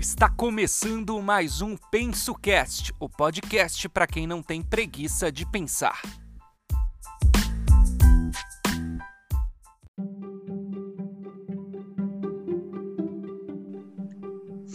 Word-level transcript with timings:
Está 0.00 0.30
começando 0.30 1.20
mais 1.20 1.60
um 1.60 1.76
PensoCast, 1.76 2.90
o 2.98 3.06
podcast 3.06 3.86
para 3.90 4.06
quem 4.06 4.26
não 4.26 4.42
tem 4.42 4.62
preguiça 4.62 5.30
de 5.30 5.44
pensar. 5.44 6.00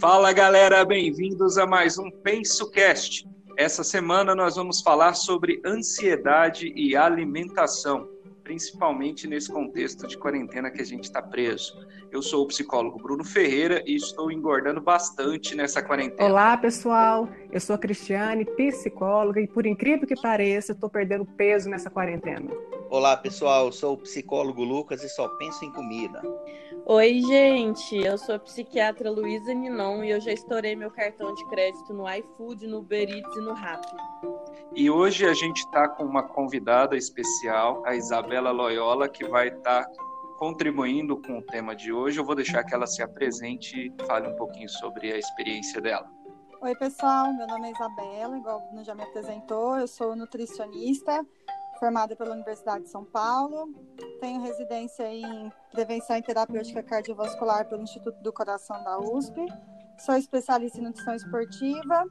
Fala 0.00 0.32
galera, 0.32 0.84
bem-vindos 0.84 1.58
a 1.58 1.66
mais 1.66 1.98
um 1.98 2.08
PensoCast. 2.08 3.28
Essa 3.58 3.82
semana 3.82 4.32
nós 4.32 4.54
vamos 4.54 4.80
falar 4.80 5.14
sobre 5.14 5.60
ansiedade 5.66 6.72
e 6.76 6.94
alimentação 6.94 8.08
principalmente 8.46 9.26
nesse 9.26 9.50
contexto 9.50 10.06
de 10.06 10.16
quarentena 10.16 10.70
que 10.70 10.80
a 10.80 10.84
gente 10.84 11.02
está 11.02 11.20
preso. 11.20 11.84
Eu 12.12 12.22
sou 12.22 12.44
o 12.44 12.46
psicólogo 12.46 12.96
Bruno 12.96 13.24
Ferreira 13.24 13.82
e 13.84 13.96
estou 13.96 14.30
engordando 14.30 14.80
bastante 14.80 15.56
nessa 15.56 15.82
quarentena. 15.82 16.30
Olá, 16.30 16.56
pessoal. 16.56 17.28
Eu 17.50 17.58
sou 17.58 17.74
a 17.74 17.78
Cristiane, 17.78 18.44
psicóloga, 18.44 19.40
e 19.40 19.48
por 19.48 19.66
incrível 19.66 20.06
que 20.06 20.14
pareça, 20.14 20.70
estou 20.70 20.88
perdendo 20.88 21.24
peso 21.24 21.68
nessa 21.68 21.90
quarentena. 21.90 22.48
Olá, 22.88 23.16
pessoal. 23.16 23.66
Eu 23.66 23.72
sou 23.72 23.94
o 23.94 23.98
psicólogo 23.98 24.62
Lucas 24.62 25.02
e 25.02 25.08
só 25.08 25.28
penso 25.36 25.64
em 25.64 25.72
comida. 25.72 26.22
Oi, 26.86 27.20
gente. 27.20 27.96
Eu 27.96 28.16
sou 28.16 28.36
a 28.36 28.38
psiquiatra 28.38 29.10
Luísa 29.10 29.52
Ninon 29.52 30.04
e 30.04 30.10
eu 30.10 30.20
já 30.20 30.32
estourei 30.32 30.76
meu 30.76 30.90
cartão 30.90 31.34
de 31.34 31.44
crédito 31.48 31.92
no 31.92 32.08
iFood, 32.08 32.66
no 32.66 32.78
Uber 32.78 33.08
Eats 33.08 33.36
e 33.36 33.40
no 33.40 33.54
Rappi. 33.54 33.96
E 34.74 34.88
hoje 34.88 35.26
a 35.26 35.34
gente 35.34 35.58
está 35.58 35.88
com 35.88 36.04
uma 36.04 36.22
convidada 36.22 36.96
especial, 36.96 37.82
a 37.84 37.96
Isabela 37.96 38.52
Loyola, 38.52 39.08
que 39.08 39.24
vai 39.26 39.48
estar 39.48 39.84
tá 39.84 39.92
contribuindo 40.38 41.20
com 41.20 41.38
o 41.38 41.42
tema 41.42 41.74
de 41.74 41.92
hoje. 41.92 42.20
Eu 42.20 42.24
vou 42.24 42.36
deixar 42.36 42.62
que 42.62 42.74
ela 42.74 42.86
se 42.86 43.02
apresente 43.02 43.74
e 43.76 44.06
fale 44.06 44.28
um 44.28 44.36
pouquinho 44.36 44.68
sobre 44.68 45.12
a 45.12 45.18
experiência 45.18 45.80
dela. 45.80 46.08
Oi, 46.60 46.74
pessoal. 46.76 47.32
Meu 47.32 47.46
nome 47.46 47.68
é 47.68 47.72
Isabela, 47.72 48.36
igual 48.36 48.58
o 48.58 48.66
Bruno 48.68 48.84
já 48.84 48.94
me 48.94 49.02
apresentou. 49.02 49.76
Eu 49.76 49.86
sou 49.86 50.16
nutricionista, 50.16 51.24
formada 51.78 52.16
pela 52.16 52.34
Universidade 52.34 52.84
de 52.84 52.90
São 52.90 53.04
Paulo. 53.04 53.72
Tenho 54.20 54.40
residência 54.42 55.12
em 55.12 55.52
prevenção 55.72 56.16
e 56.16 56.22
terapêutica 56.22 56.82
cardiovascular 56.82 57.68
pelo 57.68 57.82
Instituto 57.82 58.20
do 58.22 58.32
Coração 58.32 58.82
da 58.82 58.98
USP. 58.98 59.46
Sou 59.98 60.16
especialista 60.16 60.78
em 60.78 60.82
nutrição 60.82 61.14
esportiva 61.14 62.04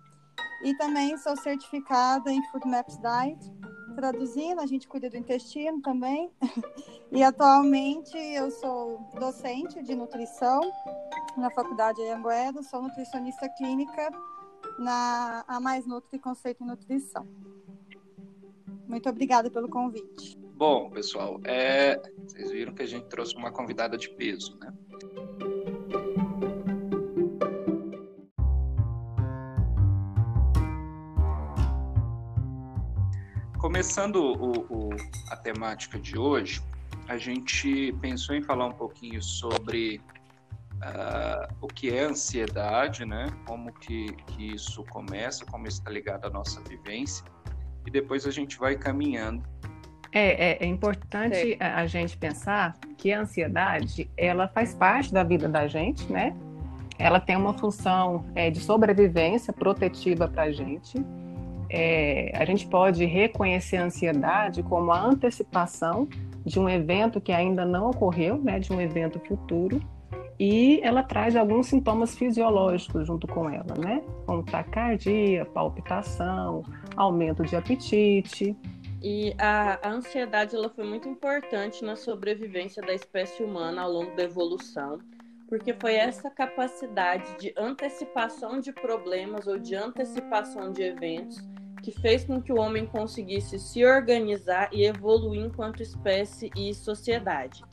e 0.64 0.76
também 0.78 1.18
sou 1.18 1.36
certificada 1.38 2.32
em 2.32 2.44
Food 2.50 2.68
Maps 2.68 2.98
Diet. 2.98 3.54
Traduzindo, 3.96 4.60
a 4.60 4.66
gente 4.66 4.88
cuida 4.88 5.10
do 5.10 5.18
intestino 5.18 5.82
também. 5.82 6.32
E 7.12 7.24
atualmente 7.24 8.18
eu 8.18 8.52
sou 8.52 9.00
docente 9.18 9.82
de 9.82 9.96
nutrição 9.96 10.60
na 11.38 11.50
Faculdade 11.52 12.02
Anhanguera, 12.02 12.62
sou 12.64 12.82
nutricionista 12.82 13.48
clínica 13.48 14.12
na 14.80 15.46
A 15.48 15.60
Mais 15.60 15.86
Nutri 15.86 16.20
Conceito 16.20 16.64
em 16.64 16.68
Nutrição. 16.68 17.26
Muito 18.88 19.10
obrigada 19.10 19.50
pelo 19.50 19.68
convite. 19.68 20.38
Bom, 20.56 20.90
pessoal, 20.90 21.40
é... 21.44 22.00
vocês 22.24 22.52
viram 22.52 22.74
que 22.74 22.84
a 22.84 22.88
gente 22.88 23.08
trouxe 23.08 23.36
uma 23.36 23.52
convidada 23.52 23.98
de 23.98 24.10
peso, 24.10 24.58
né? 24.60 24.74
Começando 33.60 34.18
o, 34.18 34.52
o, 34.70 34.90
a 35.32 35.36
temática 35.36 36.00
de 36.00 36.18
hoje, 36.18 36.62
a 37.08 37.18
gente 37.18 37.92
pensou 38.00 38.36
em 38.36 38.42
falar 38.42 38.68
um 38.68 38.72
pouquinho 38.72 39.22
sobre 39.22 40.00
uh, 40.76 41.54
o 41.60 41.68
que 41.68 41.90
é 41.90 42.04
ansiedade, 42.04 43.06
né? 43.06 43.26
Como 43.46 43.74
que, 43.74 44.14
que 44.28 44.54
isso 44.54 44.84
começa, 44.86 45.46
como 45.46 45.68
está 45.68 45.90
ligado 45.90 46.26
à 46.26 46.30
nossa 46.30 46.62
vivência, 46.62 47.26
e 47.86 47.92
depois 47.92 48.26
a 48.26 48.32
gente 48.32 48.58
vai 48.58 48.76
caminhando. 48.76 49.44
É, 50.12 50.52
é, 50.52 50.64
é 50.64 50.66
importante 50.66 51.58
a, 51.60 51.82
a 51.82 51.88
gente 51.88 52.18
pensar 52.18 52.78
que 52.98 53.12
a 53.12 53.20
ansiedade 53.20 54.10
ela 54.16 54.48
faz 54.48 54.74
parte 54.74 55.14
da 55.14 55.24
vida 55.24 55.50
da 55.50 55.68
gente, 55.68 56.12
né? 56.12 56.36
Ela 56.98 57.20
tem 57.20 57.36
uma 57.36 57.54
função 57.54 58.26
é, 58.34 58.50
de 58.50 58.60
sobrevivência 58.60 59.52
protetiva 59.52 60.28
para 60.28 60.44
a 60.44 60.52
gente. 60.52 60.98
É, 61.70 62.32
a 62.34 62.46
gente 62.46 62.66
pode 62.68 63.04
reconhecer 63.06 63.78
a 63.78 63.86
ansiedade 63.86 64.64
como 64.64 64.92
a 64.92 65.02
antecipação 65.02 66.08
de 66.46 66.60
um 66.60 66.70
evento 66.70 67.20
que 67.20 67.32
ainda 67.32 67.66
não 67.66 67.90
ocorreu, 67.90 68.38
né, 68.38 68.60
de 68.60 68.72
um 68.72 68.80
evento 68.80 69.20
futuro, 69.20 69.82
e 70.40 70.80
ela 70.84 71.02
traz 71.02 71.36
alguns 71.36 71.68
sintomas 71.68 72.16
fisiológicos 72.16 73.08
junto 73.08 73.26
com 73.26 73.50
ela, 73.50 73.74
né, 73.78 74.02
como 74.26 74.44
taquicardia, 74.44 75.44
palpitação, 75.46 76.64
aumento 76.96 77.44
de 77.44 77.56
apetite. 77.56 78.56
E 79.02 79.36
a, 79.38 79.88
a 79.88 79.92
ansiedade 79.92 80.56
ela 80.56 80.70
foi 80.70 80.86
muito 80.86 81.08
importante 81.08 81.84
na 81.84 81.96
sobrevivência 81.96 82.82
da 82.82 82.94
espécie 82.94 83.44
humana 83.44 83.82
ao 83.82 83.92
longo 83.92 84.16
da 84.16 84.24
evolução 84.24 85.00
porque 85.48 85.74
foi 85.74 85.96
essa 85.96 86.30
capacidade 86.30 87.38
de 87.40 87.54
antecipação 87.58 88.60
de 88.60 88.72
problemas 88.72 89.48
ou 89.48 89.60
de 89.60 89.76
antecipação 89.76 90.72
de 90.72 90.82
eventos 90.82 91.38
que 91.84 91.92
fez 91.92 92.26
com 92.26 92.42
que 92.42 92.52
o 92.52 92.58
homem 92.58 92.86
conseguisse 92.86 93.60
se 93.60 93.86
organizar 93.86 94.70
e 94.74 94.86
evoluir 94.86 95.46
enquanto 95.46 95.84
espécie 95.84 96.50
e 96.56 96.74
sociedade. 96.74 97.64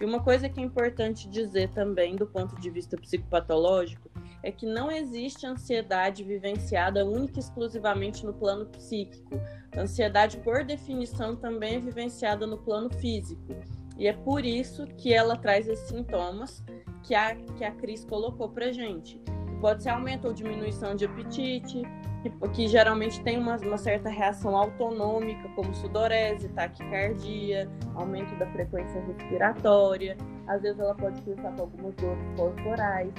E 0.00 0.04
uma 0.04 0.22
coisa 0.22 0.48
que 0.48 0.60
é 0.60 0.62
importante 0.62 1.28
dizer 1.28 1.70
também, 1.70 2.16
do 2.16 2.26
ponto 2.26 2.60
de 2.60 2.70
vista 2.70 2.96
psicopatológico, 2.96 4.10
é 4.42 4.50
que 4.50 4.66
não 4.66 4.90
existe 4.90 5.46
ansiedade 5.46 6.24
vivenciada 6.24 7.06
única 7.06 7.38
e 7.38 7.40
exclusivamente 7.40 8.26
no 8.26 8.32
plano 8.32 8.66
psíquico. 8.66 9.40
A 9.76 9.82
ansiedade, 9.82 10.38
por 10.38 10.64
definição, 10.64 11.36
também 11.36 11.76
é 11.76 11.80
vivenciada 11.80 12.46
no 12.46 12.58
plano 12.58 12.90
físico. 12.90 13.54
E 13.96 14.06
é 14.08 14.12
por 14.12 14.44
isso 14.44 14.86
que 14.98 15.12
ela 15.12 15.36
traz 15.36 15.68
esses 15.68 15.88
sintomas 15.88 16.62
que 17.04 17.14
a, 17.14 17.36
que 17.36 17.64
a 17.64 17.70
Cris 17.70 18.04
colocou 18.04 18.48
pra 18.48 18.72
gente. 18.72 19.20
Pode 19.62 19.80
ser 19.84 19.90
aumento 19.90 20.26
ou 20.26 20.34
diminuição 20.34 20.96
de 20.96 21.04
apetite, 21.04 21.82
que, 22.20 22.30
que 22.48 22.66
geralmente 22.66 23.22
tem 23.22 23.38
uma, 23.38 23.56
uma, 23.58 23.78
certa 23.78 24.08
reação 24.08 24.56
autonômica, 24.56 25.48
como 25.54 25.72
sudorese, 25.72 26.48
taquicardia, 26.48 27.70
aumento 27.94 28.36
da 28.40 28.46
frequência 28.48 29.00
respiratória, 29.02 30.16
às 30.48 30.62
vezes 30.62 30.80
ela 30.80 30.96
pode 30.96 31.22
cursar 31.22 31.54
com 31.54 31.62
algumas 31.62 31.94
dores 31.94 32.24
corporais, 32.36 33.12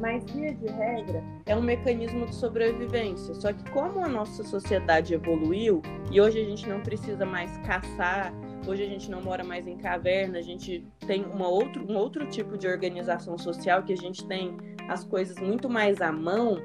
mas 0.00 0.24
via 0.32 0.52
de 0.52 0.66
regra 0.66 1.22
é 1.46 1.54
um 1.54 1.62
mecanismo 1.62 2.26
de 2.26 2.34
sobrevivência. 2.34 3.32
Só 3.36 3.52
que 3.52 3.70
como 3.70 4.04
a 4.04 4.08
nossa 4.08 4.42
sociedade 4.42 5.14
evoluiu 5.14 5.80
e 6.10 6.20
hoje 6.20 6.40
a 6.40 6.44
gente 6.44 6.68
não 6.68 6.80
precisa 6.80 7.24
mais 7.24 7.56
caçar, 7.58 8.32
hoje 8.66 8.82
a 8.82 8.88
gente 8.88 9.10
não 9.10 9.22
mora 9.22 9.44
mais 9.44 9.66
em 9.66 9.76
caverna, 9.76 10.38
a 10.38 10.42
gente 10.42 10.84
tem 11.06 11.24
uma 11.24 11.48
outro, 11.48 11.84
um 11.90 11.96
outro 11.96 12.26
tipo 12.26 12.56
de 12.56 12.66
organização 12.66 13.36
social 13.38 13.82
que 13.82 13.92
a 13.92 13.96
gente 13.96 14.26
tem 14.26 14.56
as 14.88 15.04
coisas 15.04 15.38
muito 15.38 15.68
mais 15.68 16.00
à 16.00 16.10
mão. 16.10 16.58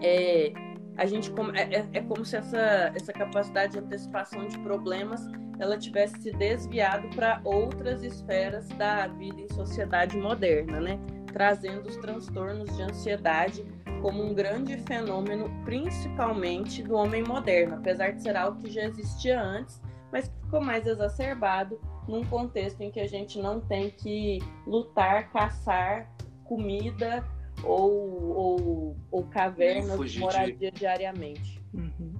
É, 0.00 0.52
a 0.96 1.06
gente 1.06 1.32
é, 1.54 1.78
é, 1.78 1.88
é, 1.92 2.00
como 2.02 2.24
se 2.24 2.36
essa, 2.36 2.92
essa 2.94 3.12
capacidade 3.12 3.72
de 3.72 3.78
antecipação 3.78 4.46
de 4.46 4.58
problemas 4.60 5.26
ela 5.58 5.78
tivesse 5.78 6.20
se 6.20 6.32
desviado 6.32 7.08
para 7.14 7.40
outras 7.44 8.02
esferas 8.02 8.68
da 8.70 9.06
vida 9.06 9.40
em 9.40 9.48
sociedade 9.48 10.16
moderna, 10.16 10.80
né? 10.80 10.98
Trazendo 11.32 11.88
os 11.88 11.96
transtornos 11.96 12.76
de 12.76 12.82
ansiedade 12.82 13.64
como 14.02 14.22
um 14.22 14.34
grande 14.34 14.76
fenômeno, 14.78 15.50
principalmente 15.64 16.82
do 16.82 16.94
homem 16.94 17.22
moderno, 17.22 17.76
apesar 17.76 18.12
de 18.12 18.22
ser 18.22 18.36
algo 18.36 18.60
que 18.60 18.70
já 18.70 18.82
existia 18.82 19.40
antes, 19.40 19.80
mas 20.14 20.28
que 20.28 20.40
ficou 20.42 20.60
mais 20.60 20.86
exacerbado 20.86 21.80
num 22.06 22.24
contexto 22.24 22.80
em 22.80 22.88
que 22.88 23.00
a 23.00 23.06
gente 23.08 23.36
não 23.40 23.60
tem 23.60 23.90
que 23.90 24.38
lutar, 24.64 25.28
caçar 25.32 26.08
comida 26.44 27.26
ou, 27.64 28.22
ou, 28.22 28.96
ou 29.10 29.24
cavernas 29.24 30.12
de 30.12 30.20
moradia 30.20 30.70
de... 30.70 30.78
diariamente. 30.78 31.60
Uhum. 31.74 32.14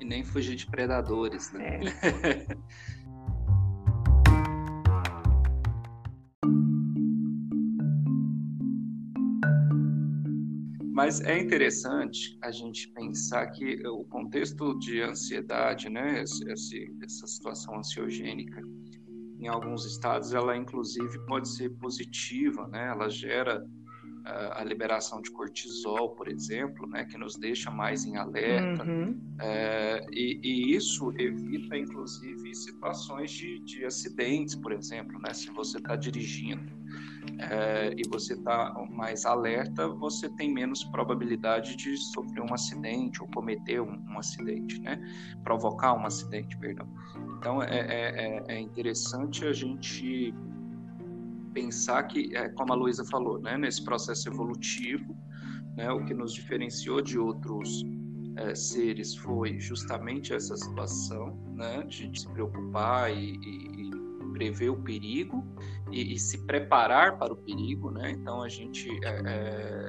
E 0.00 0.06
nem 0.06 0.24
fugir 0.24 0.56
de 0.56 0.66
predadores, 0.66 1.52
né? 1.52 1.80
É. 2.02 2.56
Mas 10.98 11.20
é 11.20 11.38
interessante 11.38 12.36
a 12.42 12.50
gente 12.50 12.88
pensar 12.88 13.46
que 13.52 13.86
o 13.86 14.02
contexto 14.06 14.76
de 14.80 15.00
ansiedade, 15.00 15.88
né, 15.88 16.24
essa 16.24 17.26
situação 17.28 17.78
ansiogênica, 17.78 18.60
em 19.38 19.46
alguns 19.46 19.86
estados, 19.86 20.34
ela 20.34 20.56
inclusive 20.56 21.24
pode 21.26 21.50
ser 21.50 21.70
positiva, 21.76 22.66
né? 22.66 22.88
Ela 22.88 23.08
gera 23.08 23.64
a 24.24 24.64
liberação 24.64 25.22
de 25.22 25.30
cortisol, 25.30 26.16
por 26.16 26.26
exemplo, 26.26 26.84
né, 26.88 27.04
que 27.04 27.16
nos 27.16 27.36
deixa 27.36 27.70
mais 27.70 28.04
em 28.04 28.16
alerta, 28.16 28.84
uhum. 28.84 29.18
é, 29.40 30.04
e, 30.12 30.40
e, 30.42 30.74
isso 30.74 31.12
evita, 31.16 31.78
inclusive, 31.78 32.54
situações 32.56 33.30
de, 33.30 33.60
de 33.60 33.84
acidentes, 33.84 34.56
por 34.56 34.72
exemplo, 34.72 35.16
né, 35.20 35.32
se 35.32 35.48
você 35.52 35.78
está 35.78 35.94
dirigindo 35.94 36.77
é, 37.38 37.94
e 37.96 38.08
você 38.08 38.34
está 38.34 38.74
mais 38.90 39.24
alerta, 39.24 39.88
você 39.88 40.28
tem 40.30 40.52
menos 40.52 40.84
probabilidade 40.84 41.76
de 41.76 41.96
sofrer 41.96 42.42
um 42.42 42.52
acidente 42.52 43.22
ou 43.22 43.28
cometer 43.28 43.80
um, 43.80 44.02
um 44.08 44.18
acidente, 44.18 44.80
né, 44.80 45.00
provocar 45.42 45.94
um 45.94 46.06
acidente, 46.06 46.56
perdão. 46.58 46.88
Então, 47.38 47.62
é, 47.62 47.78
é, 47.78 48.44
é, 48.48 48.54
é 48.56 48.60
interessante 48.60 49.46
a 49.46 49.52
gente 49.52 50.34
pensar 51.52 52.02
que, 52.04 52.34
é, 52.36 52.48
como 52.50 52.72
a 52.72 52.76
Luísa 52.76 53.04
falou, 53.04 53.40
né, 53.40 53.56
nesse 53.56 53.84
processo 53.84 54.28
evolutivo, 54.28 55.16
né, 55.76 55.90
o 55.90 56.04
que 56.04 56.14
nos 56.14 56.32
diferenciou 56.32 57.00
de 57.00 57.18
outros 57.18 57.84
é, 58.38 58.54
seres 58.54 59.16
foi 59.16 59.58
justamente 59.58 60.32
essa 60.32 60.56
situação 60.56 61.36
né, 61.54 61.82
de, 61.84 62.18
se 62.18 62.28
preocupar 62.28 63.12
e, 63.12 63.36
e, 63.36 63.77
prever 64.38 64.70
o 64.70 64.76
perigo 64.76 65.44
e, 65.90 66.14
e, 66.14 66.18
se 66.18 66.38
preparar 66.46 67.18
para 67.18 67.32
o 67.32 67.36
perigo. 67.36 67.90
Né? 67.90 68.12
Então 68.12 68.40
a 68.40 68.48
gente 68.48 68.88
é, 69.04 69.22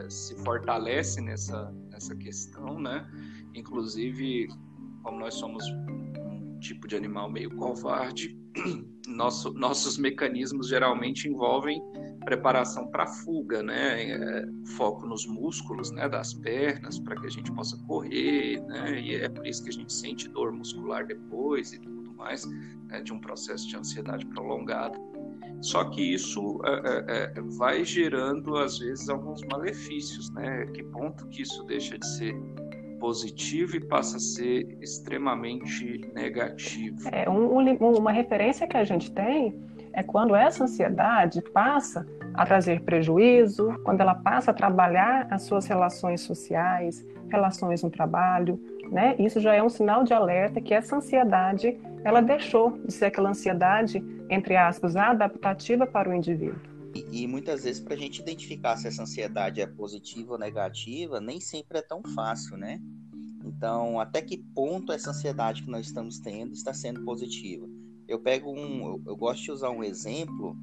é, 0.06 0.10
se 0.10 0.36
fortalece 0.44 1.22
nessa, 1.22 1.72
nessa 1.92 2.16
questão, 2.16 2.80
né? 2.80 3.08
inclusive 3.54 4.50
como 5.04 5.20
nós 5.20 5.36
somos 5.36 5.64
um 5.70 6.60
tipo 6.60 6.88
de 6.88 6.96
animal 6.96 7.32
meio 7.32 7.56
covarde, 7.56 8.38
nosso, 9.08 9.54
nossos 9.54 9.98
mecanismos 9.98 10.68
geralmente 10.68 11.30
envolvem 11.30 11.82
preparação 12.26 12.88
para 12.88 13.08
fuga, 13.08 13.64
né? 13.64 14.12
É, 14.12 14.46
foco 14.76 15.08
nos 15.08 15.26
músculos, 15.26 15.90
né, 15.92 16.08
das 16.10 16.34
pernas, 16.34 17.00
para 17.00 17.20
que 17.20 17.26
a 17.26 17.30
gente 17.30 17.52
possa 17.54 17.78
correr, 17.88 18.62
né? 18.68 19.00
E 19.00 19.16
é 19.16 19.30
por 19.30 19.48
isso 19.48 19.64
que 19.64 19.70
a 19.70 19.74
gente 19.74 19.94
sente 19.94 20.28
dor 20.28 20.52
muscular 20.52 21.08
depois 21.08 21.72
e 21.72 21.80
tudo 21.80 21.99
mais, 22.20 22.46
né, 22.88 23.02
de 23.02 23.12
um 23.14 23.20
processo 23.20 23.68
de 23.68 23.76
ansiedade 23.76 24.26
prolongado. 24.28 25.00
Só 25.62 25.84
que 25.86 26.02
isso 26.02 26.62
é, 26.66 26.72
é, 26.72 27.34
é, 27.36 27.42
vai 27.58 27.84
gerando 27.84 28.56
às 28.58 28.78
vezes 28.78 29.10
alguns 29.10 29.42
malefícios, 29.44 30.30
né? 30.32 30.66
Que 30.68 30.84
ponto 30.84 31.28
que 31.28 31.42
isso 31.42 31.64
deixa 31.66 31.98
de 31.98 32.08
ser 32.08 32.34
positivo 33.00 33.76
e 33.76 33.80
passa 33.80 34.18
a 34.18 34.20
ser 34.20 34.78
extremamente 34.82 36.02
negativo. 36.14 36.98
É, 37.12 37.30
um, 37.30 37.58
uma 37.98 38.12
referência 38.12 38.68
que 38.68 38.78
a 38.78 38.84
gente 38.84 39.12
tem 39.12 39.58
é 39.94 40.04
quando 40.04 40.36
essa 40.36 40.64
ansiedade 40.64 41.42
passa 41.54 42.06
a 42.34 42.46
trazer 42.46 42.82
prejuízo, 42.82 43.74
quando 43.84 44.02
ela 44.02 44.16
passa 44.16 44.52
a 44.52 44.54
trabalhar 44.54 45.28
as 45.32 45.44
suas 45.44 45.66
relações 45.66 46.22
sociais, 46.22 47.06
relações 47.30 47.84
no 47.84 47.90
trabalho, 47.90 48.60
né? 48.92 49.16
Isso 49.20 49.40
já 49.40 49.54
é 49.54 49.64
um 49.64 49.70
sinal 49.70 50.04
de 50.04 50.14
alerta 50.14 50.62
que 50.62 50.74
essa 50.74 50.96
ansiedade, 50.96 51.80
ela 52.04 52.22
deixou 52.22 52.78
de 52.86 52.94
ser 52.94 53.06
aquela 53.06 53.30
ansiedade, 53.30 54.04
entre 54.30 54.56
aspas, 54.56 54.96
adaptativa 54.96 55.86
para 55.86 56.10
o 56.10 56.14
indivíduo. 56.14 56.60
E, 56.96 57.24
e 57.24 57.28
muitas 57.28 57.64
vezes, 57.64 57.82
para 57.82 57.94
a 57.94 57.98
gente 57.98 58.22
identificar 58.22 58.76
se 58.78 58.88
essa 58.88 59.04
ansiedade 59.04 59.62
é 59.62 59.68
positiva 59.68 60.34
ou 60.34 60.40
negativa, 60.40 61.20
nem 61.20 61.40
sempre 61.40 61.78
é 61.78 61.82
tão 61.82 62.02
fácil, 62.16 62.58
né? 62.58 62.80
Então, 63.46 64.00
até 64.00 64.22
que 64.22 64.38
ponto 64.38 64.92
essa 64.92 65.12
ansiedade 65.12 65.64
que 65.64 65.70
nós 65.70 65.88
estamos 65.88 66.20
tendo 66.20 66.54
está 66.54 66.74
sendo 66.74 67.04
positiva? 67.06 67.68
Eu 68.08 68.20
pego 68.20 68.52
um, 68.52 68.86
eu, 68.86 69.02
eu 69.08 69.16
gosto 69.16 69.44
de 69.44 69.52
usar 69.52 69.70
um 69.70 69.84
exemplo 69.84 70.58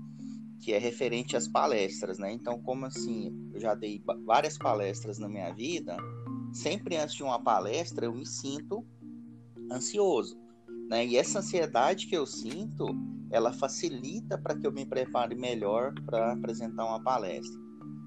que 0.60 0.72
é 0.72 0.78
referente 0.78 1.36
às 1.36 1.46
palestras, 1.46 2.18
né? 2.18 2.32
Então, 2.32 2.60
como 2.60 2.86
assim, 2.86 3.50
eu 3.54 3.60
já 3.60 3.74
dei 3.74 4.02
várias 4.24 4.58
palestras 4.58 5.18
na 5.18 5.28
minha 5.28 5.52
vida, 5.52 5.96
sempre 6.56 6.96
antes 6.96 7.14
de 7.14 7.22
uma 7.22 7.38
palestra 7.38 8.06
eu 8.06 8.14
me 8.14 8.26
sinto 8.26 8.84
ansioso, 9.70 10.38
né? 10.88 11.06
E 11.06 11.16
essa 11.16 11.40
ansiedade 11.40 12.06
que 12.06 12.16
eu 12.16 12.26
sinto, 12.26 12.86
ela 13.30 13.52
facilita 13.52 14.38
para 14.38 14.56
que 14.56 14.66
eu 14.66 14.72
me 14.72 14.86
prepare 14.86 15.34
melhor 15.34 15.92
para 16.04 16.32
apresentar 16.32 16.84
uma 16.84 17.02
palestra. 17.02 17.60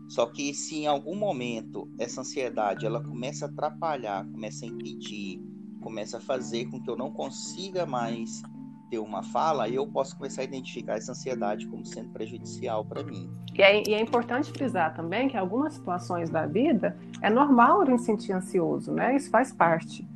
Só 0.10 0.26
que 0.26 0.54
se 0.54 0.78
em 0.78 0.88
algum 0.88 1.16
momento 1.16 1.88
essa 2.00 2.22
ansiedade 2.22 2.86
ela 2.86 3.04
começa 3.04 3.46
a 3.46 3.50
atrapalhar, 3.50 4.26
começa 4.32 4.66
a 4.66 4.68
impedir, 4.68 5.40
começa 5.82 6.18
a 6.18 6.22
fazer 6.22 6.66
com 6.66 6.82
que 6.82 6.90
eu 6.90 6.98
não 6.98 7.12
consiga 7.12 7.86
mais 7.86 8.42
ter 8.90 9.00
uma 9.00 9.22
fala, 9.22 9.70
eu 9.70 9.86
posso 9.86 10.18
começar 10.18 10.42
a 10.42 10.44
identificar 10.44 10.94
essa 10.94 11.12
ansiedade 11.12 11.68
como 11.68 11.86
sendo 11.86 12.10
prejudicial 12.10 12.84
para 12.84 13.04
mim. 13.04 13.30
E 13.54 13.62
é, 13.62 13.84
e 13.88 13.94
é, 13.94 14.02
importante 14.02 14.52
frisar 14.52 14.94
também 14.94 15.28
que 15.28 15.38
algumas 15.38 15.74
situações 15.74 16.30
da 16.30 16.46
vida 16.46 16.98
é 17.22 17.30
normal 17.30 17.82
a 17.82 17.86
gente 17.86 18.02
sentir 18.02 18.34
ansioso, 18.34 18.92
né? 18.92 19.16
Isso 19.16 19.30
faz 19.30 19.52
parte, 19.52 20.08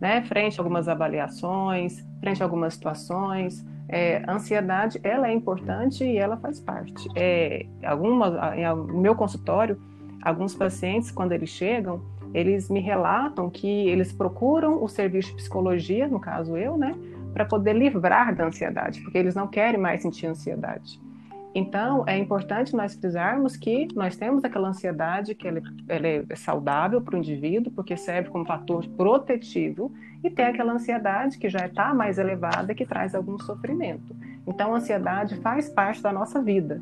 né? 0.00 0.22
Frente 0.22 0.58
a 0.58 0.62
algumas 0.62 0.88
avaliações, 0.88 2.04
frente 2.20 2.42
a 2.42 2.46
algumas 2.46 2.74
situações, 2.74 3.64
é, 3.88 4.22
ansiedade 4.28 4.98
ela 5.02 5.28
é 5.28 5.32
importante 5.32 6.04
e 6.04 6.16
ela 6.16 6.36
faz 6.36 6.60
parte. 6.60 7.08
É, 7.14 7.66
algumas, 7.84 8.32
no 8.88 9.00
meu 9.00 9.14
consultório, 9.14 9.80
alguns 10.22 10.54
pacientes, 10.54 11.10
quando 11.10 11.32
eles 11.32 11.50
chegam, 11.50 12.00
eles 12.32 12.70
me 12.70 12.80
relatam 12.80 13.50
que 13.50 13.88
eles 13.88 14.12
procuram 14.12 14.82
o 14.82 14.88
serviço 14.88 15.30
de 15.30 15.36
psicologia, 15.36 16.08
no 16.08 16.18
caso 16.18 16.56
eu, 16.56 16.78
né, 16.78 16.94
para 17.32 17.44
poder 17.44 17.74
livrar 17.74 18.34
da 18.34 18.46
ansiedade, 18.46 19.00
porque 19.00 19.18
eles 19.18 19.34
não 19.34 19.48
querem 19.48 19.80
mais 19.80 20.02
sentir 20.02 20.26
ansiedade. 20.26 21.00
Então, 21.54 22.04
é 22.06 22.16
importante 22.16 22.74
nós 22.74 22.94
frisarmos 22.94 23.56
que 23.56 23.86
nós 23.94 24.16
temos 24.16 24.42
aquela 24.42 24.68
ansiedade 24.68 25.34
que 25.34 25.46
ela, 25.46 25.60
ela 25.86 26.06
é 26.06 26.24
saudável 26.34 27.00
para 27.00 27.14
o 27.14 27.18
indivíduo, 27.18 27.70
porque 27.72 27.94
serve 27.96 28.30
como 28.30 28.46
fator 28.46 28.86
protetivo, 28.96 29.92
e 30.24 30.30
tem 30.30 30.46
aquela 30.46 30.72
ansiedade 30.72 31.38
que 31.38 31.50
já 31.50 31.66
está 31.66 31.92
mais 31.92 32.18
elevada, 32.18 32.74
que 32.74 32.86
traz 32.86 33.14
algum 33.14 33.38
sofrimento. 33.38 34.16
Então, 34.46 34.74
a 34.74 34.78
ansiedade 34.78 35.36
faz 35.36 35.68
parte 35.68 36.02
da 36.02 36.12
nossa 36.12 36.40
vida. 36.40 36.80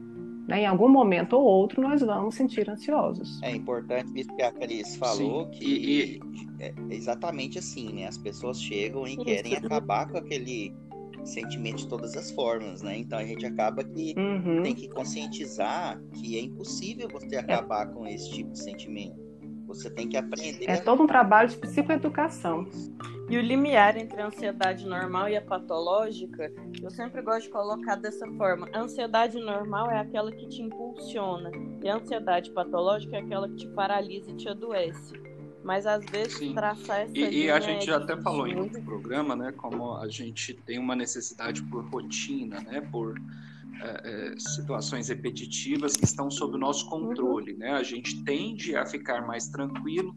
Né? 0.50 0.62
Em 0.62 0.66
algum 0.66 0.88
momento 0.88 1.34
ou 1.34 1.44
outro, 1.44 1.80
nós 1.80 2.00
vamos 2.00 2.34
sentir 2.34 2.68
ansiosos. 2.68 3.40
É 3.40 3.54
importante 3.54 4.10
isso 4.20 4.34
que 4.34 4.42
a 4.42 4.50
Cris 4.50 4.96
falou, 4.96 5.44
Sim. 5.44 5.50
que 5.52 5.64
e, 5.64 6.16
e... 6.16 6.20
é 6.58 6.74
exatamente 6.90 7.58
assim, 7.58 7.92
né? 7.92 8.08
As 8.08 8.18
pessoas 8.18 8.60
chegam 8.60 9.06
e 9.06 9.16
querem 9.16 9.54
acabar 9.54 10.10
com 10.10 10.18
aquele 10.18 10.74
sentimento 11.24 11.78
de 11.78 11.88
todas 11.88 12.16
as 12.16 12.32
formas, 12.32 12.82
né? 12.82 12.98
Então 12.98 13.18
a 13.18 13.24
gente 13.24 13.46
acaba 13.46 13.84
que 13.84 14.14
uhum. 14.16 14.62
tem 14.62 14.74
que 14.74 14.88
conscientizar 14.88 16.02
que 16.14 16.36
é 16.36 16.40
impossível 16.40 17.08
você 17.08 17.36
acabar 17.36 17.88
é. 17.88 17.92
com 17.92 18.06
esse 18.06 18.30
tipo 18.32 18.50
de 18.50 18.60
sentimento. 18.60 19.29
Você 19.70 19.88
tem 19.88 20.08
que 20.08 20.16
aprender. 20.16 20.68
É 20.68 20.78
todo 20.78 21.04
um 21.04 21.06
trabalho 21.06 21.48
de 21.48 21.56
psicoeducação. 21.56 22.66
E 23.28 23.38
o 23.38 23.40
limiar 23.40 23.96
entre 23.96 24.20
a 24.20 24.26
ansiedade 24.26 24.84
normal 24.84 25.28
e 25.28 25.36
a 25.36 25.40
patológica, 25.40 26.52
eu 26.82 26.90
sempre 26.90 27.22
gosto 27.22 27.42
de 27.42 27.50
colocar 27.50 27.94
dessa 27.94 28.26
forma. 28.32 28.68
A 28.72 28.80
ansiedade 28.80 29.38
normal 29.38 29.88
é 29.88 30.00
aquela 30.00 30.32
que 30.32 30.48
te 30.48 30.60
impulsiona, 30.60 31.52
e 31.80 31.88
a 31.88 31.94
ansiedade 31.94 32.50
patológica 32.50 33.16
é 33.16 33.20
aquela 33.20 33.48
que 33.48 33.54
te 33.54 33.68
paralisa 33.68 34.32
e 34.32 34.36
te 34.36 34.48
adoece. 34.48 35.14
Mas 35.62 35.86
às 35.86 36.04
vezes 36.06 36.38
Sim. 36.38 36.52
traçar 36.52 37.02
essa 37.02 37.16
E, 37.16 37.44
e 37.44 37.50
a 37.50 37.60
gente 37.60 37.86
já 37.86 37.98
até 37.98 38.16
falou 38.16 38.48
em 38.48 38.58
outro 38.58 38.82
programa, 38.82 39.36
né, 39.36 39.52
como 39.52 39.94
a 39.94 40.08
gente 40.08 40.52
tem 40.52 40.80
uma 40.80 40.96
necessidade 40.96 41.62
por 41.62 41.88
rotina, 41.88 42.60
né, 42.62 42.80
por 42.80 43.14
é, 43.82 44.34
situações 44.38 45.08
repetitivas 45.08 45.96
que 45.96 46.04
estão 46.04 46.30
sob 46.30 46.56
o 46.56 46.58
nosso 46.58 46.88
controle, 46.88 47.56
né? 47.56 47.72
A 47.72 47.82
gente 47.82 48.22
tende 48.24 48.76
a 48.76 48.84
ficar 48.84 49.26
mais 49.26 49.48
tranquilo 49.48 50.14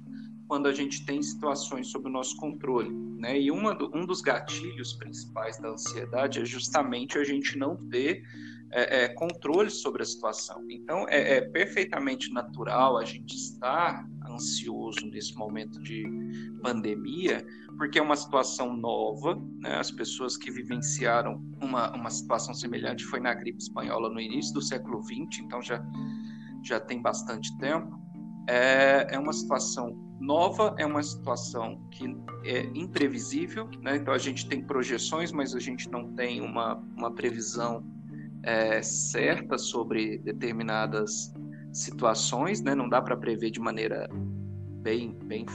quando 0.47 0.67
a 0.67 0.73
gente 0.73 1.05
tem 1.05 1.21
situações 1.21 1.87
sob 1.87 2.07
o 2.07 2.11
nosso 2.11 2.35
controle, 2.37 2.91
né? 2.91 3.39
E 3.39 3.49
uma 3.49 3.77
um 3.95 4.05
dos 4.05 4.21
gatilhos 4.21 4.93
principais 4.93 5.57
da 5.59 5.69
ansiedade 5.69 6.41
é 6.41 6.45
justamente 6.45 7.17
a 7.17 7.23
gente 7.23 7.57
não 7.57 7.75
ter 7.89 8.23
é, 8.73 9.03
é, 9.03 9.07
controle 9.09 9.69
sobre 9.69 10.01
a 10.01 10.05
situação. 10.05 10.65
Então, 10.67 11.05
é, 11.07 11.37
é, 11.37 11.41
perfeitamente 11.41 12.33
natural 12.33 12.97
a 12.97 13.05
gente 13.05 13.35
estar 13.35 14.03
ansioso 14.27 15.05
nesse 15.05 15.35
momento 15.35 15.79
de 15.83 16.03
pandemia, 16.61 17.45
porque 17.77 17.99
é 17.99 18.01
uma 18.01 18.15
situação 18.15 18.75
nova, 18.75 19.35
né? 19.59 19.75
As 19.77 19.91
pessoas 19.91 20.35
que 20.35 20.49
vivenciaram 20.49 21.39
uma, 21.61 21.95
uma 21.95 22.09
situação 22.09 22.53
semelhante 22.53 23.05
foi 23.05 23.19
na 23.19 23.33
gripe 23.35 23.61
espanhola 23.61 24.09
no 24.09 24.19
início 24.19 24.53
do 24.55 24.61
século 24.61 25.03
XX, 25.03 25.43
então 25.43 25.61
já, 25.61 25.83
já 26.63 26.79
tem 26.79 26.99
bastante 26.99 27.55
tempo. 27.59 28.01
É, 28.49 29.07
é 29.11 29.19
uma 29.19 29.33
situação 29.33 29.95
nova, 30.19 30.73
é 30.79 30.85
uma 30.85 31.03
situação 31.03 31.79
que 31.91 32.05
é 32.43 32.63
imprevisível, 32.73 33.69
né? 33.81 33.97
Então 33.97 34.13
a 34.13 34.17
gente 34.17 34.47
tem 34.47 34.63
projeções, 34.63 35.31
mas 35.31 35.53
a 35.53 35.59
gente 35.59 35.87
não 35.91 36.11
tem 36.13 36.41
uma, 36.41 36.75
uma 36.97 37.13
previsão 37.13 37.92
é, 38.43 38.81
certa 38.81 39.57
sobre 39.57 40.17
determinadas 40.19 41.33
situações, 41.71 42.61
né? 42.61 42.75
Não 42.75 42.87
dá 42.87 43.01
para 43.01 43.17
prever 43.17 43.49
de 43.49 43.59
maneira 43.59 44.07
bem, 44.81 45.17
bem 45.23 45.45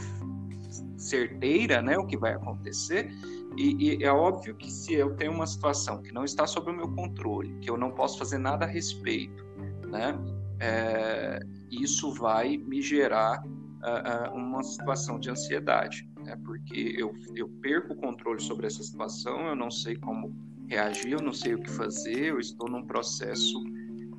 certeira, 0.97 1.81
né, 1.81 1.97
o 1.97 2.07
que 2.07 2.17
vai 2.17 2.35
acontecer. 2.35 3.11
E, 3.57 3.99
e, 3.99 4.05
é 4.05 4.13
óbvio 4.13 4.55
que 4.57 4.71
se 4.71 4.95
eu 4.95 5.15
tenho 5.17 5.33
uma 5.33 5.47
situação 5.47 6.03
que 6.03 6.13
não 6.13 6.25
está 6.25 6.47
sob 6.47 6.71
o 6.71 6.75
meu 6.75 6.89
controle, 6.95 7.57
que 7.61 7.71
eu 7.71 7.77
não 7.77 7.91
posso 7.91 8.19
fazer 8.19 8.39
nada 8.39 8.65
a 8.65 8.69
respeito, 8.69 9.45
né, 9.89 10.19
é, 10.61 11.41
isso 11.71 12.13
vai 12.15 12.57
me 12.57 12.83
gerar 12.83 13.43
uh, 13.43 14.35
uma 14.35 14.63
situação 14.63 15.19
de 15.19 15.31
ansiedade, 15.31 16.09
né? 16.25 16.37
porque 16.45 16.95
eu, 16.97 17.13
eu 17.35 17.49
perco 17.61 17.95
o 17.95 17.97
controle 17.97 18.41
sobre 18.41 18.67
essa 18.67 18.83
situação, 18.83 19.47
eu 19.47 19.57
não 19.57 19.71
sei 19.71 19.97
como 19.97 20.35
reagir, 20.69 21.13
eu 21.13 21.23
não 21.23 21.33
sei 21.33 21.55
o 21.55 21.63
que 21.63 21.71
fazer, 21.71 22.27
eu 22.27 22.39
estou 22.39 22.69
num 22.69 22.85
processo 22.85 23.63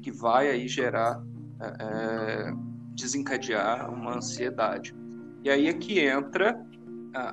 que 0.01 0.11
vai 0.11 0.49
aí 0.49 0.67
gerar, 0.67 1.19
uh, 1.19 2.55
desencadear 2.95 3.91
uma 3.93 4.17
ansiedade. 4.17 4.95
E 5.43 5.49
aí 5.49 5.67
é 5.67 5.73
que 5.73 5.99
entra, 5.99 6.59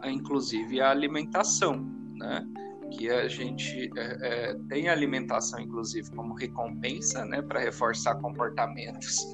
inclusive, 0.04 0.80
a 0.80 0.90
alimentação, 0.90 1.84
né? 2.14 2.46
que 2.90 3.10
a 3.10 3.28
gente 3.28 3.90
é, 3.96 4.50
é, 4.50 4.54
tem 4.68 4.88
a 4.88 4.92
alimentação, 4.92 5.60
inclusive, 5.60 6.10
como 6.12 6.34
recompensa, 6.34 7.24
né, 7.24 7.42
para 7.42 7.60
reforçar 7.60 8.16
comportamentos 8.16 9.26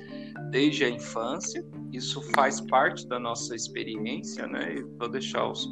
desde 0.50 0.84
a 0.84 0.88
infância. 0.88 1.64
Isso 1.92 2.20
faz 2.34 2.60
parte 2.60 3.06
da 3.06 3.18
nossa 3.18 3.54
experiência, 3.54 4.46
né? 4.46 4.76
E 4.76 4.82
vou 4.98 5.08
deixar 5.08 5.46
os, 5.48 5.68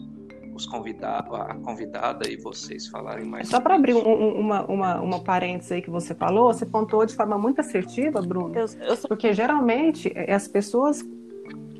os 0.61 0.67
convidados, 0.67 1.35
a 1.35 1.55
convidada 1.55 2.29
e 2.29 2.37
vocês 2.37 2.87
falarem 2.87 3.25
mais. 3.25 3.49
Só 3.49 3.61
para 3.61 3.75
abrir 3.75 3.95
um, 3.95 4.40
uma, 4.40 4.64
uma, 4.67 5.00
uma 5.00 5.21
parênteses 5.21 5.73
aí 5.73 5.83
que 5.83 5.90
você 5.90 6.14
falou, 6.14 6.52
você 6.52 6.67
pontuou 6.67 7.05
de 7.05 7.14
forma 7.14 7.37
muito 7.38 7.61
assertiva, 7.61 8.21
Bruno, 8.21 8.55
eu, 8.55 8.67
eu 8.81 8.97
sou... 8.97 9.09
porque 9.09 9.33
geralmente 9.33 10.12
é, 10.14 10.33
as 10.33 10.47
pessoas 10.47 11.05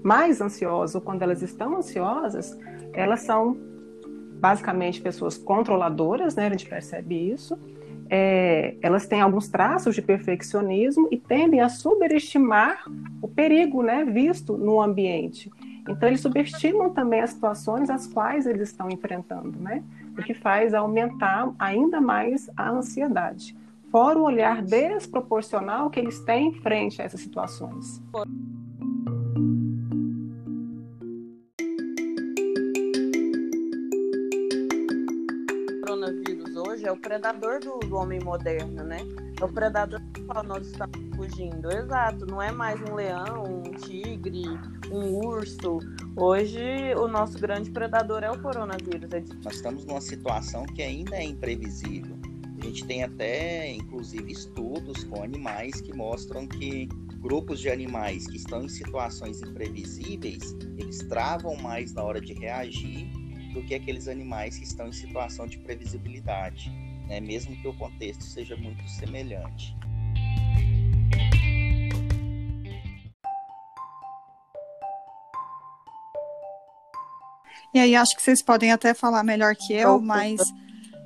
mais 0.03 0.41
ansiosas, 0.41 0.95
ou 0.95 1.01
quando 1.01 1.23
elas 1.23 1.43
estão 1.43 1.77
ansiosas, 1.77 2.59
elas 2.93 3.21
são 3.21 3.57
basicamente 4.41 5.03
pessoas 5.03 5.37
controladoras, 5.37 6.35
né? 6.35 6.47
A 6.47 6.51
gente 6.51 6.67
percebe 6.67 7.31
isso. 7.31 7.57
É, 8.09 8.75
elas 8.83 9.07
têm 9.07 9.21
alguns 9.21 9.49
traços 9.49 9.95
de 9.95 10.03
perfeccionismo 10.03 11.07
e 11.13 11.19
tendem 11.19 11.61
a 11.61 11.69
subestimar 11.69 12.83
o 13.23 13.29
perigo, 13.29 13.83
né, 13.83 14.05
visto 14.05 14.57
no 14.57 14.83
ambiente. 14.83 15.49
Então 15.89 16.09
eles 16.09 16.21
subestimam 16.21 16.91
também 16.91 17.21
as 17.21 17.31
situações 17.31 17.91
às 17.91 18.07
quais 18.07 18.47
eles 18.47 18.69
estão 18.69 18.91
enfrentando, 18.91 19.59
né? 19.59 19.83
O 20.19 20.23
que 20.23 20.35
faz 20.35 20.75
aumentar 20.75 21.53
ainda 21.59 22.01
mais 22.01 22.51
a 22.57 22.71
ansiedade. 22.71 23.57
Fora 23.91 24.19
o 24.19 24.23
olhar 24.23 24.63
desproporcional 24.63 25.91
que 25.91 25.99
eles 25.99 26.21
têm 26.21 26.53
frente 26.53 27.03
a 27.03 27.05
essas 27.05 27.21
situações. 27.21 28.01
É 36.91 36.93
o 36.93 36.97
predador 36.97 37.61
do, 37.61 37.79
do 37.79 37.95
homem 37.95 38.19
moderno, 38.19 38.83
né? 38.83 38.99
É 39.41 39.45
o 39.45 39.49
predador 39.49 40.01
do 40.01 40.25
qual 40.27 40.43
nós 40.43 40.67
estamos 40.67 40.99
fugindo. 41.15 41.71
Exato, 41.71 42.27
não 42.27 42.43
é 42.43 42.51
mais 42.51 42.81
um 42.83 42.97
leão, 42.97 43.45
um 43.45 43.63
tigre, 43.75 44.43
um 44.91 45.15
urso. 45.25 45.79
Hoje, 46.17 46.93
o 46.97 47.07
nosso 47.07 47.39
grande 47.39 47.71
predador 47.71 48.25
é 48.25 48.31
o 48.31 48.43
coronavírus. 48.43 49.09
É 49.13 49.23
nós 49.45 49.55
estamos 49.55 49.85
numa 49.85 50.01
situação 50.01 50.67
que 50.67 50.83
ainda 50.83 51.15
é 51.15 51.23
imprevisível. 51.23 52.19
A 52.61 52.65
gente 52.65 52.85
tem 52.85 53.05
até, 53.05 53.73
inclusive, 53.73 54.33
estudos 54.33 55.05
com 55.05 55.23
animais 55.23 55.81
que 55.81 55.95
mostram 55.95 56.47
que 56.49 56.89
grupos 57.21 57.61
de 57.61 57.71
animais 57.71 58.27
que 58.27 58.37
estão 58.37 58.65
em 58.65 58.69
situações 58.69 59.41
imprevisíveis, 59.43 60.57
eles 60.77 60.99
travam 61.09 61.55
mais 61.57 61.95
na 61.95 62.03
hora 62.03 62.21
de 62.21 62.33
reagir 62.33 63.09
do 63.53 63.63
que 63.63 63.75
aqueles 63.75 64.09
animais 64.09 64.57
que 64.57 64.65
estão 64.65 64.89
em 64.89 64.93
situação 64.93 65.47
de 65.47 65.59
previsibilidade, 65.59 66.71
né? 67.07 67.21
mesmo 67.21 67.57
que 67.57 67.67
o 67.67 67.75
contexto 67.75 68.25
seja 68.25 68.57
muito 68.57 68.89
semelhante. 68.89 69.77
E 77.73 77.79
aí 77.79 77.95
acho 77.95 78.17
que 78.17 78.23
vocês 78.23 78.43
podem 78.43 78.73
até 78.73 78.95
falar 78.95 79.23
melhor 79.23 79.55
que 79.55 79.73
eu, 79.73 80.01
mas 80.01 80.41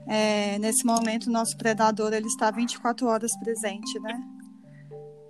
é, 0.09 0.59
nesse 0.59 0.85
momento 0.85 1.27
o 1.27 1.33
nosso 1.33 1.57
predador 1.59 2.13
ele 2.13 2.27
está 2.27 2.51
24 2.51 3.07
horas 3.07 3.37
presente, 3.39 3.99
né? 4.01 4.19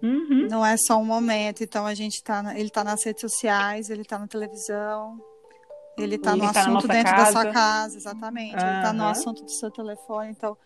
Uhum. 0.02 0.48
Não 0.48 0.64
é 0.64 0.76
só 0.76 0.98
um 0.98 1.04
momento, 1.04 1.64
então 1.64 1.86
a 1.86 1.94
gente 1.94 2.22
tá, 2.22 2.52
ele 2.54 2.68
está 2.68 2.84
nas 2.84 3.02
redes 3.04 3.22
sociais, 3.22 3.90
ele 3.90 4.02
está 4.02 4.18
na 4.18 4.28
televisão, 4.28 5.18
ele 5.98 6.16
está 6.16 6.34
no 6.34 6.52
tá 6.52 6.60
assunto 6.60 6.88
dentro 6.88 7.12
casa. 7.12 7.32
da 7.32 7.40
sua 7.42 7.52
casa, 7.52 7.96
exatamente. 7.96 8.54
Uhum. 8.54 8.68
Ele 8.68 8.76
está 8.76 8.92
no 8.92 9.06
assunto 9.06 9.44
do 9.44 9.50
seu 9.50 9.70
telefone. 9.70 10.30
Então, 10.30 10.56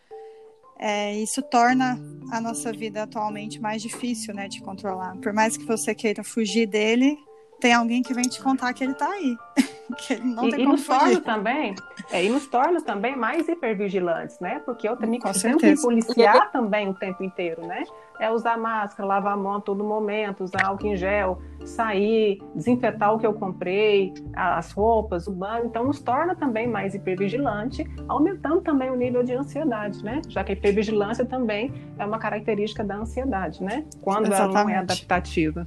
é, 0.78 1.14
isso 1.16 1.42
torna 1.42 1.98
a 2.30 2.40
nossa 2.40 2.72
vida 2.72 3.02
atualmente 3.02 3.60
mais 3.60 3.82
difícil, 3.82 4.32
né, 4.34 4.48
de 4.48 4.62
controlar. 4.62 5.16
Por 5.16 5.32
mais 5.32 5.56
que 5.56 5.64
você 5.64 5.94
queira 5.94 6.22
fugir 6.22 6.66
dele, 6.66 7.18
tem 7.60 7.72
alguém 7.72 8.02
que 8.02 8.14
vem 8.14 8.24
te 8.24 8.40
contar 8.40 8.72
que 8.72 8.84
ele 8.84 8.92
está 8.92 9.10
aí. 9.10 9.36
que 9.98 10.14
ele 10.14 10.24
não 10.24 10.46
e, 10.46 10.50
tem 10.50 10.60
e 10.60 10.66
nos 10.66 10.84
fugir. 10.84 11.00
torna 11.00 11.20
também, 11.20 11.74
é, 12.12 12.24
e 12.24 12.28
nos 12.28 12.46
torna 12.46 12.80
também 12.80 13.16
mais 13.16 13.48
hipervigilantes, 13.48 14.38
né? 14.38 14.60
Porque 14.64 14.88
eu 14.88 14.96
também 14.96 15.18
tenho 15.20 15.58
que 15.58 15.80
policiar 15.80 16.52
também 16.52 16.88
o 16.88 16.94
tempo 16.94 17.24
inteiro, 17.24 17.66
né? 17.66 17.84
É 18.18 18.30
usar 18.30 18.58
máscara, 18.58 19.06
lavar 19.06 19.34
a 19.34 19.36
mão 19.36 19.54
a 19.54 19.60
todo 19.60 19.84
momento, 19.84 20.42
usar 20.42 20.64
álcool 20.64 20.88
em 20.88 20.96
gel, 20.96 21.40
sair, 21.64 22.42
desinfetar 22.54 23.14
o 23.14 23.18
que 23.18 23.26
eu 23.26 23.32
comprei, 23.32 24.12
as 24.34 24.72
roupas, 24.72 25.26
o 25.28 25.32
banho. 25.32 25.66
Então, 25.66 25.84
nos 25.84 26.00
torna 26.00 26.34
também 26.34 26.66
mais 26.66 26.94
hipervigilante, 26.94 27.84
aumentando 28.08 28.60
também 28.60 28.90
o 28.90 28.96
nível 28.96 29.22
de 29.22 29.34
ansiedade, 29.34 30.02
né? 30.04 30.20
Já 30.28 30.42
que 30.42 30.52
a 30.52 30.54
hipervigilância 30.54 31.24
também 31.24 31.72
é 31.98 32.04
uma 32.04 32.18
característica 32.18 32.82
da 32.82 32.96
ansiedade, 32.96 33.62
né? 33.62 33.84
Quando 34.02 34.26
Exatamente. 34.26 34.56
ela 34.56 34.64
não 34.64 34.70
é 34.70 34.76
adaptativa. 34.78 35.66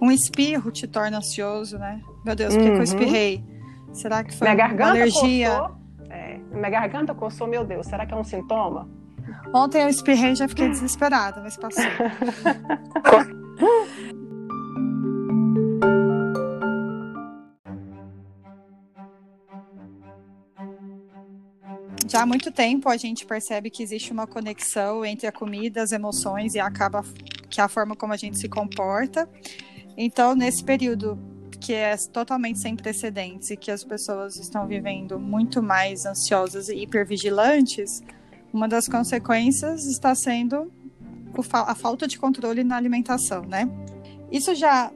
Um 0.00 0.10
espirro 0.10 0.70
te 0.70 0.86
torna 0.86 1.18
ansioso, 1.18 1.78
né? 1.78 2.00
Meu 2.24 2.34
Deus, 2.34 2.54
por 2.54 2.62
que, 2.62 2.70
uhum. 2.70 2.76
eu 2.76 2.82
espirrei? 2.82 3.44
Será 3.92 4.24
que 4.24 4.34
foi 4.34 4.46
minha 4.46 4.56
garganta 4.56 4.84
uma 4.84 4.90
alergia? 4.90 5.50
Coçou, 5.50 5.76
é, 6.10 6.38
minha 6.52 6.70
garganta 6.70 7.14
coçou, 7.14 7.46
meu 7.46 7.64
Deus, 7.64 7.86
será 7.86 8.04
que 8.04 8.12
é 8.12 8.16
um 8.16 8.24
sintoma? 8.24 8.88
Ontem 9.54 9.82
eu 9.82 9.88
espirrei 9.88 10.32
e 10.32 10.34
já 10.34 10.48
fiquei 10.48 10.68
desesperada, 10.68 11.40
mas 11.40 11.56
passou. 11.56 11.84
Já 22.14 22.22
há 22.22 22.26
muito 22.26 22.52
tempo 22.52 22.88
a 22.88 22.96
gente 22.96 23.26
percebe 23.26 23.70
que 23.70 23.82
existe 23.82 24.12
uma 24.12 24.24
conexão 24.24 25.04
entre 25.04 25.26
a 25.26 25.32
comida, 25.32 25.82
as 25.82 25.90
emoções 25.90 26.54
e 26.54 26.60
acaba 26.60 27.02
que 27.50 27.60
a 27.60 27.66
forma 27.66 27.96
como 27.96 28.12
a 28.12 28.16
gente 28.16 28.38
se 28.38 28.48
comporta. 28.48 29.28
Então, 29.96 30.36
nesse 30.36 30.62
período 30.62 31.18
que 31.60 31.72
é 31.72 31.96
totalmente 32.12 32.60
sem 32.60 32.76
precedentes 32.76 33.50
e 33.50 33.56
que 33.56 33.70
as 33.70 33.82
pessoas 33.82 34.36
estão 34.36 34.66
vivendo 34.66 35.18
muito 35.18 35.62
mais 35.62 36.06
ansiosas 36.06 36.68
e 36.68 36.76
hipervigilantes, 36.76 38.02
uma 38.54 38.68
das 38.68 38.86
consequências 38.86 39.84
está 39.84 40.14
sendo 40.14 40.72
a 41.52 41.74
falta 41.74 42.06
de 42.06 42.16
controle 42.16 42.62
na 42.62 42.76
alimentação, 42.76 43.42
né? 43.42 43.68
Isso 44.30 44.54
já, 44.54 44.92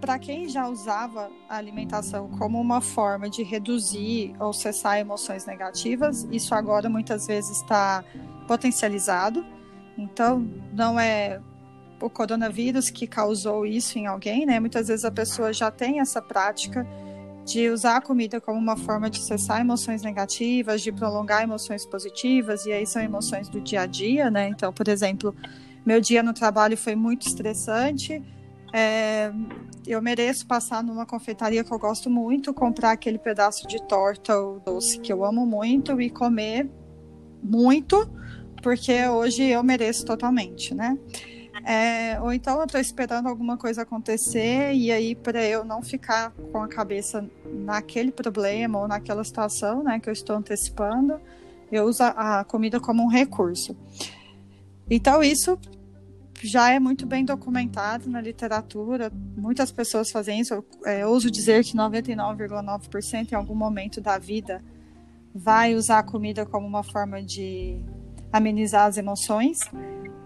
para 0.00 0.16
quem 0.16 0.48
já 0.48 0.68
usava 0.68 1.28
a 1.48 1.56
alimentação 1.56 2.30
como 2.38 2.60
uma 2.60 2.80
forma 2.80 3.28
de 3.28 3.42
reduzir 3.42 4.32
ou 4.38 4.52
cessar 4.52 5.00
emoções 5.00 5.44
negativas, 5.44 6.24
isso 6.30 6.54
agora 6.54 6.88
muitas 6.88 7.26
vezes 7.26 7.60
está 7.60 8.04
potencializado. 8.46 9.44
Então, 9.98 10.48
não 10.72 10.98
é 10.98 11.40
o 12.00 12.08
coronavírus 12.08 12.90
que 12.90 13.08
causou 13.08 13.66
isso 13.66 13.98
em 13.98 14.06
alguém, 14.06 14.46
né? 14.46 14.60
Muitas 14.60 14.86
vezes 14.86 15.04
a 15.04 15.10
pessoa 15.10 15.52
já 15.52 15.68
tem 15.68 15.98
essa 15.98 16.22
prática 16.22 16.86
de 17.44 17.68
usar 17.68 17.96
a 17.96 18.00
comida 18.00 18.40
como 18.40 18.58
uma 18.58 18.76
forma 18.76 19.10
de 19.10 19.20
cessar 19.20 19.60
emoções 19.60 20.02
negativas, 20.02 20.80
de 20.80 20.90
prolongar 20.90 21.42
emoções 21.42 21.84
positivas, 21.84 22.64
e 22.64 22.72
aí 22.72 22.86
são 22.86 23.02
emoções 23.02 23.48
do 23.48 23.60
dia 23.60 23.82
a 23.82 23.86
dia, 23.86 24.30
né? 24.30 24.48
Então, 24.48 24.72
por 24.72 24.88
exemplo, 24.88 25.34
meu 25.84 26.00
dia 26.00 26.22
no 26.22 26.32
trabalho 26.32 26.76
foi 26.76 26.94
muito 26.94 27.26
estressante. 27.26 28.22
É, 28.72 29.30
eu 29.86 30.00
mereço 30.00 30.46
passar 30.46 30.82
numa 30.82 31.04
confeitaria 31.04 31.62
que 31.62 31.72
eu 31.72 31.78
gosto 31.78 32.08
muito, 32.08 32.54
comprar 32.54 32.92
aquele 32.92 33.18
pedaço 33.18 33.68
de 33.68 33.80
torta 33.86 34.36
ou 34.36 34.58
doce 34.60 34.98
que 34.98 35.12
eu 35.12 35.24
amo 35.24 35.46
muito 35.46 36.00
e 36.00 36.08
comer 36.08 36.68
muito, 37.42 38.08
porque 38.62 39.06
hoje 39.06 39.44
eu 39.44 39.62
mereço 39.62 40.06
totalmente, 40.06 40.74
né? 40.74 40.98
É, 41.62 42.20
ou 42.20 42.32
então 42.32 42.58
eu 42.58 42.64
estou 42.64 42.80
esperando 42.80 43.28
alguma 43.28 43.56
coisa 43.56 43.82
acontecer 43.82 44.72
e 44.72 44.90
aí 44.90 45.14
para 45.14 45.44
eu 45.44 45.64
não 45.64 45.82
ficar 45.82 46.32
com 46.50 46.62
a 46.62 46.68
cabeça 46.68 47.28
naquele 47.46 48.10
problema 48.10 48.80
ou 48.80 48.88
naquela 48.88 49.22
situação, 49.22 49.82
né, 49.84 50.00
que 50.00 50.08
eu 50.08 50.12
estou 50.12 50.36
antecipando, 50.36 51.20
eu 51.70 51.84
uso 51.84 52.02
a 52.02 52.44
comida 52.44 52.80
como 52.80 53.04
um 53.04 53.08
recurso. 53.08 53.76
Então 54.90 55.22
isso 55.22 55.58
já 56.42 56.70
é 56.70 56.78
muito 56.78 57.06
bem 57.06 57.24
documentado 57.24 58.10
na 58.10 58.20
literatura, 58.20 59.10
muitas 59.36 59.72
pessoas 59.72 60.10
fazem 60.10 60.40
isso. 60.40 60.54
Eu, 60.54 60.64
é, 60.84 61.06
ouso 61.06 61.30
dizer 61.30 61.64
que 61.64 61.76
99,9% 61.76 63.32
em 63.32 63.34
algum 63.34 63.54
momento 63.54 64.00
da 64.00 64.18
vida 64.18 64.60
vai 65.34 65.74
usar 65.74 66.00
a 66.00 66.02
comida 66.02 66.44
como 66.44 66.66
uma 66.66 66.82
forma 66.82 67.22
de 67.22 67.80
amenizar 68.32 68.86
as 68.86 68.98
emoções, 68.98 69.58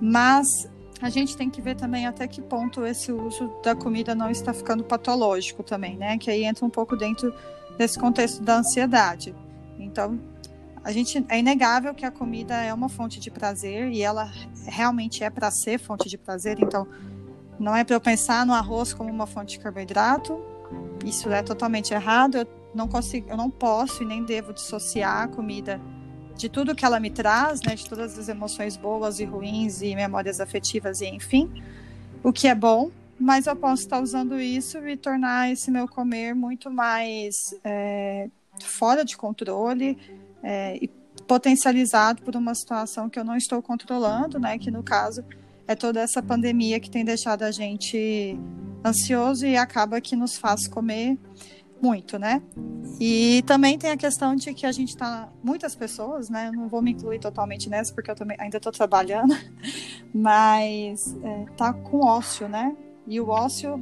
mas 0.00 0.68
a 1.00 1.08
gente 1.08 1.36
tem 1.36 1.48
que 1.48 1.60
ver 1.60 1.76
também 1.76 2.06
até 2.06 2.26
que 2.26 2.42
ponto 2.42 2.84
esse 2.84 3.12
uso 3.12 3.52
da 3.62 3.74
comida 3.74 4.14
não 4.14 4.30
está 4.30 4.52
ficando 4.52 4.82
patológico 4.82 5.62
também, 5.62 5.96
né? 5.96 6.18
Que 6.18 6.30
aí 6.30 6.44
entra 6.44 6.64
um 6.64 6.70
pouco 6.70 6.96
dentro 6.96 7.32
desse 7.76 7.98
contexto 7.98 8.42
da 8.42 8.58
ansiedade. 8.58 9.34
Então, 9.78 10.18
a 10.82 10.90
gente 10.90 11.24
é 11.28 11.38
inegável 11.38 11.94
que 11.94 12.04
a 12.04 12.10
comida 12.10 12.54
é 12.54 12.74
uma 12.74 12.88
fonte 12.88 13.20
de 13.20 13.30
prazer 13.30 13.90
e 13.92 14.02
ela 14.02 14.30
realmente 14.66 15.22
é 15.22 15.30
para 15.30 15.50
ser 15.50 15.78
fonte 15.78 16.08
de 16.08 16.18
prazer. 16.18 16.58
Então, 16.60 16.86
não 17.58 17.76
é 17.76 17.84
para 17.84 17.94
eu 17.94 18.00
pensar 18.00 18.44
no 18.44 18.52
arroz 18.52 18.92
como 18.92 19.10
uma 19.10 19.26
fonte 19.26 19.56
de 19.56 19.60
carboidrato. 19.60 20.40
Isso 21.04 21.30
é 21.30 21.42
totalmente 21.42 21.94
errado. 21.94 22.38
Eu 22.38 22.46
não 22.74 22.88
consigo, 22.88 23.30
eu 23.30 23.36
não 23.36 23.50
posso 23.50 24.02
e 24.02 24.06
nem 24.06 24.24
devo 24.24 24.52
dissociar 24.52 25.22
a 25.22 25.28
comida 25.28 25.80
de 26.38 26.48
tudo 26.48 26.72
que 26.74 26.84
ela 26.84 27.00
me 27.00 27.10
traz, 27.10 27.60
né, 27.62 27.74
de 27.74 27.86
todas 27.86 28.16
as 28.16 28.28
emoções 28.28 28.76
boas 28.76 29.18
e 29.18 29.24
ruins 29.24 29.82
e 29.82 29.94
memórias 29.96 30.40
afetivas 30.40 31.00
e 31.00 31.06
enfim, 31.06 31.50
o 32.22 32.32
que 32.32 32.46
é 32.46 32.54
bom, 32.54 32.92
mas 33.18 33.48
eu 33.48 33.56
posso 33.56 33.82
estar 33.82 34.00
usando 34.00 34.40
isso 34.40 34.78
e 34.86 34.96
tornar 34.96 35.50
esse 35.50 35.68
meu 35.68 35.88
comer 35.88 36.36
muito 36.36 36.70
mais 36.70 37.34
é, 37.64 38.28
fora 38.62 39.04
de 39.04 39.16
controle 39.16 39.98
é, 40.40 40.78
e 40.80 40.88
potencializado 41.26 42.22
por 42.22 42.36
uma 42.36 42.54
situação 42.54 43.10
que 43.10 43.18
eu 43.18 43.24
não 43.24 43.36
estou 43.36 43.60
controlando, 43.60 44.38
né, 44.38 44.58
que 44.58 44.70
no 44.70 44.84
caso 44.84 45.24
é 45.66 45.74
toda 45.74 46.00
essa 46.00 46.22
pandemia 46.22 46.78
que 46.78 46.88
tem 46.88 47.04
deixado 47.04 47.42
a 47.42 47.50
gente 47.50 48.38
ansioso 48.86 49.44
e 49.44 49.56
acaba 49.56 50.00
que 50.00 50.14
nos 50.14 50.38
faz 50.38 50.68
comer 50.68 51.18
muito, 51.80 52.18
né? 52.18 52.42
E 53.00 53.42
também 53.46 53.78
tem 53.78 53.90
a 53.90 53.96
questão 53.96 54.34
de 54.34 54.52
que 54.54 54.66
a 54.66 54.72
gente 54.72 54.96
tá. 54.96 55.28
Muitas 55.42 55.74
pessoas, 55.74 56.28
né? 56.28 56.48
Eu 56.48 56.52
não 56.52 56.68
vou 56.68 56.82
me 56.82 56.92
incluir 56.92 57.18
totalmente 57.18 57.68
nessa, 57.68 57.92
porque 57.94 58.10
eu 58.10 58.16
também 58.16 58.36
ainda 58.40 58.56
estou 58.56 58.72
trabalhando, 58.72 59.34
mas 60.14 61.16
é, 61.22 61.46
tá 61.56 61.72
com 61.72 62.00
ócio, 62.04 62.48
né? 62.48 62.76
E 63.06 63.20
o 63.20 63.28
ócio 63.28 63.80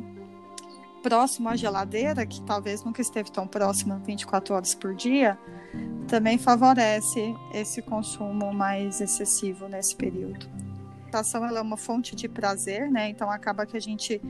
próximo 1.03 1.49
à 1.49 1.57
geladeira, 1.57 2.27
que 2.27 2.43
talvez 2.43 2.83
nunca 2.83 3.01
esteve 3.01 3.31
tão 3.31 3.47
próximo 3.47 3.99
24 4.05 4.55
horas 4.55 4.75
por 4.75 4.95
dia, 4.95 5.39
também 6.09 6.37
favorece 6.37 7.35
esse 7.55 7.81
consumo 7.81 8.53
mais 8.53 9.01
excessivo 9.01 9.69
nesse 9.69 9.95
período. 9.95 10.47
A 11.13 11.47
ela 11.47 11.61
é 11.61 11.63
uma 11.63 11.79
fonte 11.79 12.15
de 12.15 12.29
prazer, 12.29 12.91
né? 12.91 13.09
Então 13.09 13.31
acaba 13.31 13.65
que 13.65 13.75
a 13.75 13.81
gente 13.81 14.21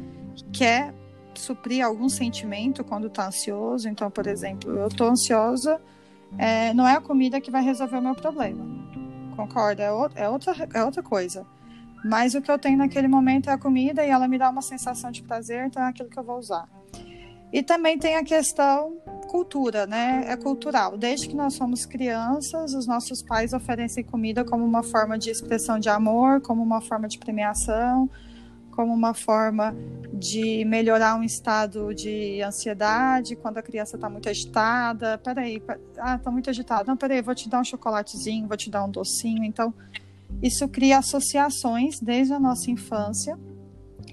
quer 0.52 0.94
suprir 1.40 1.84
algum 1.84 2.08
sentimento 2.08 2.84
quando 2.84 3.06
está 3.06 3.26
ansioso. 3.26 3.88
Então, 3.88 4.10
por 4.10 4.26
exemplo, 4.26 4.70
eu 4.70 4.88
estou 4.88 5.08
ansiosa, 5.08 5.80
é, 6.38 6.72
não 6.74 6.86
é 6.86 6.94
a 6.94 7.00
comida 7.00 7.40
que 7.40 7.50
vai 7.50 7.62
resolver 7.62 7.96
o 7.96 8.02
meu 8.02 8.14
problema. 8.14 8.64
Concorda? 9.36 9.82
É, 9.82 9.92
o, 9.92 10.10
é, 10.14 10.28
outra, 10.28 10.68
é 10.72 10.84
outra 10.84 11.02
coisa. 11.02 11.46
Mas 12.04 12.34
o 12.34 12.42
que 12.42 12.50
eu 12.50 12.58
tenho 12.58 12.78
naquele 12.78 13.08
momento 13.08 13.50
é 13.50 13.52
a 13.52 13.58
comida 13.58 14.04
e 14.04 14.10
ela 14.10 14.28
me 14.28 14.38
dá 14.38 14.48
uma 14.50 14.62
sensação 14.62 15.10
de 15.10 15.22
prazer, 15.22 15.66
então 15.66 15.82
é 15.82 15.88
aquilo 15.88 16.08
que 16.08 16.18
eu 16.18 16.24
vou 16.24 16.38
usar. 16.38 16.68
E 17.52 17.62
também 17.62 17.98
tem 17.98 18.16
a 18.16 18.24
questão 18.24 18.96
cultura, 19.26 19.86
né? 19.86 20.24
É 20.28 20.36
cultural. 20.36 20.96
Desde 20.96 21.28
que 21.28 21.34
nós 21.34 21.54
somos 21.54 21.84
crianças, 21.84 22.74
os 22.74 22.86
nossos 22.86 23.22
pais 23.22 23.52
oferecem 23.52 24.04
comida 24.04 24.44
como 24.44 24.64
uma 24.64 24.82
forma 24.82 25.18
de 25.18 25.30
expressão 25.30 25.78
de 25.78 25.88
amor, 25.88 26.40
como 26.40 26.62
uma 26.62 26.80
forma 26.80 27.08
de 27.08 27.18
premiação, 27.18 28.08
como 28.76 28.92
uma 28.92 29.14
forma 29.14 29.74
de 30.12 30.62
melhorar 30.66 31.16
um 31.16 31.22
estado 31.22 31.94
de 31.94 32.42
ansiedade 32.42 33.34
quando 33.34 33.56
a 33.56 33.62
criança 33.62 33.96
está 33.96 34.10
muito 34.10 34.28
agitada. 34.28 35.16
Peraí, 35.16 35.62
ah, 35.98 36.16
está 36.16 36.30
muito 36.30 36.50
agitada. 36.50 36.84
Não, 36.86 36.96
peraí, 36.96 37.22
vou 37.22 37.34
te 37.34 37.48
dar 37.48 37.60
um 37.60 37.64
chocolatezinho, 37.64 38.46
vou 38.46 38.56
te 38.56 38.70
dar 38.70 38.84
um 38.84 38.90
docinho. 38.90 39.42
Então, 39.44 39.72
isso 40.42 40.68
cria 40.68 40.98
associações 40.98 41.98
desde 41.98 42.34
a 42.34 42.38
nossa 42.38 42.70
infância 42.70 43.38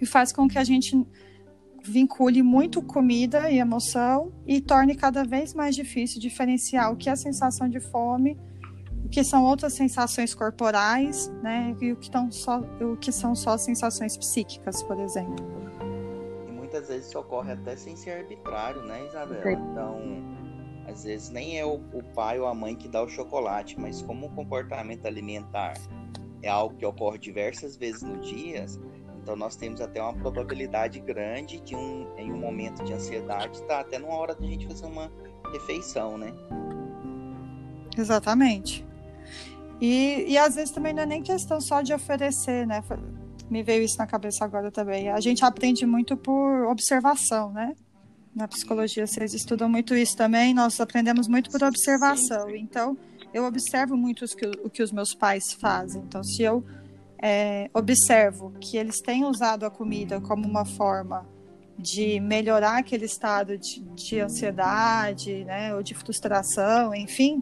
e 0.01 0.05
faz 0.05 0.31
com 0.31 0.47
que 0.47 0.57
a 0.57 0.63
gente 0.63 1.05
vincule 1.83 2.41
muito 2.41 2.81
comida 2.81 3.51
e 3.51 3.59
emoção 3.59 4.31
e 4.47 4.61
torne 4.61 4.95
cada 4.95 5.25
vez 5.25 5.53
mais 5.53 5.75
difícil 5.75 6.21
diferenciar 6.21 6.89
o 6.89 6.95
que 6.95 7.09
é 7.09 7.15
sensação 7.17 7.67
de 7.67 7.81
fome 7.81 8.37
que 9.09 9.23
são 9.23 9.43
outras 9.43 9.73
sensações 9.73 10.33
corporais, 10.33 11.29
né? 11.41 11.75
E 11.81 11.91
o 11.91 11.95
que, 11.95 12.09
tão 12.09 12.31
só, 12.31 12.59
o 12.59 12.97
que 12.97 13.11
são 13.11 13.35
só 13.35 13.57
sensações 13.57 14.17
psíquicas, 14.17 14.81
por 14.83 14.99
exemplo. 14.99 15.45
E 16.47 16.51
muitas 16.51 16.87
vezes 16.87 17.07
isso 17.07 17.19
ocorre 17.19 17.53
até 17.53 17.75
sem 17.75 17.95
ser 17.95 18.11
arbitrário, 18.11 18.81
né, 18.83 19.05
Isabela? 19.07 19.43
Sim. 19.43 19.57
Então, 19.71 20.01
às 20.87 21.03
vezes 21.03 21.29
nem 21.29 21.59
é 21.59 21.65
o, 21.65 21.75
o 21.93 22.03
pai 22.15 22.39
ou 22.39 22.47
a 22.47 22.53
mãe 22.53 22.75
que 22.75 22.87
dá 22.87 23.01
o 23.01 23.09
chocolate, 23.09 23.79
mas 23.79 24.01
como 24.01 24.27
o 24.27 24.29
comportamento 24.29 25.05
alimentar 25.05 25.73
é 26.41 26.49
algo 26.49 26.75
que 26.75 26.85
ocorre 26.85 27.17
diversas 27.17 27.77
vezes 27.77 28.03
no 28.03 28.19
dia, 28.19 28.65
então 29.21 29.37
nós 29.37 29.55
temos 29.55 29.79
até 29.79 30.01
uma 30.01 30.13
probabilidade 30.13 30.99
grande 30.99 31.61
de 31.61 31.73
um 31.73 32.05
em 32.17 32.29
um 32.31 32.37
momento 32.37 32.83
de 32.83 32.91
ansiedade 32.91 33.53
estar 33.53 33.67
tá 33.67 33.79
até 33.79 33.97
numa 33.97 34.15
hora 34.15 34.35
da 34.35 34.45
gente 34.45 34.67
fazer 34.67 34.85
uma 34.85 35.09
refeição, 35.53 36.17
né? 36.17 36.33
Exatamente. 37.97 38.85
E, 39.81 40.25
e 40.27 40.37
às 40.37 40.55
vezes 40.55 40.71
também 40.71 40.93
não 40.93 41.03
é 41.03 41.05
nem 41.05 41.21
questão 41.21 41.59
só 41.59 41.81
de 41.81 41.93
oferecer, 41.93 42.65
né? 42.65 42.83
Me 43.49 43.63
veio 43.63 43.83
isso 43.83 43.97
na 43.97 44.07
cabeça 44.07 44.45
agora 44.45 44.71
também. 44.71 45.09
A 45.09 45.19
gente 45.19 45.43
aprende 45.43 45.85
muito 45.85 46.15
por 46.15 46.65
observação, 46.67 47.51
né? 47.51 47.75
Na 48.35 48.47
psicologia 48.47 49.05
vocês 49.05 49.33
estudam 49.33 49.69
muito 49.69 49.93
isso 49.93 50.15
também. 50.15 50.53
Nós 50.53 50.79
aprendemos 50.79 51.27
muito 51.27 51.51
por 51.51 51.61
observação. 51.63 52.49
Então, 52.49 52.97
eu 53.33 53.43
observo 53.45 53.95
muito 53.97 54.25
que, 54.35 54.45
o 54.63 54.69
que 54.69 54.81
os 54.81 54.91
meus 54.91 55.13
pais 55.13 55.53
fazem. 55.53 56.01
Então, 56.01 56.23
se 56.23 56.41
eu 56.43 56.63
é, 57.21 57.69
observo 57.73 58.53
que 58.59 58.77
eles 58.77 59.01
têm 59.01 59.23
usado 59.23 59.65
a 59.65 59.71
comida 59.71 60.19
como 60.19 60.47
uma 60.47 60.65
forma 60.65 61.27
de 61.77 62.19
melhorar 62.19 62.77
aquele 62.77 63.05
estado 63.05 63.57
de, 63.57 63.81
de 63.81 64.19
ansiedade, 64.19 65.43
né, 65.45 65.73
ou 65.75 65.81
de 65.81 65.93
frustração, 65.93 66.93
enfim, 66.93 67.41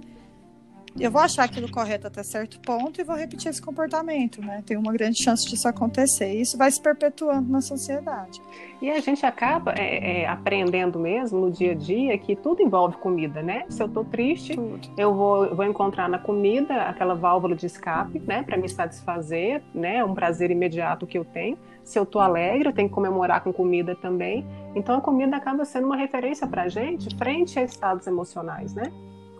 eu 0.99 1.10
vou 1.10 1.21
achar 1.21 1.43
aquilo 1.43 1.71
correto 1.71 2.08
até 2.08 2.21
certo 2.21 2.60
ponto 2.60 2.99
e 2.99 3.04
vou 3.04 3.15
repetir 3.15 3.49
esse 3.49 3.62
comportamento, 3.62 4.41
né? 4.41 4.62
Tem 4.65 4.75
uma 4.75 4.91
grande 4.91 5.23
chance 5.23 5.47
disso 5.47 5.67
acontecer. 5.67 6.34
E 6.34 6.41
isso 6.41 6.58
vai 6.58 6.69
se 6.69 6.82
perpetuando 6.82 7.49
na 7.49 7.62
sociedade. 7.62 8.41
E 8.82 8.89
a 8.89 8.99
gente 8.99 9.25
acaba 9.25 9.73
é, 9.77 10.21
é, 10.21 10.27
aprendendo 10.27 10.99
mesmo 10.99 11.39
no 11.39 11.51
dia 11.51 11.71
a 11.71 11.75
dia 11.75 12.17
que 12.17 12.36
tudo 12.36 12.62
envolve 12.62 12.97
comida, 12.97 13.41
né? 13.41 13.65
Se 13.69 13.82
eu 13.82 13.88
tô 13.88 14.04
triste, 14.04 14.54
tudo. 14.56 14.89
eu 14.97 15.13
vou, 15.13 15.56
vou 15.56 15.65
encontrar 15.65 16.10
na 16.10 16.19
comida 16.19 16.84
aquela 16.84 17.15
válvula 17.15 17.56
de 17.56 17.65
escape, 17.65 18.19
né? 18.27 18.43
Para 18.43 18.58
me 18.58 18.67
satisfazer, 18.67 19.63
né? 19.73 20.04
Um 20.04 20.13
prazer 20.13 20.51
imediato 20.51 21.08
que 21.08 21.17
eu 21.17 21.23
tenho. 21.23 21.58
Se 21.84 21.97
eu 21.97 22.06
tô 22.06 22.19
alegre, 22.19 22.67
eu 22.67 22.73
tenho 22.73 22.89
que 22.89 22.93
comemorar 22.93 23.41
com 23.41 23.54
comida 23.54 23.95
também. 23.95 24.45
Então 24.75 24.97
a 24.97 25.01
comida 25.01 25.38
acaba 25.38 25.63
sendo 25.63 25.86
uma 25.86 25.95
referência 25.95 26.45
para 26.45 26.67
gente 26.67 27.15
frente 27.15 27.58
a 27.58 27.63
estados 27.63 28.06
emocionais, 28.08 28.73
né? 28.73 28.91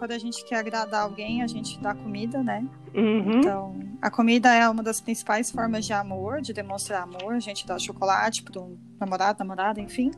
Quando 0.02 0.14
a 0.14 0.18
gente 0.18 0.44
quer 0.46 0.56
agradar 0.56 1.04
alguém, 1.04 1.44
a 1.44 1.48
gente 1.48 1.80
dá 1.80 1.94
comida, 1.94 2.42
né? 2.42 2.66
Uhum. 2.92 3.38
Então, 3.38 3.76
a 4.02 4.10
comida 4.10 4.52
é 4.52 4.68
uma 4.68 4.82
das 4.82 5.00
principais 5.00 5.52
formas 5.52 5.86
de 5.86 5.94
amor, 5.94 6.42
de 6.42 6.54
demonstrar 6.54 7.04
amor. 7.04 7.36
A 7.36 7.40
gente 7.40 7.68
dá 7.68 7.78
chocolate 7.78 8.42
para 8.42 8.60
um 8.60 8.80
namorado, 9.00 9.38
namorada, 9.38 9.80
enfim. 9.80 10.10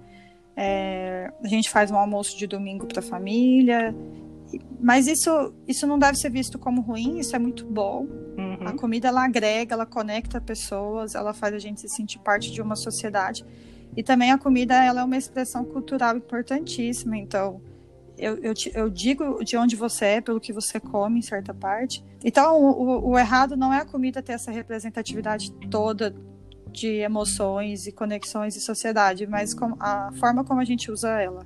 É, 0.56 1.30
a 1.44 1.48
gente 1.50 1.70
faz 1.70 1.92
um 1.92 1.98
almoço 1.98 2.38
de 2.38 2.48
domingo 2.48 2.86
para 2.86 3.02
a 3.02 3.04
família. 3.04 3.94
Mas 4.80 5.06
isso, 5.06 5.54
isso 5.68 5.86
não 5.86 6.00
deve 6.00 6.18
ser 6.18 6.30
visto 6.30 6.58
como 6.58 6.80
ruim, 6.80 7.20
isso 7.20 7.36
é 7.36 7.40
muito 7.40 7.66
bom. 7.66 8.08
Uhum. 8.38 8.66
A 8.66 8.78
comida 8.78 9.10
ela 9.10 9.26
agrega, 9.26 9.76
ela 9.76 9.86
conecta 9.86 10.40
pessoas, 10.40 11.14
ela 11.14 11.34
faz 11.34 11.54
a 11.56 11.60
gente 11.60 11.82
se 11.82 11.90
sentir 11.90 12.20
parte 12.20 12.54
de 12.54 12.62
uma 12.62 12.78
sociedade. 12.78 13.46
E 13.98 14.02
também 14.02 14.32
a 14.32 14.38
comida 14.38 14.82
ela 14.82 15.02
é 15.02 15.04
uma 15.04 15.18
expressão 15.18 15.66
cultural 15.66 16.16
importantíssima. 16.16 17.18
Então, 17.18 17.60
eu, 18.18 18.38
eu, 18.38 18.54
eu, 18.76 18.90
digo 18.90 19.44
de 19.44 19.58
onde 19.58 19.76
você 19.76 20.06
é 20.06 20.22
pelo 20.22 20.40
que 20.40 20.54
você 20.54 20.80
come 20.80 21.20
em 21.20 21.22
certa 21.22 21.54
parte. 21.54 22.04
Então, 22.24 22.62
o, 22.62 23.10
o, 23.12 23.20
errado 23.20 23.58
não 23.58 23.74
é 23.74 23.80
a 23.80 23.86
comida 23.86 24.22
ter 24.22 24.34
essa 24.34 24.52
representatividade 24.52 25.52
toda 25.70 26.16
de 26.72 26.88
emoções 26.88 27.88
e 27.88 27.92
conexões 27.92 28.56
e 28.56 28.62
sociedade, 28.62 29.28
mas 29.28 29.56
a 29.80 30.12
forma 30.20 30.44
como 30.44 30.60
a 30.60 30.66
gente 30.66 30.92
usa 30.92 31.10
ela. 31.20 31.46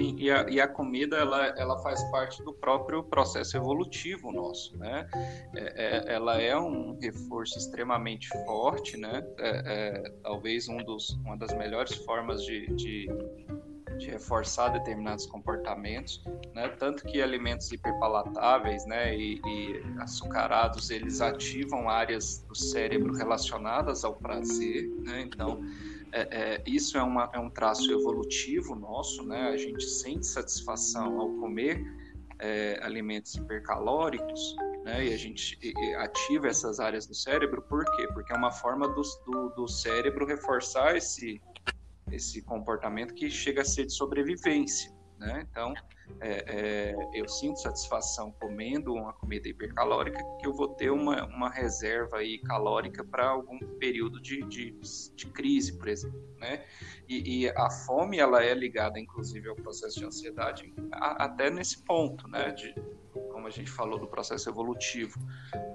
E 0.00 0.30
a, 0.30 0.48
e 0.48 0.60
a 0.60 0.68
comida 0.68 1.16
ela, 1.16 1.46
ela 1.56 1.78
faz 1.82 2.02
parte 2.10 2.42
do 2.42 2.52
próprio 2.52 3.02
processo 3.02 3.56
evolutivo 3.56 4.32
nosso, 4.32 4.76
né? 4.76 5.08
É, 5.54 6.08
é, 6.10 6.14
ela 6.14 6.40
é 6.40 6.56
um 6.56 6.98
reforço 7.00 7.58
extremamente 7.58 8.28
forte, 8.44 8.96
né? 8.96 9.24
É, 9.38 9.62
é, 9.66 10.10
talvez 10.22 10.68
um 10.68 10.78
dos, 10.78 11.10
uma 11.24 11.36
das 11.36 11.52
melhores 11.56 11.94
formas 12.04 12.44
de, 12.44 12.66
de, 12.74 13.08
de, 13.98 14.10
reforçar 14.10 14.68
determinados 14.68 15.26
comportamentos, 15.26 16.22
né? 16.54 16.68
Tanto 16.78 17.04
que 17.04 17.20
alimentos 17.20 17.70
hiperpalatáveis, 17.72 18.86
né? 18.86 19.16
E, 19.16 19.40
e 19.44 19.82
açucarados 19.98 20.90
eles 20.90 21.20
ativam 21.20 21.88
áreas 21.88 22.44
do 22.48 22.54
cérebro 22.54 23.14
relacionadas 23.14 24.04
ao 24.04 24.14
prazer, 24.14 24.88
né? 25.04 25.22
Então 25.22 25.62
é, 26.12 26.20
é, 26.30 26.62
isso 26.66 26.98
é, 26.98 27.02
uma, 27.02 27.30
é 27.32 27.38
um 27.38 27.48
traço 27.48 27.90
evolutivo 27.90 28.74
nosso, 28.74 29.24
né? 29.26 29.48
A 29.48 29.56
gente 29.56 29.82
sente 29.84 30.26
satisfação 30.26 31.18
ao 31.18 31.30
comer 31.36 31.82
é, 32.38 32.78
alimentos 32.82 33.34
hipercalóricos, 33.34 34.54
né? 34.84 35.06
E 35.06 35.14
a 35.14 35.16
gente 35.16 35.58
ativa 35.98 36.48
essas 36.48 36.78
áreas 36.78 37.06
do 37.06 37.14
cérebro, 37.14 37.62
por 37.62 37.84
quê? 37.96 38.06
Porque 38.12 38.32
é 38.32 38.36
uma 38.36 38.52
forma 38.52 38.86
do, 38.88 39.02
do, 39.26 39.48
do 39.56 39.66
cérebro 39.66 40.26
reforçar 40.26 40.96
esse, 40.96 41.40
esse 42.10 42.42
comportamento 42.42 43.14
que 43.14 43.30
chega 43.30 43.62
a 43.62 43.64
ser 43.64 43.86
de 43.86 43.94
sobrevivência, 43.94 44.92
né? 45.22 45.46
Então, 45.50 45.72
é, 46.20 46.44
é, 46.48 46.94
eu 47.14 47.28
sinto 47.28 47.60
satisfação 47.60 48.32
comendo 48.32 48.92
uma 48.92 49.12
comida 49.12 49.48
hipercalórica, 49.48 50.22
que 50.38 50.46
eu 50.46 50.52
vou 50.52 50.68
ter 50.68 50.90
uma, 50.90 51.24
uma 51.26 51.48
reserva 51.48 52.18
aí 52.18 52.38
calórica 52.38 53.04
para 53.04 53.28
algum 53.28 53.58
período 53.78 54.20
de, 54.20 54.42
de, 54.44 54.78
de, 55.14 55.26
crise, 55.28 55.78
por 55.78 55.88
exemplo, 55.88 56.20
né? 56.38 56.64
E, 57.08 57.44
e, 57.44 57.48
a 57.50 57.70
fome, 57.70 58.18
ela 58.18 58.44
é 58.44 58.54
ligada, 58.54 58.98
inclusive, 58.98 59.48
ao 59.48 59.56
processo 59.56 59.98
de 59.98 60.04
ansiedade, 60.04 60.72
a, 60.92 61.24
até 61.24 61.50
nesse 61.50 61.82
ponto, 61.84 62.28
né? 62.28 62.50
De, 62.52 62.74
como 63.32 63.46
a 63.46 63.50
gente 63.50 63.70
falou 63.70 63.98
do 63.98 64.06
processo 64.06 64.48
evolutivo, 64.48 65.18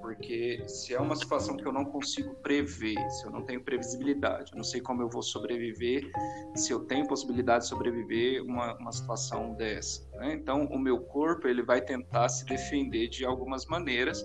porque 0.00 0.62
se 0.66 0.94
é 0.94 1.00
uma 1.00 1.14
situação 1.14 1.56
que 1.56 1.66
eu 1.66 1.72
não 1.72 1.84
consigo 1.84 2.34
prever, 2.36 2.98
se 3.10 3.24
eu 3.24 3.30
não 3.30 3.42
tenho 3.42 3.62
previsibilidade, 3.62 4.52
eu 4.52 4.56
não 4.56 4.64
sei 4.64 4.80
como 4.80 5.02
eu 5.02 5.08
vou 5.08 5.22
sobreviver, 5.22 6.10
se 6.54 6.72
eu 6.72 6.80
tenho 6.80 7.06
possibilidade 7.06 7.64
de 7.64 7.68
sobreviver 7.68 8.42
uma, 8.42 8.74
uma 8.74 8.92
situação 8.92 9.54
dessa. 9.54 10.08
Né? 10.14 10.34
Então, 10.34 10.64
o 10.64 10.78
meu 10.78 11.00
corpo 11.00 11.46
ele 11.46 11.62
vai 11.62 11.80
tentar 11.80 12.28
se 12.28 12.44
defender 12.44 13.08
de 13.08 13.24
algumas 13.24 13.66
maneiras 13.66 14.24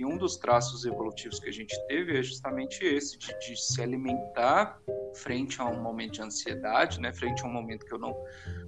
e 0.00 0.04
um 0.04 0.16
dos 0.16 0.38
traços 0.38 0.86
evolutivos 0.86 1.38
que 1.38 1.50
a 1.50 1.52
gente 1.52 1.78
teve 1.86 2.18
é 2.18 2.22
justamente 2.22 2.82
esse, 2.82 3.18
de, 3.18 3.38
de, 3.38 3.54
se 3.54 3.82
alimentar 3.82 4.80
frente 5.14 5.60
a 5.60 5.66
um 5.66 5.82
momento 5.82 6.12
de 6.12 6.22
ansiedade, 6.22 6.98
né? 6.98 7.12
frente 7.12 7.44
a 7.44 7.46
um 7.46 7.52
momento 7.52 7.84
que 7.84 7.92
eu 7.92 7.98
não 7.98 8.16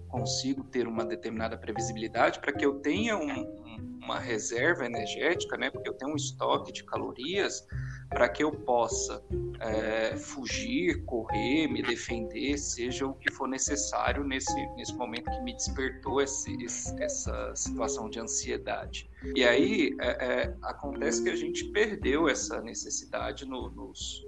consigo 0.08 0.62
ter 0.64 0.86
uma 0.86 1.06
determinada 1.06 1.56
previsibilidade, 1.56 2.38
para 2.38 2.52
que 2.52 2.64
eu 2.64 2.80
tenha 2.80 3.16
um, 3.16 3.61
um, 3.78 4.04
uma 4.04 4.18
reserva 4.18 4.84
energética, 4.84 5.56
né? 5.56 5.70
porque 5.70 5.88
eu 5.88 5.94
tenho 5.94 6.12
um 6.12 6.16
estoque 6.16 6.72
de 6.72 6.84
calorias 6.84 7.66
para 8.08 8.28
que 8.28 8.42
eu 8.42 8.52
possa 8.52 9.22
é, 9.60 10.16
fugir, 10.16 11.04
correr, 11.04 11.66
me 11.68 11.82
defender, 11.82 12.58
seja 12.58 13.06
o 13.06 13.14
que 13.14 13.32
for 13.32 13.48
necessário 13.48 14.24
nesse, 14.24 14.54
nesse 14.76 14.94
momento 14.94 15.30
que 15.30 15.40
me 15.40 15.54
despertou 15.54 16.20
esse, 16.20 16.52
esse, 16.62 17.02
essa 17.02 17.54
situação 17.54 18.10
de 18.10 18.20
ansiedade. 18.20 19.08
E 19.34 19.44
aí 19.44 19.96
é, 20.00 20.08
é, 20.08 20.56
acontece 20.62 21.22
que 21.22 21.30
a 21.30 21.36
gente 21.36 21.64
perdeu 21.66 22.28
essa 22.28 22.60
necessidade 22.60 23.46
no, 23.46 23.70
nos, 23.70 24.26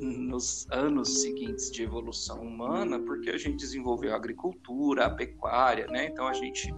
nos 0.00 0.66
anos 0.70 1.22
seguintes 1.22 1.70
de 1.70 1.82
evolução 1.82 2.40
humana, 2.40 3.00
porque 3.00 3.30
a 3.30 3.36
gente 3.36 3.56
desenvolveu 3.56 4.12
a 4.12 4.16
agricultura, 4.16 5.06
a 5.06 5.10
pecuária, 5.10 5.86
né? 5.88 6.06
Então 6.06 6.26
a 6.26 6.32
gente 6.32 6.72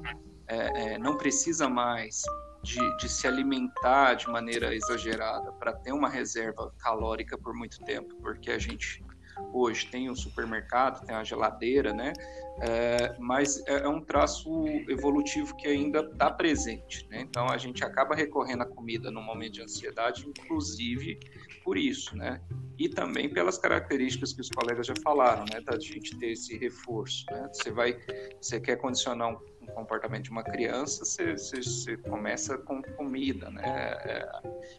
é, 0.46 0.94
é, 0.94 0.98
não 0.98 1.16
precisa 1.16 1.68
mais 1.68 2.22
de, 2.62 2.96
de 2.96 3.08
se 3.08 3.26
alimentar 3.26 4.14
de 4.14 4.28
maneira 4.28 4.74
exagerada 4.74 5.52
para 5.52 5.72
ter 5.72 5.92
uma 5.92 6.08
reserva 6.08 6.72
calórica 6.78 7.36
por 7.36 7.54
muito 7.54 7.78
tempo, 7.84 8.14
porque 8.22 8.50
a 8.50 8.58
gente 8.58 9.04
hoje 9.52 9.86
tem 9.86 10.10
um 10.10 10.14
supermercado, 10.14 11.04
tem 11.04 11.14
a 11.14 11.24
geladeira, 11.24 11.92
né? 11.92 12.12
É, 12.60 13.16
mas 13.18 13.62
é, 13.66 13.84
é 13.84 13.88
um 13.88 14.00
traço 14.00 14.66
evolutivo 14.88 15.56
que 15.56 15.66
ainda 15.66 16.00
está 16.00 16.30
presente, 16.30 17.06
né? 17.08 17.20
Então 17.22 17.48
a 17.48 17.56
gente 17.56 17.82
acaba 17.82 18.14
recorrendo 18.14 18.62
à 18.62 18.66
comida 18.66 19.10
no 19.10 19.22
momento 19.22 19.54
de 19.54 19.62
ansiedade, 19.62 20.26
inclusive 20.28 21.18
por 21.64 21.76
isso, 21.76 22.16
né? 22.16 22.40
E 22.78 22.88
também 22.88 23.28
pelas 23.28 23.58
características 23.58 24.32
que 24.32 24.40
os 24.40 24.48
colegas 24.50 24.86
já 24.86 24.94
falaram, 25.02 25.44
né? 25.52 25.60
Da 25.60 25.78
gente 25.78 26.16
ter 26.18 26.32
esse 26.32 26.56
reforço, 26.58 27.24
né? 27.30 27.48
Você 27.52 27.70
vai, 27.70 27.98
você 28.40 28.60
quer 28.60 28.76
condicionar 28.76 29.30
um 29.30 29.51
o 29.68 29.72
comportamento 29.72 30.24
de 30.24 30.30
uma 30.30 30.42
criança, 30.42 31.04
você, 31.04 31.32
você, 31.36 31.62
você 31.62 31.96
começa 31.96 32.58
com 32.58 32.82
comida, 32.82 33.50
né? 33.50 33.62
É, 33.64 34.28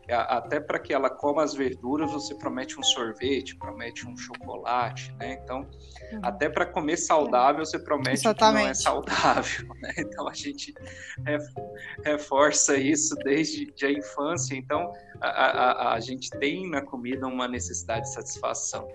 é, 0.10 0.16
até 0.16 0.60
para 0.60 0.80
que 0.80 0.94
ela 0.94 1.10
coma 1.10 1.44
as 1.44 1.54
verduras, 1.54 2.12
você 2.12 2.36
promete 2.36 2.80
um 2.80 2.84
sorvete, 2.84 3.56
promete 3.56 4.08
um 4.08 4.16
chocolate, 4.18 5.14
né? 5.14 5.40
Então, 5.42 5.62
uhum. 6.12 6.20
até 6.22 6.50
para 6.50 6.66
comer 6.66 6.98
saudável, 6.98 7.66
você 7.66 7.80
promete 7.80 8.20
Exatamente. 8.20 8.58
que 8.58 8.64
não 8.64 8.70
é 8.70 8.74
saudável, 8.74 9.68
né? 9.82 9.94
Então, 10.14 10.28
a 10.28 10.34
gente 10.34 10.74
reforça 12.04 12.78
isso 12.78 13.16
desde 13.24 13.74
a 13.84 13.92
infância. 13.92 14.56
Então, 14.56 14.92
a, 15.22 15.28
a, 15.28 15.94
a 15.94 16.00
gente 16.00 16.30
tem 16.40 16.70
na 16.70 16.82
comida 16.82 17.26
uma 17.26 17.48
necessidade 17.48 18.06
de 18.06 18.14
satisfação. 18.14 18.88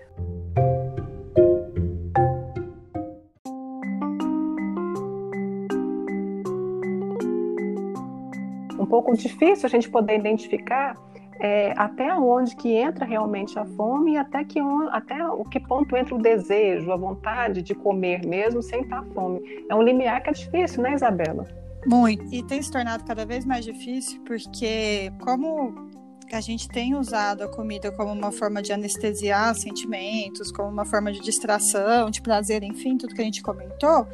Pouco 8.89 9.15
difícil 9.15 9.67
a 9.67 9.69
gente 9.69 9.89
poder 9.89 10.17
identificar 10.17 10.97
é, 11.39 11.73
até 11.77 12.13
onde 12.15 12.55
que 12.55 12.73
entra 12.73 13.05
realmente 13.05 13.57
a 13.57 13.65
fome 13.65 14.13
e 14.13 14.17
até 14.17 14.43
que 14.43 14.59
até 14.91 15.25
o 15.25 15.45
que 15.45 15.59
ponto 15.59 15.95
entra 15.95 16.13
o 16.13 16.21
desejo, 16.21 16.91
a 16.91 16.97
vontade 16.97 17.61
de 17.61 17.73
comer 17.73 18.25
mesmo 18.25 18.61
sem 18.61 18.81
estar 18.81 19.03
fome. 19.13 19.39
É 19.69 19.75
um 19.75 19.81
limiar 19.81 20.21
que 20.21 20.29
é 20.29 20.33
difícil, 20.33 20.83
né, 20.83 20.93
Isabela? 20.93 21.47
Muito. 21.85 22.25
E 22.33 22.43
tem 22.43 22.61
se 22.61 22.69
tornado 22.69 23.05
cada 23.05 23.25
vez 23.25 23.45
mais 23.45 23.63
difícil 23.63 24.21
porque 24.25 25.11
como 25.23 25.73
a 26.35 26.41
gente 26.41 26.67
tem 26.67 26.95
usado 26.95 27.43
a 27.43 27.47
comida 27.47 27.91
como 27.91 28.11
uma 28.11 28.31
forma 28.31 28.61
de 28.61 28.71
anestesiar 28.71 29.55
sentimentos, 29.55 30.51
como 30.51 30.69
uma 30.69 30.85
forma 30.85 31.11
de 31.11 31.19
distração, 31.19 32.09
de 32.09 32.21
prazer, 32.21 32.63
enfim, 32.63 32.97
tudo 32.97 33.13
que 33.13 33.21
a 33.21 33.25
gente 33.25 33.41
comentou, 33.41 34.07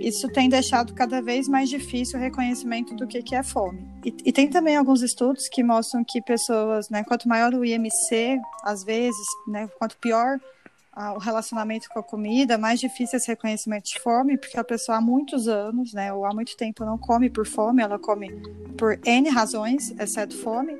isso 0.00 0.28
tem 0.28 0.48
deixado 0.48 0.94
cada 0.94 1.20
vez 1.20 1.48
mais 1.48 1.68
difícil 1.68 2.18
o 2.18 2.22
reconhecimento 2.22 2.94
do 2.94 3.06
que, 3.06 3.22
que 3.22 3.34
é 3.34 3.42
fome. 3.42 3.86
E, 4.04 4.14
e 4.26 4.32
tem 4.32 4.48
também 4.48 4.76
alguns 4.76 5.02
estudos 5.02 5.48
que 5.48 5.62
mostram 5.62 6.04
que 6.06 6.20
pessoas, 6.20 6.88
né, 6.88 7.04
quanto 7.04 7.28
maior 7.28 7.54
o 7.54 7.64
IMC, 7.64 8.40
às 8.64 8.84
vezes, 8.84 9.26
né, 9.46 9.68
quanto 9.78 9.96
pior 9.98 10.38
o 10.94 11.18
relacionamento 11.18 11.88
com 11.88 11.98
a 11.98 12.02
comida, 12.02 12.58
mais 12.58 12.78
difícil 12.78 13.16
esse 13.16 13.28
reconhecimento 13.28 13.84
de 13.84 13.98
fome, 14.00 14.36
porque 14.36 14.58
a 14.58 14.64
pessoa 14.64 14.98
há 14.98 15.00
muitos 15.00 15.48
anos, 15.48 15.92
né, 15.92 16.12
ou 16.12 16.26
há 16.26 16.34
muito 16.34 16.56
tempo 16.56 16.84
não 16.84 16.98
come 16.98 17.30
por 17.30 17.46
fome, 17.46 17.82
ela 17.82 17.98
come 17.98 18.30
por 18.76 18.98
N 19.04 19.28
razões, 19.30 19.90
exceto 19.98 20.36
fome 20.36 20.76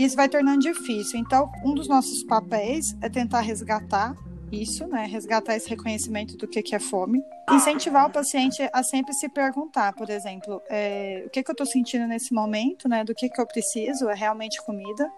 isso 0.00 0.16
vai 0.16 0.30
tornando 0.30 0.60
difícil. 0.60 1.20
Então, 1.20 1.52
um 1.62 1.74
dos 1.74 1.86
nossos 1.86 2.22
papéis 2.22 2.96
é 3.02 3.08
tentar 3.10 3.40
resgatar 3.40 4.16
isso, 4.50 4.86
né? 4.86 5.04
Resgatar 5.04 5.56
esse 5.56 5.68
reconhecimento 5.68 6.38
do 6.38 6.48
que, 6.48 6.62
que 6.62 6.74
é 6.74 6.78
fome. 6.78 7.22
Incentivar 7.50 8.06
o 8.06 8.10
paciente 8.10 8.66
a 8.72 8.82
sempre 8.82 9.12
se 9.12 9.28
perguntar, 9.28 9.92
por 9.92 10.08
exemplo, 10.08 10.62
é, 10.70 11.24
o 11.26 11.30
que, 11.30 11.42
que 11.42 11.50
eu 11.50 11.52
estou 11.52 11.66
sentindo 11.66 12.06
nesse 12.06 12.32
momento, 12.32 12.88
né? 12.88 13.04
Do 13.04 13.14
que, 13.14 13.28
que 13.28 13.40
eu 13.40 13.46
preciso? 13.46 14.08
É 14.08 14.14
realmente 14.14 14.64
comida? 14.64 15.12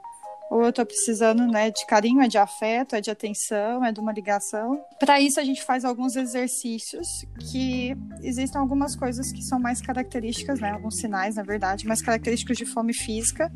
Ou 0.52 0.64
eu 0.64 0.68
estou 0.68 0.84
precisando 0.84 1.46
né, 1.46 1.70
de 1.70 1.86
carinho, 1.86 2.20
é 2.20 2.28
de 2.28 2.36
afeto, 2.36 2.94
é 2.94 3.00
de 3.00 3.10
atenção, 3.10 3.82
é 3.84 3.90
de 3.90 4.00
uma 4.00 4.12
ligação. 4.12 4.84
Para 5.00 5.18
isso, 5.18 5.40
a 5.40 5.44
gente 5.44 5.64
faz 5.64 5.82
alguns 5.82 6.14
exercícios 6.14 7.24
que 7.50 7.96
existem 8.22 8.60
algumas 8.60 8.94
coisas 8.94 9.32
que 9.32 9.42
são 9.42 9.58
mais 9.58 9.80
características, 9.80 10.60
né? 10.60 10.70
Alguns 10.72 10.98
sinais, 10.98 11.36
na 11.36 11.42
verdade, 11.42 11.86
mais 11.86 12.02
característicos 12.02 12.58
de 12.58 12.66
fome 12.66 12.92
física 12.92 13.50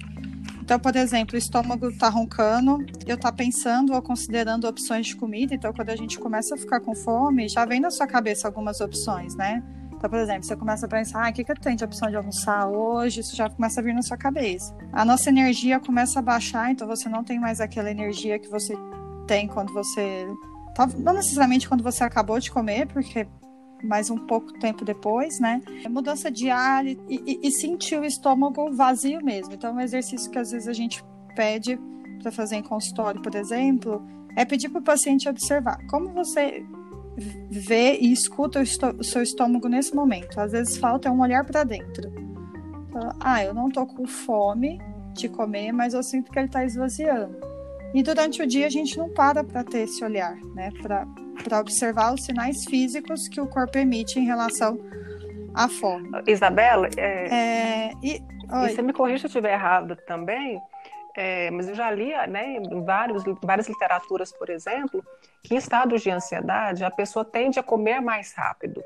então, 0.66 0.80
por 0.80 0.96
exemplo, 0.96 1.36
o 1.36 1.38
estômago 1.38 1.88
está 1.90 2.08
roncando, 2.08 2.84
eu 3.06 3.14
está 3.14 3.30
pensando 3.30 3.94
ou 3.94 4.02
considerando 4.02 4.66
opções 4.66 5.06
de 5.06 5.14
comida. 5.14 5.54
Então, 5.54 5.72
quando 5.72 5.90
a 5.90 5.94
gente 5.94 6.18
começa 6.18 6.56
a 6.56 6.58
ficar 6.58 6.80
com 6.80 6.92
fome, 6.92 7.48
já 7.48 7.64
vem 7.64 7.78
na 7.78 7.88
sua 7.88 8.04
cabeça 8.04 8.48
algumas 8.48 8.80
opções, 8.80 9.36
né? 9.36 9.62
Então, 9.96 10.10
por 10.10 10.18
exemplo, 10.18 10.44
você 10.44 10.56
começa 10.56 10.86
a 10.86 10.88
pensar, 10.88 11.26
ah, 11.26 11.30
o 11.30 11.32
que, 11.32 11.42
que 11.42 11.50
eu 11.50 11.56
tenho 11.56 11.76
de 11.76 11.84
opção 11.84 12.10
de 12.10 12.16
almoçar 12.16 12.68
hoje? 12.68 13.20
Isso 13.20 13.34
já 13.34 13.48
começa 13.48 13.80
a 13.80 13.82
vir 13.82 13.94
na 13.94 14.02
sua 14.02 14.16
cabeça. 14.16 14.76
A 14.92 15.04
nossa 15.04 15.30
energia 15.30 15.80
começa 15.80 16.18
a 16.18 16.22
baixar, 16.22 16.70
então 16.70 16.86
você 16.86 17.08
não 17.08 17.24
tem 17.24 17.40
mais 17.40 17.60
aquela 17.60 17.90
energia 17.90 18.38
que 18.38 18.48
você 18.48 18.74
tem 19.26 19.48
quando 19.48 19.72
você. 19.72 20.26
Não 20.98 21.14
necessariamente 21.14 21.66
quando 21.66 21.82
você 21.82 22.04
acabou 22.04 22.38
de 22.38 22.50
comer, 22.50 22.86
porque 22.86 23.26
mais 23.82 24.10
um 24.10 24.18
pouco 24.18 24.52
tempo 24.58 24.84
depois, 24.84 25.40
né? 25.40 25.62
Mudança 25.88 26.30
de 26.30 26.50
ar 26.50 26.86
e, 26.86 26.98
e, 27.08 27.40
e 27.42 27.50
sentir 27.50 27.98
o 27.98 28.04
estômago 28.04 28.70
vazio 28.72 29.24
mesmo. 29.24 29.54
Então, 29.54 29.74
um 29.74 29.80
exercício 29.80 30.30
que 30.30 30.38
às 30.38 30.50
vezes 30.50 30.68
a 30.68 30.72
gente 30.74 31.02
pede 31.34 31.78
para 32.22 32.30
fazer 32.30 32.56
em 32.56 32.62
consultório, 32.62 33.22
por 33.22 33.34
exemplo, 33.34 34.02
é 34.36 34.44
pedir 34.44 34.68
para 34.68 34.80
o 34.80 34.84
paciente 34.84 35.28
observar 35.28 35.78
como 35.86 36.08
você 36.08 36.64
vê 37.16 37.96
e 37.98 38.12
escuta 38.12 38.60
o, 38.60 39.04
seu 39.04 39.22
estômago 39.22 39.68
nesse 39.68 39.94
momento. 39.94 40.38
Às 40.38 40.52
vezes 40.52 40.76
falta 40.76 41.10
um 41.10 41.20
olhar 41.20 41.44
para 41.44 41.64
dentro. 41.64 42.12
Então, 42.88 43.10
ah, 43.20 43.42
eu 43.42 43.54
não 43.54 43.70
tô 43.70 43.86
com 43.86 44.06
fome 44.06 44.80
de 45.14 45.28
comer, 45.28 45.72
mas 45.72 45.94
eu 45.94 46.02
sinto 46.02 46.30
que 46.30 46.38
ele 46.38 46.46
está 46.46 46.64
esvaziando. 46.64 47.36
E 47.94 48.02
durante 48.02 48.42
o 48.42 48.46
dia 48.46 48.66
a 48.66 48.70
gente 48.70 48.98
não 48.98 49.08
para 49.08 49.42
para 49.42 49.64
ter 49.64 49.80
esse 49.80 50.04
olhar, 50.04 50.36
né? 50.54 50.70
Para 50.82 51.60
observar 51.60 52.12
os 52.12 52.24
sinais 52.24 52.64
físicos 52.64 53.28
que 53.28 53.40
o 53.40 53.46
corpo 53.46 53.78
emite 53.78 54.18
em 54.18 54.24
relação 54.24 54.78
à 55.54 55.68
fome. 55.68 56.08
Isabela, 56.26 56.88
é... 56.96 57.88
É... 57.88 57.92
E... 58.02 58.16
e 58.16 58.68
você 58.68 58.82
me 58.82 58.92
corrija 58.92 59.20
se 59.20 59.24
eu 59.24 59.28
estiver 59.28 59.54
errado 59.54 59.96
também. 60.06 60.60
É, 61.16 61.50
mas 61.50 61.66
eu 61.68 61.74
já 61.74 61.90
li 61.90 62.12
né, 62.28 62.58
em 62.58 62.84
vários, 62.84 63.24
várias 63.42 63.66
literaturas, 63.66 64.30
por 64.30 64.50
exemplo, 64.50 65.02
que 65.42 65.54
em 65.54 65.56
estados 65.56 66.02
de 66.02 66.10
ansiedade 66.10 66.84
a 66.84 66.90
pessoa 66.90 67.24
tende 67.24 67.58
a 67.58 67.62
comer 67.62 68.00
mais 68.00 68.34
rápido. 68.34 68.82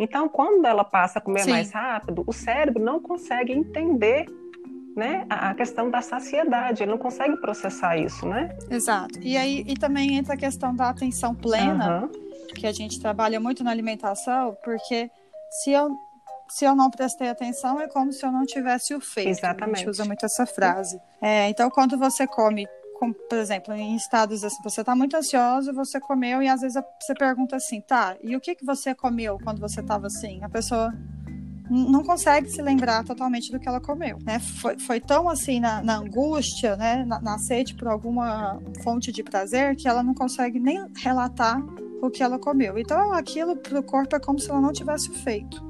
Então, 0.00 0.28
quando 0.28 0.64
ela 0.66 0.84
passa 0.84 1.18
a 1.18 1.22
comer 1.22 1.40
Sim. 1.40 1.50
mais 1.50 1.70
rápido, 1.70 2.24
o 2.26 2.32
cérebro 2.32 2.82
não 2.82 3.00
consegue 3.00 3.52
entender 3.52 4.26
né, 4.96 5.26
a 5.28 5.54
questão 5.54 5.90
da 5.90 6.00
saciedade, 6.00 6.82
ele 6.82 6.90
não 6.90 6.98
consegue 6.98 7.36
processar 7.36 7.98
isso, 7.98 8.26
né? 8.26 8.56
Exato. 8.70 9.18
E 9.20 9.36
aí 9.36 9.62
e 9.66 9.74
também 9.74 10.16
entra 10.16 10.32
a 10.32 10.36
questão 10.38 10.74
da 10.74 10.88
atenção 10.88 11.34
plena, 11.34 12.04
uhum. 12.04 12.08
que 12.54 12.66
a 12.66 12.72
gente 12.72 12.98
trabalha 12.98 13.38
muito 13.38 13.62
na 13.62 13.70
alimentação, 13.70 14.56
porque 14.64 15.10
se 15.50 15.72
eu 15.72 15.94
se 16.48 16.64
eu 16.64 16.74
não 16.74 16.90
prestei 16.90 17.28
atenção, 17.28 17.80
é 17.80 17.88
como 17.88 18.12
se 18.12 18.24
eu 18.24 18.32
não 18.32 18.44
tivesse 18.44 18.94
o 18.94 19.00
feito. 19.00 19.28
Exatamente. 19.28 19.76
A 19.76 19.78
gente 19.78 19.90
usa 19.90 20.04
muito 20.04 20.24
essa 20.24 20.46
frase. 20.46 21.00
É, 21.20 21.48
então, 21.48 21.70
quando 21.70 21.98
você 21.98 22.26
come, 22.26 22.66
com, 22.98 23.12
por 23.12 23.38
exemplo, 23.38 23.74
em 23.74 23.96
estados 23.96 24.44
assim, 24.44 24.62
você 24.62 24.80
está 24.80 24.94
muito 24.94 25.16
ansioso, 25.16 25.72
você 25.72 26.00
comeu 26.00 26.42
e 26.42 26.48
às 26.48 26.60
vezes 26.60 26.80
você 27.00 27.14
pergunta 27.14 27.56
assim, 27.56 27.80
tá, 27.80 28.16
e 28.22 28.36
o 28.36 28.40
que, 28.40 28.54
que 28.54 28.64
você 28.64 28.94
comeu 28.94 29.38
quando 29.42 29.60
você 29.60 29.80
estava 29.80 30.06
assim? 30.06 30.42
A 30.42 30.48
pessoa 30.48 30.92
não 31.68 32.02
consegue 32.04 32.48
se 32.48 32.62
lembrar 32.62 33.04
totalmente 33.04 33.50
do 33.50 33.58
que 33.58 33.68
ela 33.68 33.80
comeu, 33.80 34.18
né? 34.24 34.38
Foi, 34.38 34.78
foi 34.78 35.00
tão 35.00 35.28
assim 35.28 35.58
na, 35.58 35.82
na 35.82 35.96
angústia, 35.96 36.76
né? 36.76 37.04
Na, 37.04 37.20
na, 37.20 37.38
sede 37.38 37.74
por 37.74 37.88
alguma 37.88 38.60
fonte 38.82 39.10
de 39.10 39.22
prazer 39.22 39.74
que 39.76 39.88
ela 39.88 40.02
não 40.02 40.14
consegue 40.14 40.60
nem 40.60 40.86
relatar 40.96 41.60
o 42.00 42.10
que 42.10 42.22
ela 42.22 42.38
comeu. 42.38 42.78
Então 42.78 43.12
aquilo 43.12 43.56
para 43.56 43.78
o 43.78 43.82
corpo 43.82 44.14
é 44.14 44.20
como 44.20 44.38
se 44.38 44.50
ela 44.50 44.60
não 44.60 44.72
tivesse 44.72 45.10
feito, 45.10 45.62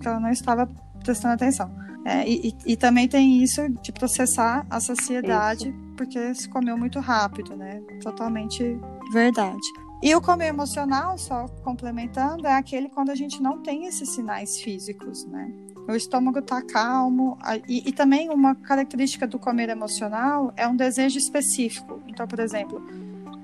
porque 0.00 0.08
ela 0.08 0.18
não 0.18 0.30
estava 0.30 0.66
prestando 1.04 1.34
atenção. 1.34 1.70
É, 2.06 2.26
e, 2.26 2.56
e, 2.64 2.76
também 2.78 3.06
tem 3.06 3.42
isso 3.42 3.68
de 3.82 3.92
processar 3.92 4.66
a 4.70 4.80
saciedade, 4.80 5.68
isso. 5.68 5.78
porque 5.98 6.34
se 6.34 6.48
comeu 6.48 6.76
muito 6.78 6.98
rápido, 6.98 7.54
né? 7.54 7.78
Totalmente 8.02 8.80
verdade. 9.12 9.60
E 10.02 10.14
o 10.14 10.20
comer 10.22 10.46
emocional, 10.46 11.18
só 11.18 11.46
complementando, 11.62 12.46
é 12.46 12.54
aquele 12.54 12.88
quando 12.88 13.10
a 13.10 13.14
gente 13.14 13.42
não 13.42 13.58
tem 13.58 13.84
esses 13.84 14.08
sinais 14.08 14.58
físicos, 14.62 15.26
né? 15.26 15.52
O 15.86 15.92
estômago 15.92 16.38
está 16.38 16.62
calmo. 16.62 17.36
E, 17.68 17.86
e, 17.86 17.92
também 17.92 18.30
uma 18.30 18.54
característica 18.54 19.26
do 19.26 19.38
comer 19.38 19.68
emocional 19.68 20.54
é 20.56 20.66
um 20.66 20.74
desejo 20.74 21.18
específico. 21.18 22.00
Então, 22.08 22.26
por 22.26 22.38
exemplo, 22.38 22.82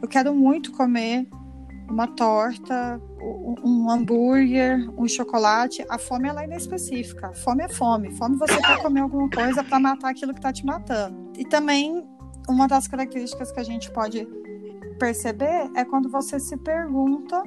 eu 0.01 0.09
quero 0.09 0.35
muito 0.35 0.73
comer 0.73 1.29
uma 1.89 2.07
torta, 2.07 3.01
um, 3.65 3.91
hambúrguer, 3.91 4.89
um 4.99 5.07
chocolate. 5.07 5.85
A 5.89 5.99
fome 5.99 6.29
ela 6.29 6.43
é 6.43 6.45
inespecífica. 6.47 7.33
Fome 7.35 7.65
é 7.65 7.69
fome. 7.69 8.11
Fome 8.13 8.37
você 8.37 8.61
quer 8.61 8.83
comer 8.83 9.01
alguma 9.01 9.31
coisa 9.31 9.63
para 9.63 9.79
matar 9.79 10.11
aquilo 10.11 10.33
que 10.33 10.39
está 10.39 10.53
te 10.53 10.65
matando. 10.65 11.33
E 11.39 11.45
também 11.45 12.07
uma 12.49 12.67
das 12.67 12.87
características 12.89 13.53
que 13.53 13.61
a 13.61 13.65
gente 13.65 13.91
pode 13.91 14.27
perceber 14.99 15.71
é 15.75 15.85
quando 15.85 16.09
você 16.09 16.39
se 16.41 16.57
pergunta 16.57 17.43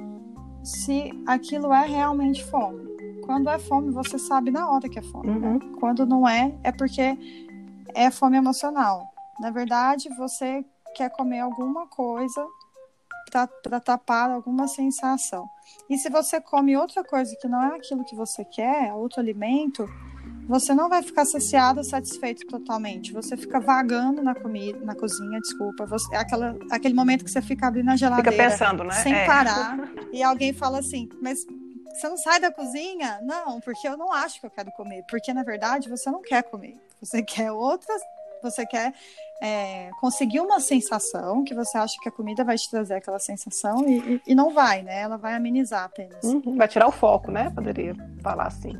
se 0.62 1.10
aquilo 1.26 1.72
é 1.72 1.86
realmente 1.86 2.44
fome. 2.44 2.88
Quando 3.24 3.48
é 3.48 3.58
fome, 3.58 3.92
você 3.92 4.18
sabe 4.18 4.50
na 4.50 4.68
hora 4.70 4.88
que 4.88 4.98
é 4.98 5.02
fome. 5.02 5.28
Né? 5.30 5.48
Uhum. 5.48 5.58
Né? 5.58 5.76
Quando 5.78 6.06
não 6.06 6.28
é, 6.28 6.54
é 6.62 6.72
porque 6.72 7.16
é 7.94 8.10
fome 8.10 8.36
emocional. 8.36 9.06
Na 9.40 9.50
verdade, 9.50 10.08
você 10.16 10.64
quer 10.94 11.10
comer 11.10 11.40
alguma 11.40 11.86
coisa 11.86 12.44
para 13.30 13.80
tapar 13.80 14.30
alguma 14.30 14.66
sensação. 14.68 15.48
E 15.88 15.96
se 15.96 16.10
você 16.10 16.40
come 16.40 16.76
outra 16.76 17.04
coisa 17.04 17.34
que 17.40 17.48
não 17.48 17.62
é 17.62 17.76
aquilo 17.76 18.04
que 18.04 18.14
você 18.14 18.44
quer, 18.44 18.92
outro 18.92 19.20
alimento, 19.20 19.88
você 20.48 20.74
não 20.74 20.88
vai 20.88 21.02
ficar 21.02 21.24
saciado, 21.24 21.84
satisfeito 21.84 22.46
totalmente. 22.46 23.12
Você 23.12 23.36
fica 23.36 23.60
vagando 23.60 24.22
na 24.22 24.34
comida, 24.34 24.84
na 24.84 24.96
cozinha, 24.96 25.38
desculpa. 25.40 25.86
Você, 25.86 26.12
é 26.14 26.18
aquela, 26.18 26.56
aquele 26.70 26.94
momento 26.94 27.24
que 27.24 27.30
você 27.30 27.40
fica 27.40 27.68
abrindo 27.68 27.88
a 27.90 27.96
geladeira. 27.96 28.32
Fica 28.32 28.50
pensando, 28.50 28.82
né? 28.82 28.94
Sem 28.94 29.14
é. 29.14 29.26
parar. 29.26 29.78
e 30.12 30.22
alguém 30.22 30.52
fala 30.52 30.80
assim, 30.80 31.08
mas 31.22 31.46
você 31.94 32.08
não 32.08 32.16
sai 32.16 32.40
da 32.40 32.50
cozinha? 32.50 33.20
Não, 33.22 33.60
porque 33.60 33.86
eu 33.86 33.96
não 33.96 34.12
acho 34.12 34.40
que 34.40 34.46
eu 34.46 34.50
quero 34.50 34.70
comer. 34.72 35.04
Porque, 35.08 35.32
na 35.32 35.42
verdade, 35.42 35.88
você 35.88 36.10
não 36.10 36.22
quer 36.22 36.42
comer. 36.42 36.76
Você 37.00 37.22
quer 37.22 37.52
outras. 37.52 38.00
Você 38.42 38.66
quer 38.66 38.92
é, 39.40 39.90
conseguir 40.00 40.40
uma 40.40 40.60
sensação 40.60 41.44
que 41.44 41.54
você 41.54 41.78
acha 41.78 41.94
que 42.02 42.08
a 42.08 42.12
comida 42.12 42.44
vai 42.44 42.56
te 42.56 42.70
trazer 42.70 42.94
aquela 42.94 43.18
sensação 43.18 43.88
e, 43.88 43.98
e, 43.98 44.22
e 44.28 44.34
não 44.34 44.52
vai, 44.52 44.82
né? 44.82 45.00
Ela 45.00 45.16
vai 45.16 45.34
amenizar 45.34 45.84
apenas. 45.84 46.22
Uhum, 46.24 46.56
vai 46.56 46.68
tirar 46.68 46.86
o 46.86 46.92
foco, 46.92 47.30
né? 47.30 47.50
Poderia 47.50 47.94
falar 48.22 48.46
assim. 48.46 48.72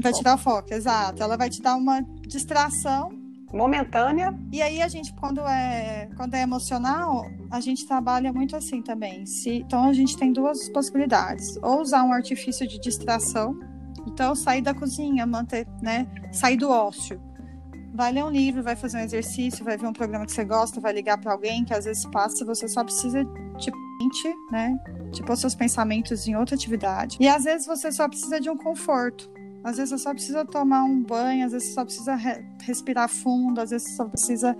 Vai 0.00 0.12
te 0.12 0.22
dar 0.22 0.36
foco, 0.36 0.72
exato. 0.72 1.22
Ela 1.22 1.36
vai 1.36 1.50
te 1.50 1.60
dar 1.60 1.76
uma 1.76 2.00
distração 2.22 3.10
momentânea. 3.52 4.34
E 4.50 4.62
aí 4.62 4.80
a 4.80 4.88
gente, 4.88 5.12
quando 5.14 5.40
é, 5.40 6.08
quando 6.16 6.34
é 6.34 6.42
emocional, 6.42 7.26
a 7.50 7.60
gente 7.60 7.86
trabalha 7.86 8.32
muito 8.32 8.56
assim 8.56 8.82
também. 8.82 9.26
Se, 9.26 9.56
então 9.58 9.84
a 9.84 9.92
gente 9.92 10.16
tem 10.16 10.32
duas 10.32 10.68
possibilidades: 10.70 11.56
ou 11.62 11.80
usar 11.80 12.02
um 12.02 12.12
artifício 12.12 12.66
de 12.66 12.80
distração, 12.80 13.54
então 14.06 14.34
sair 14.34 14.62
da 14.62 14.74
cozinha, 14.74 15.26
manter, 15.26 15.66
né, 15.80 16.06
sair 16.32 16.56
do 16.56 16.70
ócio. 16.70 17.20
Vai 17.94 18.12
ler 18.12 18.24
um 18.24 18.30
livro, 18.30 18.62
vai 18.62 18.74
fazer 18.74 18.98
um 18.98 19.00
exercício, 19.00 19.64
vai 19.64 19.76
ver 19.76 19.86
um 19.86 19.92
programa 19.92 20.24
que 20.24 20.32
você 20.32 20.44
gosta, 20.44 20.80
vai 20.80 20.92
ligar 20.92 21.18
para 21.18 21.32
alguém 21.32 21.64
que 21.64 21.74
às 21.74 21.84
vezes 21.84 22.04
passa, 22.06 22.44
você 22.44 22.66
só 22.66 22.82
precisa 22.82 23.24
tipo 23.58 23.76
né? 24.50 24.78
Tipo, 25.12 25.32
os 25.32 25.40
seus 25.40 25.54
pensamentos 25.54 26.26
em 26.26 26.36
outra 26.36 26.54
atividade. 26.54 27.16
E 27.20 27.28
às 27.28 27.44
vezes 27.44 27.66
você 27.66 27.92
só 27.92 28.08
precisa 28.08 28.40
de 28.40 28.50
um 28.50 28.56
conforto. 28.56 29.30
Às 29.62 29.76
vezes 29.76 29.90
você 29.90 29.98
só 29.98 30.12
precisa 30.12 30.44
tomar 30.44 30.84
um 30.84 31.00
banho, 31.02 31.46
às 31.46 31.52
vezes 31.52 31.68
você 31.68 31.74
só 31.74 31.84
precisa 31.84 32.14
re 32.14 32.44
respirar 32.62 33.08
fundo, 33.08 33.60
às 33.60 33.70
vezes 33.70 33.88
você 33.88 33.96
só 33.96 34.04
precisa 34.06 34.56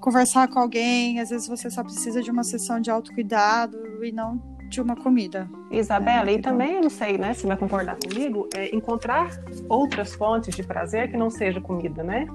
conversar 0.00 0.48
com 0.48 0.58
alguém, 0.58 1.20
às 1.20 1.30
vezes 1.30 1.48
você 1.48 1.70
só 1.70 1.82
precisa 1.82 2.22
de 2.22 2.30
uma 2.30 2.44
sessão 2.44 2.80
de 2.80 2.90
autocuidado 2.90 4.04
e 4.04 4.12
não 4.12 4.40
de 4.68 4.80
uma 4.80 4.94
comida. 4.94 5.48
Isabela, 5.70 6.30
é, 6.30 6.34
e 6.34 6.38
também, 6.40 6.74
eu 6.74 6.82
não 6.82 6.90
sei, 6.90 7.16
né, 7.16 7.32
se 7.34 7.46
vai 7.46 7.56
concordar 7.56 7.96
comigo, 7.96 8.48
é 8.54 8.74
encontrar 8.74 9.30
outras 9.68 10.12
fontes 10.14 10.54
de 10.54 10.62
prazer 10.62 11.10
que 11.10 11.16
não 11.16 11.30
seja 11.30 11.60
comida, 11.60 12.02
né? 12.02 12.26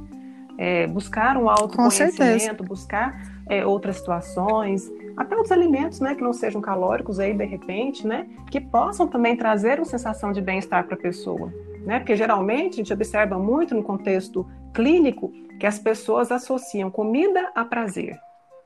É, 0.63 0.85
buscar 0.85 1.37
um 1.37 1.49
autoconhecimento, 1.49 2.63
buscar 2.63 3.19
é, 3.49 3.65
outras 3.65 3.95
situações, 3.97 4.87
até 5.17 5.35
outros 5.35 5.51
alimentos, 5.51 5.99
né, 5.99 6.13
que 6.13 6.21
não 6.21 6.33
sejam 6.33 6.61
calóricos 6.61 7.19
aí 7.19 7.33
de 7.33 7.45
repente, 7.45 8.05
né, 8.05 8.27
que 8.51 8.61
possam 8.61 9.07
também 9.07 9.35
trazer 9.35 9.79
uma 9.79 9.85
sensação 9.85 10.31
de 10.31 10.39
bem-estar 10.39 10.85
para 10.85 10.95
a 10.95 10.99
pessoa 10.99 11.51
né? 11.85 11.99
Porque 11.99 12.15
geralmente 12.15 12.73
a 12.73 12.77
gente 12.77 12.93
observa 12.93 13.37
muito 13.37 13.75
no 13.75 13.83
contexto 13.83 14.45
clínico 14.73 15.31
que 15.59 15.65
as 15.65 15.79
pessoas 15.79 16.31
associam 16.31 16.89
comida 16.89 17.51
a 17.53 17.63
prazer. 17.65 18.19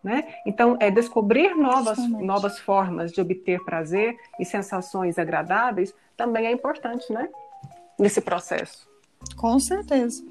Né? 0.03 0.23
Então, 0.45 0.77
é 0.79 0.91
descobrir 0.91 1.55
novas, 1.55 1.97
novas 1.97 2.59
formas 2.59 3.11
de 3.11 3.19
obter 3.19 3.59
prazer 3.65 4.15
e 4.39 4.45
sensações 4.45 5.17
agradáveis 5.17 5.95
também 6.15 6.45
é 6.45 6.51
importante, 6.51 7.11
né? 7.11 7.27
Nesse 7.97 8.21
processo. 8.21 8.87
Com 9.35 9.59
certeza. 9.59 10.23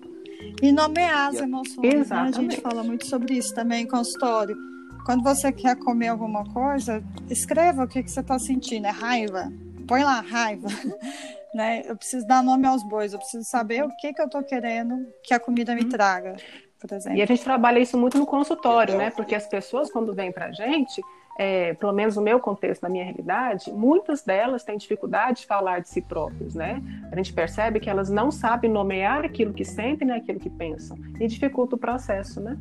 E 0.62 0.72
nomear 0.72 1.28
as 1.28 1.36
emoções, 1.36 2.08
né? 2.08 2.16
A 2.16 2.30
gente 2.30 2.60
fala 2.60 2.82
muito 2.82 3.06
sobre 3.06 3.34
isso 3.34 3.54
também 3.54 3.84
em 3.84 3.86
consultório. 3.86 4.56
Quando 5.04 5.22
você 5.22 5.52
quer 5.52 5.76
comer 5.76 6.08
alguma 6.08 6.44
coisa, 6.52 7.02
escreva 7.28 7.84
o 7.84 7.88
que, 7.88 8.02
que 8.02 8.10
você 8.10 8.20
está 8.20 8.38
sentindo. 8.38 8.86
É 8.86 8.90
raiva? 8.90 9.52
Põe 9.86 10.02
lá, 10.02 10.20
raiva 10.20 10.68
né? 11.54 11.82
Eu 11.86 11.96
preciso 11.96 12.26
dar 12.26 12.42
nome 12.42 12.66
aos 12.66 12.82
bois, 12.82 13.12
eu 13.12 13.18
preciso 13.18 13.44
saber 13.44 13.84
o 13.84 13.96
que, 13.96 14.12
que 14.12 14.20
eu 14.20 14.26
estou 14.26 14.42
querendo 14.42 15.06
que 15.22 15.32
a 15.32 15.38
comida 15.38 15.74
me 15.74 15.82
uhum. 15.82 15.88
traga, 15.88 16.36
por 16.80 16.92
exemplo. 16.92 17.16
E 17.16 17.22
a 17.22 17.26
gente 17.26 17.44
trabalha 17.44 17.78
isso 17.78 17.96
muito 17.96 18.18
no 18.18 18.26
consultório, 18.26 18.98
né? 18.98 19.10
Porque 19.10 19.34
as 19.34 19.46
pessoas, 19.46 19.90
quando 19.90 20.12
vêm 20.12 20.32
para 20.32 20.46
a 20.46 20.52
gente, 20.52 21.00
é, 21.36 21.74
pelo 21.74 21.92
menos 21.92 22.16
no 22.16 22.22
meu 22.22 22.38
contexto, 22.38 22.82
na 22.82 22.88
minha 22.88 23.04
realidade, 23.04 23.72
muitas 23.72 24.22
delas 24.22 24.62
têm 24.62 24.76
dificuldade 24.76 25.40
de 25.40 25.46
falar 25.46 25.80
de 25.80 25.88
si 25.88 26.00
próprios, 26.00 26.54
né? 26.54 26.82
A 27.10 27.16
gente 27.16 27.32
percebe 27.32 27.80
que 27.80 27.90
elas 27.90 28.08
não 28.08 28.30
sabem 28.30 28.70
nomear 28.70 29.24
aquilo 29.24 29.52
que 29.52 29.64
sentem, 29.64 30.06
né, 30.06 30.16
aquilo 30.16 30.38
que 30.38 30.50
pensam, 30.50 30.96
e 31.18 31.26
dificulta 31.26 31.74
o 31.74 31.78
processo, 31.78 32.40
né? 32.40 32.56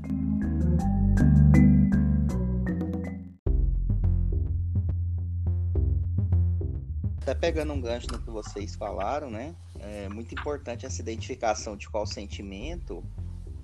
Até 7.21 7.35
pegando 7.35 7.71
um 7.71 7.79
gancho 7.79 8.07
no 8.11 8.19
que 8.19 8.29
vocês 8.29 8.75
falaram, 8.75 9.29
né? 9.29 9.55
É 9.79 10.09
muito 10.09 10.33
importante 10.33 10.85
essa 10.85 11.01
identificação 11.01 11.77
de 11.77 11.89
qual 11.89 12.05
sentimento, 12.05 13.03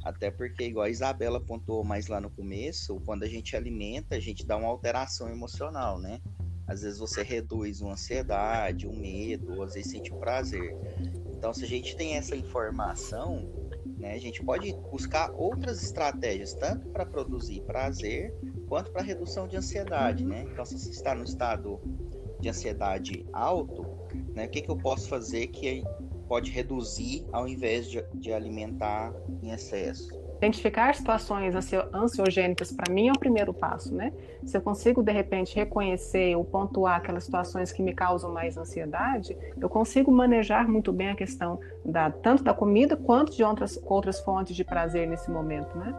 até 0.04 0.32
porque, 0.32 0.66
igual 0.66 0.86
a 0.86 0.90
Isabela 0.90 1.42
pontuou 1.42 1.84
mais 1.84 2.08
lá 2.08 2.22
no 2.22 2.30
começo, 2.30 3.00
quando 3.06 3.24
a 3.24 3.28
gente 3.28 3.56
alimenta, 3.56 4.16
a 4.16 4.20
gente 4.20 4.46
dá 4.46 4.56
uma 4.56 4.68
alteração 4.68 5.30
emocional, 5.30 6.00
né? 6.00 6.22
Às 6.68 6.82
vezes 6.82 7.00
você 7.00 7.24
reduz 7.24 7.82
uma 7.82 7.94
ansiedade, 7.94 8.88
um 8.88 8.96
medo, 8.96 9.62
às 9.62 9.74
vezes 9.74 9.92
sente 9.92 10.14
um 10.14 10.20
prazer. 10.20 10.76
Então, 11.36 11.54
se 11.54 11.64
a 11.64 11.68
gente 11.68 11.96
tem 11.96 12.16
essa 12.16 12.36
informação, 12.36 13.50
né, 13.98 14.14
a 14.14 14.20
gente 14.20 14.44
pode 14.44 14.72
buscar 14.92 15.32
outras 15.32 15.82
estratégias, 15.84 16.54
tanto 16.54 16.88
para 16.90 17.06
produzir 17.06 17.62
prazer, 17.62 18.34
quanto 18.68 18.92
para 18.92 19.02
redução 19.02 19.48
de 19.48 19.58
ansiedade, 19.58 20.24
né? 20.24 20.46
Então, 20.52 20.64
se 20.64 20.78
você 20.78 20.92
está 20.92 21.16
no 21.16 21.24
estado 21.24 21.80
de 22.40 22.48
ansiedade 22.48 23.26
alto, 23.34 23.86
né, 24.34 24.46
o 24.46 24.50
que, 24.50 24.62
que 24.62 24.70
eu 24.70 24.78
posso 24.78 25.10
fazer 25.10 25.48
que 25.48 25.84
pode 26.30 26.52
reduzir 26.52 27.26
ao 27.34 27.48
invés 27.48 27.90
de, 27.90 28.02
de 28.14 28.32
alimentar 28.32 29.12
em 29.44 29.52
excesso? 29.52 30.18
identificar 30.40 30.96
situações 30.96 31.54
ansiogênicas 31.94 32.72
para 32.72 32.92
mim 32.92 33.10
é 33.10 33.12
o 33.12 33.20
primeiro 33.20 33.54
passo, 33.54 33.94
né? 33.94 34.14
Se 34.46 34.56
eu 34.56 34.62
consigo 34.62 35.04
de 35.04 35.12
repente 35.12 35.54
reconhecer 35.54 36.34
ou 36.36 36.46
pontuar 36.46 36.96
aquelas 36.96 37.26
situações 37.26 37.74
que 37.74 37.84
me 37.84 37.94
causam 37.94 38.32
mais 38.32 38.58
ansiedade, 38.58 39.38
eu 39.60 39.68
consigo 39.68 40.10
manejar 40.10 40.66
muito 40.66 40.94
bem 40.94 41.10
a 41.10 41.16
questão 41.16 41.60
da 41.84 42.10
tanto 42.10 42.42
da 42.42 42.54
comida 42.54 42.96
quanto 42.96 43.36
de 43.36 43.44
outras 43.44 43.78
outras 43.84 44.22
fontes 44.22 44.56
de 44.56 44.64
prazer 44.64 45.08
nesse 45.08 45.30
momento, 45.30 45.78
né? 45.78 45.94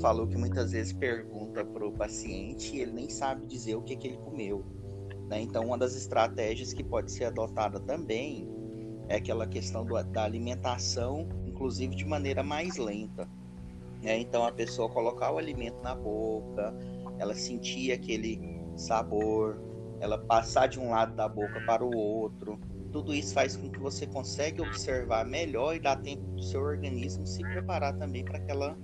Falou 0.00 0.26
que 0.26 0.36
muitas 0.36 0.72
vezes 0.72 0.92
pergunta 0.92 1.64
para 1.64 1.86
o 1.86 1.92
paciente 1.92 2.76
e 2.76 2.80
ele 2.80 2.92
nem 2.92 3.08
sabe 3.08 3.46
dizer 3.46 3.74
o 3.76 3.82
que, 3.82 3.96
que 3.96 4.08
ele 4.08 4.18
comeu. 4.18 4.64
Né? 5.28 5.42
Então, 5.42 5.64
uma 5.66 5.78
das 5.78 5.94
estratégias 5.94 6.72
que 6.72 6.82
pode 6.82 7.12
ser 7.12 7.24
adotada 7.24 7.78
também 7.80 8.48
é 9.08 9.16
aquela 9.16 9.46
questão 9.46 9.84
do, 9.84 10.02
da 10.04 10.24
alimentação, 10.24 11.28
inclusive 11.46 11.94
de 11.94 12.04
maneira 12.04 12.42
mais 12.42 12.76
lenta. 12.76 13.28
Né? 14.02 14.18
Então, 14.18 14.44
a 14.44 14.52
pessoa 14.52 14.88
colocar 14.88 15.32
o 15.32 15.38
alimento 15.38 15.82
na 15.82 15.94
boca, 15.94 16.74
ela 17.18 17.34
sentir 17.34 17.92
aquele 17.92 18.40
sabor, 18.76 19.60
ela 20.00 20.18
passar 20.18 20.68
de 20.68 20.78
um 20.78 20.90
lado 20.90 21.14
da 21.14 21.28
boca 21.28 21.60
para 21.66 21.84
o 21.84 21.94
outro. 21.96 22.58
Tudo 22.92 23.12
isso 23.14 23.34
faz 23.34 23.56
com 23.56 23.68
que 23.70 23.78
você 23.78 24.06
consiga 24.06 24.62
observar 24.62 25.26
melhor 25.26 25.74
e 25.74 25.80
dar 25.80 25.96
tempo 25.96 26.22
do 26.32 26.42
seu 26.42 26.62
organismo 26.62 27.26
se 27.26 27.42
preparar 27.42 27.96
também 27.98 28.24
para 28.24 28.38
aquela 28.38 28.76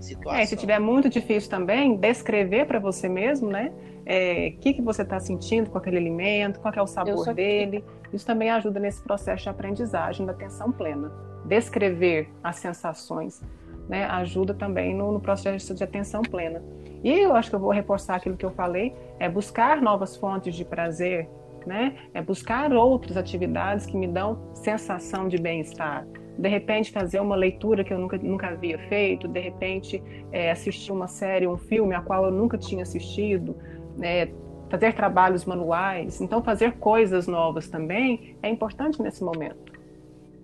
situação. 0.00 0.40
É, 0.40 0.46
se 0.46 0.56
tiver 0.56 0.78
muito 0.78 1.08
difícil 1.08 1.50
também, 1.50 1.96
descrever 1.96 2.66
para 2.66 2.78
você 2.78 3.08
mesmo, 3.08 3.50
né? 3.50 3.72
é, 4.10 4.48
o 4.48 4.60
que, 4.60 4.74
que 4.74 4.82
você 4.82 5.02
está 5.02 5.20
sentindo 5.20 5.70
com 5.70 5.78
aquele 5.78 5.96
alimento, 5.96 6.60
qual 6.60 6.74
é 6.74 6.82
o 6.82 6.86
sabor 6.86 7.32
dele. 7.32 7.84
Isso 8.12 8.26
também 8.26 8.50
ajuda 8.50 8.80
nesse 8.80 9.00
processo 9.00 9.44
de 9.44 9.48
aprendizagem 9.48 10.26
da 10.26 10.32
atenção 10.32 10.72
plena. 10.72 11.12
Descrever 11.44 12.28
as 12.42 12.56
sensações 12.56 13.40
né, 13.88 14.04
ajuda 14.06 14.52
também 14.52 14.94
no, 14.94 15.12
no, 15.12 15.20
processo 15.20 15.74
de 15.74 15.84
atenção 15.84 16.22
plena. 16.22 16.62
E 17.02 17.10
eu 17.10 17.34
acho 17.34 17.50
que 17.50 17.56
eu 17.56 17.60
vou 17.60 17.70
reforçar 17.70 18.16
aquilo 18.16 18.36
que 18.36 18.44
eu 18.44 18.50
falei, 18.50 18.94
é 19.18 19.28
buscar 19.28 19.80
novas 19.80 20.16
fontes 20.16 20.54
de 20.54 20.64
prazer, 20.64 21.28
né? 21.64 21.96
é 22.12 22.20
buscar 22.20 22.72
outras 22.72 23.16
atividades 23.16 23.86
que 23.86 23.96
me 23.96 24.06
dão 24.06 24.54
sensação 24.54 25.28
de 25.28 25.38
bem-estar. 25.38 26.04
De 26.40 26.48
repente, 26.48 26.90
fazer 26.90 27.20
uma 27.20 27.36
leitura 27.36 27.84
que 27.84 27.92
eu 27.92 27.98
nunca, 27.98 28.16
nunca 28.16 28.48
havia 28.48 28.78
feito, 28.88 29.28
de 29.28 29.38
repente, 29.38 30.02
é, 30.32 30.50
assistir 30.50 30.90
uma 30.90 31.06
série, 31.06 31.46
um 31.46 31.58
filme 31.58 31.94
a 31.94 32.00
qual 32.00 32.24
eu 32.24 32.30
nunca 32.30 32.56
tinha 32.56 32.82
assistido, 32.82 33.54
é, 34.00 34.26
fazer 34.70 34.94
trabalhos 34.94 35.44
manuais. 35.44 36.18
Então, 36.18 36.42
fazer 36.42 36.78
coisas 36.78 37.26
novas 37.26 37.68
também 37.68 38.38
é 38.42 38.48
importante 38.48 39.02
nesse 39.02 39.22
momento. 39.22 39.70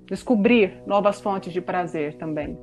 Descobrir 0.04 0.82
novas 0.87 1.18
fontes 1.18 1.50
de 1.50 1.62
prazer 1.62 2.18
também. 2.18 2.59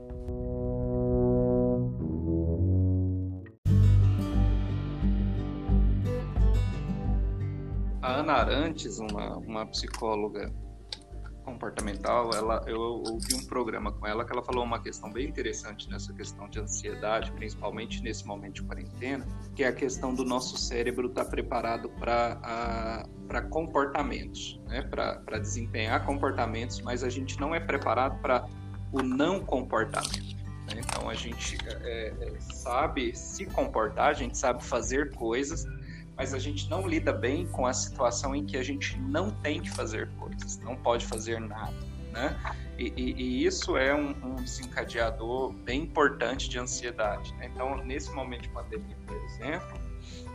A 8.00 8.20
Ana 8.20 8.34
Arantes, 8.34 9.00
uma, 9.00 9.38
uma 9.38 9.66
psicóloga 9.66 10.54
comportamental, 11.44 12.32
ela, 12.34 12.64
eu 12.68 12.80
ouvi 12.80 13.36
um 13.36 13.46
programa 13.46 13.92
com 13.92 14.08
ela 14.08 14.26
que 14.26 14.32
ela 14.32 14.44
falou 14.44 14.64
uma 14.64 14.82
questão 14.82 15.12
bem 15.12 15.28
interessante 15.28 15.90
nessa 15.90 16.14
questão 16.14 16.50
de 16.50 16.60
ansiedade, 16.60 17.32
principalmente 17.32 18.02
nesse 18.02 18.26
momento 18.26 18.56
de 18.56 18.64
quarentena, 18.64 19.28
que 19.56 19.64
é 19.64 19.68
a 19.68 19.74
questão 19.74 20.14
do 20.14 20.24
nosso 20.24 20.58
cérebro 20.58 21.08
estar 21.08 21.26
tá 21.26 21.30
preparado 21.30 21.90
para 22.00 23.42
comportamentos, 23.50 24.60
né? 24.68 24.82
para 24.82 25.38
desempenhar 25.40 26.06
comportamentos, 26.06 26.82
mas 26.82 27.04
a 27.04 27.10
gente 27.10 27.40
não 27.40 27.54
é 27.54 27.60
preparado 27.60 28.20
para 28.22 28.48
o 28.92 29.02
não 29.02 29.40
comportamento. 29.40 30.44
Né? 30.68 30.80
Então 30.80 31.10
a 31.10 31.14
gente 31.14 31.58
é, 31.68 32.14
é, 32.20 32.40
sabe 32.40 33.16
se 33.16 33.46
comportar, 33.46 34.10
a 34.10 34.14
gente 34.14 34.38
sabe 34.38 34.64
fazer 34.64 35.14
coisas, 35.14 35.66
mas 36.16 36.34
a 36.34 36.40
gente 36.40 36.70
não 36.70 36.88
lida 36.88 37.12
bem 37.12 37.48
com 37.48 37.66
a 37.66 37.74
situação 37.74 38.36
em 38.36 38.46
que 38.46 38.58
a 38.58 38.64
gente 38.64 38.98
não 39.00 39.32
tem 39.32 39.62
que 39.62 39.70
fazer 39.70 40.10
coisas, 40.20 40.60
não 40.60 40.76
pode 40.76 41.06
fazer 41.06 41.40
nada, 41.40 41.74
né? 42.12 42.38
E, 42.78 42.94
e, 42.96 43.22
e 43.22 43.46
isso 43.46 43.78
é 43.78 43.94
um, 43.94 44.10
um, 44.24 44.36
desencadeador 44.36 45.54
bem 45.54 45.84
importante 45.84 46.50
de 46.50 46.58
ansiedade. 46.58 47.34
Né? 47.36 47.52
Então, 47.54 47.78
nesse 47.84 48.12
momento 48.12 48.44
de 48.44 48.50
pandemia, 48.50 48.98
por 49.06 49.16
exemplo, 49.16 49.80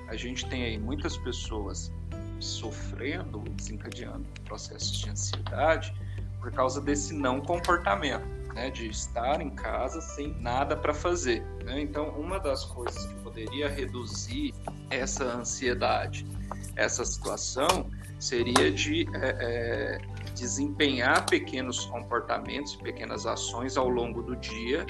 a 0.07 0.17
gente 0.17 0.49
tem 0.49 0.63
aí 0.63 0.79
muitas 0.79 1.17
pessoas 1.17 1.93
sofrendo, 2.39 3.41
desencadeando 3.51 4.25
processos 4.45 4.99
de 5.01 5.11
ansiedade 5.11 5.93
por 6.41 6.53
causa 6.53 6.81
desse 6.81 7.13
não 7.13 7.41
comportamento 7.41 8.25
né, 8.55 8.71
de 8.71 8.89
estar 8.89 9.41
em 9.41 9.51
casa 9.51 10.01
sem 10.01 10.35
nada 10.41 10.77
para 10.77 10.95
fazer. 10.95 11.43
Né? 11.65 11.81
Então, 11.81 12.09
uma 12.11 12.39
das 12.39 12.65
coisas 12.65 13.07
que 13.07 13.15
poderia 13.39 13.69
reduzir 13.69 14.53
essa 14.91 15.25
ansiedade, 15.25 16.27
essa 16.75 17.05
situação, 17.05 17.89
seria 18.19 18.73
de 18.73 19.07
é, 19.15 19.37
é, 19.39 19.99
desempenhar 20.35 21.25
pequenos 21.27 21.85
comportamentos, 21.87 22.75
pequenas 22.77 23.27
ações 23.27 23.77
ao 23.77 23.89
longo 23.89 24.23
do 24.23 24.35
dia, 24.37 24.85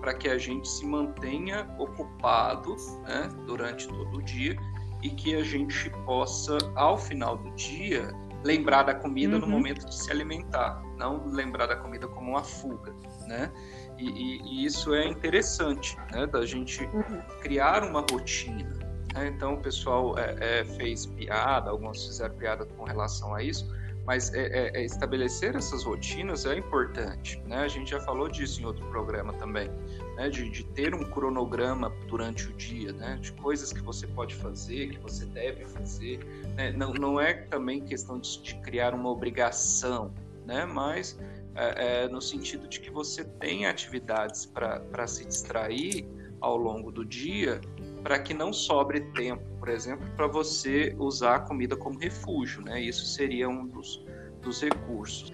para 0.00 0.12
que 0.12 0.28
a 0.28 0.36
gente 0.36 0.68
se 0.68 0.84
mantenha 0.84 1.66
ocupado 1.78 2.76
né, 3.04 3.30
durante 3.46 3.88
todo 3.88 4.18
o 4.18 4.22
dia 4.22 4.54
e 5.02 5.08
que 5.08 5.34
a 5.34 5.42
gente 5.42 5.88
possa, 6.04 6.58
ao 6.74 6.98
final 6.98 7.38
do 7.38 7.50
dia, 7.52 8.12
lembrar 8.44 8.82
da 8.82 8.94
comida 8.94 9.36
uhum. 9.36 9.40
no 9.40 9.46
momento 9.46 9.86
de 9.86 9.94
se 9.94 10.10
alimentar, 10.10 10.82
não 10.98 11.26
lembrar 11.26 11.66
da 11.66 11.76
comida 11.76 12.06
como 12.06 12.32
uma 12.32 12.44
fuga 12.44 12.92
né? 13.26 13.50
E, 13.98 14.08
e, 14.08 14.42
e 14.42 14.64
isso 14.64 14.94
é 14.94 15.06
interessante, 15.06 15.96
né? 16.12 16.26
Da 16.26 16.44
gente 16.44 16.82
uhum. 16.84 17.20
criar 17.40 17.84
uma 17.84 18.04
rotina. 18.10 18.72
Né? 19.14 19.28
Então 19.28 19.54
o 19.54 19.60
pessoal 19.60 20.18
é, 20.18 20.60
é, 20.60 20.64
fez 20.64 21.06
piada, 21.06 21.70
alguns 21.70 22.04
fizeram 22.06 22.34
piada 22.34 22.66
com 22.66 22.84
relação 22.84 23.34
a 23.34 23.42
isso, 23.42 23.68
mas 24.06 24.32
é, 24.34 24.46
é, 24.46 24.80
é, 24.80 24.84
estabelecer 24.84 25.56
essas 25.56 25.84
rotinas 25.84 26.44
é 26.44 26.56
importante, 26.58 27.40
né? 27.46 27.58
A 27.58 27.68
gente 27.68 27.90
já 27.90 28.00
falou 28.00 28.28
disso 28.28 28.60
em 28.60 28.66
outro 28.66 28.84
programa 28.88 29.32
também, 29.34 29.70
né? 30.16 30.28
De, 30.28 30.50
de, 30.50 30.64
ter 30.64 30.94
um 30.94 31.04
cronograma 31.04 31.90
durante 32.06 32.48
o 32.48 32.52
dia, 32.52 32.92
né? 32.92 33.18
De 33.20 33.32
coisas 33.32 33.72
que 33.72 33.80
você 33.80 34.06
pode 34.06 34.34
fazer, 34.34 34.90
que 34.90 34.98
você 34.98 35.24
deve 35.24 35.64
fazer, 35.64 36.18
né? 36.54 36.72
Não, 36.72 36.92
não 36.92 37.18
é 37.18 37.32
também 37.32 37.80
questão 37.80 38.18
de, 38.18 38.42
de 38.42 38.54
criar 38.56 38.94
uma 38.94 39.08
obrigação, 39.08 40.12
né? 40.44 40.66
Mas 40.66 41.18
é, 41.54 42.04
é, 42.04 42.08
no 42.08 42.20
sentido 42.20 42.66
de 42.66 42.80
que 42.80 42.90
você 42.90 43.24
tem 43.24 43.66
atividades 43.66 44.44
para 44.44 45.06
se 45.06 45.24
distrair 45.24 46.06
ao 46.40 46.56
longo 46.56 46.90
do 46.90 47.04
dia, 47.04 47.60
para 48.02 48.18
que 48.18 48.34
não 48.34 48.52
sobre 48.52 49.00
tempo, 49.12 49.42
por 49.58 49.68
exemplo, 49.68 50.06
para 50.16 50.26
você 50.26 50.94
usar 50.98 51.36
a 51.36 51.40
comida 51.40 51.76
como 51.76 51.98
refúgio, 51.98 52.62
né? 52.62 52.80
Isso 52.80 53.06
seria 53.06 53.48
um 53.48 53.66
dos, 53.66 54.04
dos 54.42 54.60
recursos. 54.62 55.32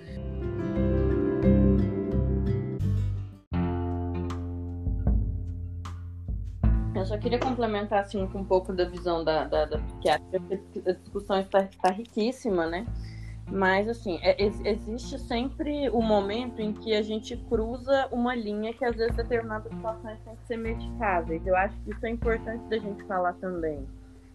Eu 6.94 7.06
só 7.06 7.16
queria 7.16 7.38
complementar 7.38 8.00
assim, 8.00 8.26
com 8.26 8.40
um 8.40 8.44
pouco 8.44 8.74
da 8.74 8.84
visão 8.84 9.24
da, 9.24 9.44
da, 9.44 9.64
da 9.64 9.78
psiquiatra, 9.78 10.38
porque 10.38 10.82
a 10.86 10.92
discussão 10.92 11.40
está, 11.40 11.62
está 11.62 11.90
riquíssima, 11.90 12.66
né? 12.66 12.86
Mas, 13.50 13.88
assim, 13.88 14.18
é, 14.22 14.36
existe 14.40 15.18
sempre 15.18 15.90
o 15.90 16.00
momento 16.00 16.60
em 16.62 16.72
que 16.72 16.94
a 16.94 17.02
gente 17.02 17.36
cruza 17.48 18.08
uma 18.12 18.34
linha 18.34 18.72
que, 18.72 18.84
às 18.84 18.96
vezes, 18.96 19.16
determinadas 19.16 19.72
situações 19.72 20.18
têm 20.24 20.36
que 20.36 20.46
ser 20.46 20.56
medicáveis. 20.56 21.44
Eu 21.44 21.56
acho 21.56 21.76
que 21.80 21.90
isso 21.90 22.06
é 22.06 22.10
importante 22.10 22.62
da 22.68 22.78
gente 22.78 23.02
falar 23.04 23.32
também. 23.34 23.84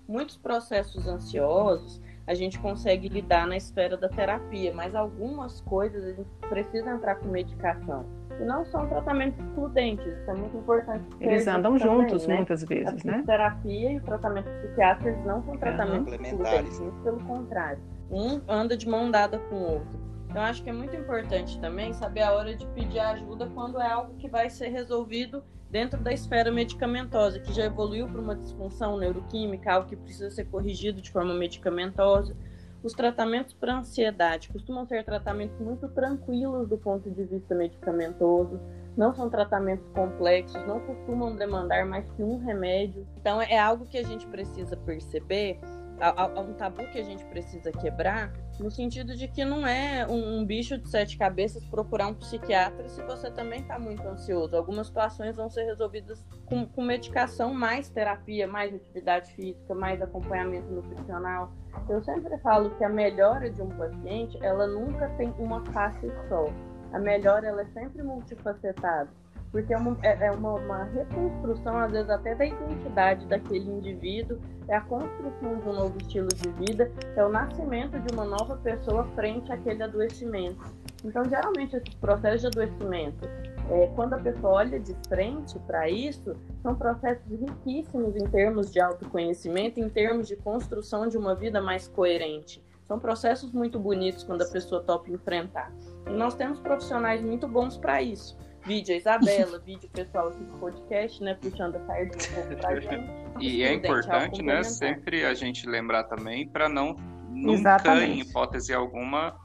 Muitos 0.07 0.37
processos 0.37 1.07
ansiosos 1.07 2.01
a 2.27 2.33
gente 2.33 2.59
consegue 2.59 3.07
lidar 3.07 3.47
na 3.47 3.55
esfera 3.55 3.95
da 3.95 4.09
terapia, 4.09 4.73
mas 4.73 4.93
algumas 4.95 5.61
coisas 5.61 6.03
a 6.03 6.13
gente 6.13 6.29
precisa 6.49 6.91
entrar 6.91 7.15
com 7.15 7.27
medicação. 7.29 8.05
E 8.39 8.43
não 8.43 8.65
são 8.65 8.87
tratamentos 8.87 9.39
excludentes, 9.39 10.05
isso 10.05 10.29
é 10.29 10.33
muito 10.33 10.57
importante. 10.57 11.05
Eles 11.21 11.47
andam 11.47 11.77
também, 11.77 11.79
juntos 11.79 12.27
né? 12.27 12.35
muitas 12.35 12.63
vezes, 12.63 13.05
a 13.05 13.11
né? 13.11 13.19
A 13.19 13.23
terapia 13.23 13.91
e 13.91 13.97
o 13.97 14.03
tratamento 14.03 14.49
psiquiátrico 14.49 15.25
não 15.25 15.41
são 15.43 15.57
tratamentos 15.57 16.13
excludentes, 16.13 16.79
muito 16.79 17.03
pelo 17.03 17.19
contrário 17.21 17.79
um 18.09 18.41
anda 18.47 18.77
de 18.77 18.87
mão 18.87 19.09
dada 19.09 19.39
com 19.39 19.55
o 19.55 19.71
outro. 19.73 20.05
Então, 20.29 20.43
acho 20.43 20.63
que 20.63 20.69
é 20.69 20.73
muito 20.73 20.95
importante 20.95 21.59
também 21.59 21.93
saber 21.93 22.21
a 22.21 22.33
hora 22.33 22.55
de 22.55 22.65
pedir 22.67 22.99
ajuda 22.99 23.47
quando 23.47 23.79
é 23.79 23.89
algo 23.89 24.15
que 24.15 24.27
vai 24.27 24.49
ser 24.49 24.67
resolvido 24.67 25.43
dentro 25.69 25.99
da 25.99 26.11
esfera 26.11 26.51
medicamentosa, 26.51 27.39
que 27.39 27.53
já 27.53 27.65
evoluiu 27.65 28.07
para 28.07 28.19
uma 28.19 28.35
disfunção 28.35 28.97
neuroquímica, 28.97 29.71
algo 29.71 29.87
que 29.87 29.95
precisa 29.95 30.29
ser 30.29 30.45
corrigido 30.45 31.01
de 31.01 31.09
forma 31.09 31.33
medicamentosa. 31.33 32.35
Os 32.83 32.93
tratamentos 32.93 33.53
para 33.53 33.77
ansiedade 33.77 34.49
costumam 34.49 34.85
ser 34.85 35.03
tratamentos 35.03 35.59
muito 35.59 35.87
tranquilos 35.87 36.67
do 36.67 36.77
ponto 36.77 37.09
de 37.09 37.23
vista 37.23 37.55
medicamentoso, 37.55 38.59
não 38.95 39.13
são 39.13 39.29
tratamentos 39.29 39.87
complexos, 39.89 40.61
não 40.67 40.79
costumam 40.81 41.35
demandar 41.35 41.85
mais 41.85 42.09
que 42.11 42.21
um 42.21 42.37
remédio. 42.37 43.07
Então, 43.17 43.41
é 43.41 43.57
algo 43.57 43.85
que 43.85 43.97
a 43.97 44.03
gente 44.03 44.27
precisa 44.27 44.77
perceber 44.77 45.59
há, 45.99 46.39
um 46.39 46.53
tabu 46.53 46.85
que 46.87 46.99
a 46.99 47.03
gente 47.03 47.23
precisa 47.25 47.71
quebrar, 47.71 48.31
no 48.59 48.69
sentido 48.71 49.15
de 49.15 49.27
que 49.27 49.43
não 49.43 49.65
é 49.65 50.05
um, 50.07 50.39
um 50.39 50.45
bicho 50.45 50.77
de 50.77 50.89
sete 50.89 51.17
cabeças 51.17 51.63
procurar 51.65 52.07
um 52.07 52.13
psiquiatra 52.13 52.87
se 52.87 53.01
você 53.03 53.29
também 53.31 53.61
está 53.61 53.77
muito 53.77 54.05
ansioso. 54.07 54.55
Algumas 54.55 54.87
situações 54.87 55.35
vão 55.35 55.49
ser 55.49 55.63
resolvidas 55.63 56.23
com, 56.45 56.65
com 56.65 56.81
medicação, 56.81 57.53
mais 57.53 57.89
terapia, 57.89 58.47
mais 58.47 58.73
atividade 58.73 59.33
física, 59.33 59.73
mais 59.73 60.01
acompanhamento 60.01 60.71
nutricional. 60.71 61.51
Eu 61.89 62.01
sempre 62.03 62.37
falo 62.39 62.69
que 62.77 62.83
a 62.83 62.89
melhora 62.89 63.49
de 63.49 63.61
um 63.61 63.69
paciente, 63.69 64.37
ela 64.41 64.67
nunca 64.67 65.09
tem 65.17 65.33
uma 65.37 65.63
face 65.71 66.07
só. 66.29 66.45
A 66.93 66.99
melhora, 66.99 67.47
ela 67.47 67.61
é 67.61 67.65
sempre 67.67 68.01
multifacetada 68.01 69.09
porque 69.55 69.73
é, 69.73 69.77
uma, 69.77 69.97
é, 70.03 70.27
é 70.27 70.31
uma, 70.31 70.55
uma, 70.55 70.83
reconstrução, 70.83 71.77
às 71.77 71.89
vezes 71.89 72.09
até 72.09 72.35
da 72.35 72.45
identidade 72.45 73.25
daquele 73.25 73.71
indivíduo, 73.71 74.37
é 74.67 74.75
a 74.75 74.81
construção 74.81 75.59
de 75.59 75.69
um 75.69 75.73
novo 75.73 75.97
estilo 75.97 76.27
de 76.27 76.49
vida, 76.65 76.91
é 77.15 77.23
o 77.23 77.29
nascimento 77.29 77.97
de 77.97 78.13
uma 78.13 78.25
nova 78.25 78.57
pessoa 78.57 79.05
frente 79.15 79.49
àquele 79.53 79.81
adoecimento. 79.81 80.59
Então, 81.05 81.23
geralmente, 81.23 81.73
esses 81.73 81.93
processos 81.95 82.41
de 82.41 82.47
adoecimento, 82.47 83.25
é, 83.69 83.87
quando 83.95 84.15
a 84.15 84.17
pessoa 84.17 84.55
olha 84.55 84.77
de 84.77 84.93
frente 85.07 85.57
para 85.59 85.89
isso, 85.89 86.35
são 86.61 86.75
processos 86.75 87.25
riquíssimos 87.31 88.13
em 88.17 88.27
termos 88.27 88.69
de 88.73 88.81
autoconhecimento, 88.81 89.79
em 89.79 89.87
termos 89.87 90.27
de 90.27 90.35
construção 90.35 91.07
de 91.07 91.17
uma 91.17 91.33
vida 91.33 91.61
mais 91.61 91.87
coerente. 91.87 92.61
São 92.83 92.99
processos 92.99 93.53
muito 93.53 93.79
bonitos 93.79 94.21
quando 94.21 94.41
a 94.41 94.47
pessoa 94.49 94.83
topa 94.83 95.09
enfrentar. 95.09 95.71
E 96.07 96.11
nós 96.11 96.35
temos 96.35 96.59
profissionais 96.59 97.21
muito 97.21 97.47
bons 97.47 97.77
para 97.77 98.01
isso 98.01 98.37
vídeo 98.65 98.95
a 98.95 98.97
Isabela, 98.97 99.59
vídeo 99.59 99.89
pessoal 99.89 100.29
aqui 100.29 100.43
do 100.43 100.57
podcast, 100.57 101.23
né? 101.23 101.35
Puxando 101.35 101.75
a 101.75 101.85
sardinha 101.85 102.31
um 102.31 102.35
pouco 102.35 102.55
pra 102.55 102.79
gente. 102.81 103.09
E 103.39 103.63
é 103.63 103.73
importante, 103.73 104.41
né? 104.41 104.63
Sempre 104.63 105.23
a 105.23 105.33
gente 105.33 105.67
lembrar 105.67 106.05
também 106.05 106.47
para 106.47 106.67
não 106.67 106.95
nunca, 107.29 107.59
Exatamente. 107.59 108.11
em 108.11 108.19
hipótese 108.21 108.73
alguma, 108.73 109.35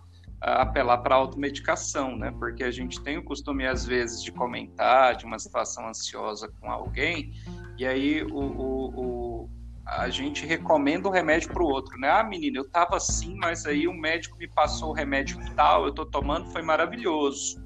apelar 0.40 0.98
para 0.98 1.16
automedicação, 1.16 2.16
né? 2.16 2.32
Porque 2.38 2.64
a 2.64 2.70
gente 2.70 3.02
tem 3.02 3.18
o 3.18 3.22
costume, 3.22 3.66
às 3.66 3.84
vezes, 3.84 4.22
de 4.22 4.32
comentar 4.32 5.16
de 5.16 5.26
uma 5.26 5.38
situação 5.38 5.86
ansiosa 5.88 6.50
com 6.60 6.70
alguém, 6.70 7.32
e 7.76 7.86
aí 7.86 8.22
o, 8.22 8.38
o, 8.38 9.44
o 9.44 9.50
a 9.86 10.08
gente 10.08 10.46
recomenda 10.46 11.08
o 11.08 11.10
remédio 11.10 11.52
para 11.52 11.62
o 11.62 11.66
outro, 11.66 11.98
né? 11.98 12.08
Ah, 12.08 12.22
menina, 12.22 12.58
eu 12.58 12.70
tava 12.70 12.96
assim, 12.96 13.34
mas 13.36 13.66
aí 13.66 13.88
o 13.88 13.92
médico 13.92 14.38
me 14.38 14.46
passou 14.46 14.90
o 14.90 14.92
remédio 14.92 15.36
tal, 15.56 15.86
eu 15.86 15.92
tô 15.92 16.06
tomando, 16.06 16.48
foi 16.52 16.62
maravilhoso 16.62 17.60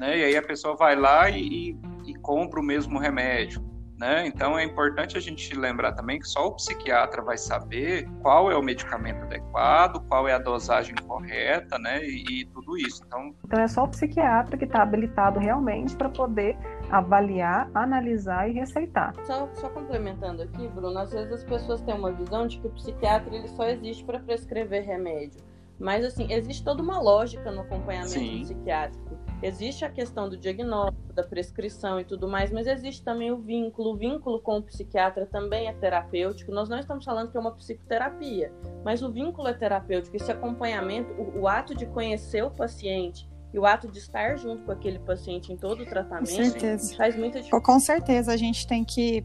né? 0.00 0.18
E 0.18 0.24
aí 0.24 0.36
a 0.36 0.42
pessoa 0.42 0.74
vai 0.74 0.96
lá 0.96 1.28
e, 1.28 1.42
e, 1.42 1.78
e 2.06 2.14
compra 2.14 2.58
o 2.58 2.62
mesmo 2.62 2.98
remédio. 2.98 3.68
Né? 3.98 4.26
Então 4.26 4.58
é 4.58 4.64
importante 4.64 5.18
a 5.18 5.20
gente 5.20 5.54
lembrar 5.54 5.92
também 5.92 6.18
que 6.18 6.26
só 6.26 6.46
o 6.46 6.52
psiquiatra 6.52 7.20
vai 7.20 7.36
saber 7.36 8.08
qual 8.22 8.50
é 8.50 8.56
o 8.56 8.62
medicamento 8.62 9.24
adequado, 9.24 10.02
qual 10.08 10.26
é 10.26 10.32
a 10.32 10.38
dosagem 10.38 10.94
correta, 11.06 11.78
né? 11.78 12.02
E, 12.02 12.40
e 12.40 12.44
tudo 12.46 12.78
isso. 12.78 13.02
Então... 13.06 13.34
então 13.44 13.60
é 13.60 13.68
só 13.68 13.84
o 13.84 13.88
psiquiatra 13.88 14.56
que 14.56 14.64
está 14.64 14.82
habilitado 14.82 15.38
realmente 15.38 15.94
para 15.94 16.08
poder 16.08 16.56
avaliar, 16.90 17.70
analisar 17.74 18.48
e 18.48 18.54
receitar. 18.54 19.14
Só, 19.26 19.50
só, 19.52 19.68
complementando 19.68 20.44
aqui, 20.44 20.66
Bruno, 20.68 20.98
às 20.98 21.12
vezes 21.12 21.30
as 21.30 21.44
pessoas 21.44 21.82
têm 21.82 21.94
uma 21.94 22.10
visão 22.10 22.46
de 22.46 22.58
que 22.58 22.68
o 22.68 22.70
psiquiatra 22.70 23.36
ele 23.36 23.48
só 23.48 23.64
existe 23.64 24.02
para 24.02 24.18
prescrever 24.18 24.82
remédio. 24.82 25.42
Mas 25.78 26.06
assim, 26.06 26.32
existe 26.32 26.64
toda 26.64 26.82
uma 26.82 26.98
lógica 26.98 27.50
no 27.50 27.60
acompanhamento 27.60 28.12
Sim. 28.12 28.40
psiquiátrico. 28.44 29.18
Existe 29.42 29.84
a 29.84 29.90
questão 29.90 30.28
do 30.28 30.36
diagnóstico, 30.36 31.12
da 31.14 31.22
prescrição 31.22 31.98
e 31.98 32.04
tudo 32.04 32.28
mais, 32.28 32.52
mas 32.52 32.66
existe 32.66 33.02
também 33.02 33.30
o 33.30 33.38
vínculo. 33.38 33.94
O 33.94 33.96
vínculo 33.96 34.38
com 34.40 34.58
o 34.58 34.62
psiquiatra 34.62 35.24
também 35.24 35.66
é 35.66 35.72
terapêutico. 35.72 36.52
Nós 36.52 36.68
não 36.68 36.78
estamos 36.78 37.04
falando 37.04 37.30
que 37.30 37.36
é 37.36 37.40
uma 37.40 37.52
psicoterapia, 37.52 38.52
mas 38.84 39.02
o 39.02 39.10
vínculo 39.10 39.48
é 39.48 39.54
terapêutico. 39.54 40.14
Esse 40.14 40.30
acompanhamento, 40.30 41.12
o, 41.14 41.40
o 41.40 41.48
ato 41.48 41.74
de 41.74 41.86
conhecer 41.86 42.44
o 42.44 42.50
paciente 42.50 43.26
e 43.52 43.58
o 43.58 43.64
ato 43.64 43.88
de 43.88 43.98
estar 43.98 44.36
junto 44.36 44.62
com 44.64 44.72
aquele 44.72 44.98
paciente 44.98 45.52
em 45.52 45.56
todo 45.56 45.82
o 45.82 45.86
tratamento 45.86 46.36
com 46.36 46.44
certeza. 46.44 46.96
faz 46.96 47.16
muita 47.16 47.40
diferença. 47.40 47.64
Com 47.64 47.80
certeza, 47.80 48.32
a 48.32 48.36
gente 48.36 48.66
tem 48.66 48.84
que 48.84 49.24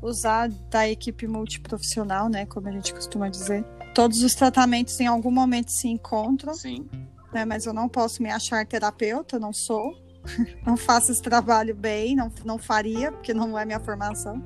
usar 0.00 0.48
da 0.70 0.88
equipe 0.88 1.26
multiprofissional, 1.26 2.28
né, 2.28 2.46
como 2.46 2.68
a 2.68 2.72
gente 2.72 2.94
costuma 2.94 3.28
dizer. 3.28 3.64
Todos 3.92 4.22
os 4.22 4.34
tratamentos 4.36 4.98
em 5.00 5.06
algum 5.08 5.32
momento 5.32 5.72
se 5.72 5.88
encontram. 5.88 6.54
Sim 6.54 6.88
né? 7.32 7.44
Mas 7.44 7.66
eu 7.66 7.72
não 7.72 7.88
posso 7.88 8.22
me 8.22 8.30
achar 8.30 8.66
terapeuta, 8.66 9.38
não 9.38 9.52
sou. 9.52 9.96
não 10.66 10.76
faço 10.76 11.12
esse 11.12 11.22
trabalho 11.22 11.74
bem, 11.74 12.14
não, 12.14 12.30
não 12.44 12.58
faria, 12.58 13.10
porque 13.12 13.32
não 13.32 13.58
é 13.58 13.64
minha 13.64 13.80
formação. 13.80 14.42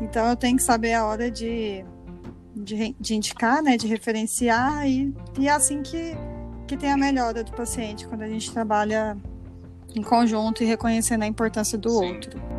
Então 0.00 0.26
eu 0.28 0.36
tenho 0.36 0.56
que 0.56 0.62
saber 0.62 0.94
a 0.94 1.04
hora 1.04 1.30
de, 1.30 1.84
de, 2.54 2.94
de 2.98 3.14
indicar, 3.14 3.62
né? 3.62 3.76
De 3.76 3.86
referenciar 3.86 4.86
e, 4.86 5.14
e 5.38 5.48
é 5.48 5.52
assim 5.52 5.82
que, 5.82 6.14
que 6.66 6.76
tem 6.76 6.90
a 6.90 6.96
melhora 6.96 7.42
do 7.42 7.52
paciente, 7.52 8.06
quando 8.06 8.22
a 8.22 8.28
gente 8.28 8.50
trabalha 8.52 9.16
em 9.94 10.02
conjunto 10.02 10.62
e 10.62 10.66
reconhecendo 10.66 11.22
a 11.22 11.26
importância 11.26 11.76
do 11.76 11.90
Sim. 11.90 12.14
outro. 12.14 12.57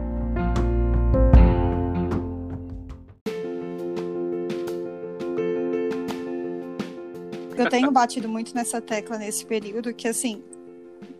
Tenho 7.70 7.92
batido 7.92 8.28
muito 8.28 8.54
nessa 8.56 8.82
tecla 8.82 9.18
nesse 9.18 9.46
período 9.46 9.94
que 9.94 10.08
assim 10.08 10.44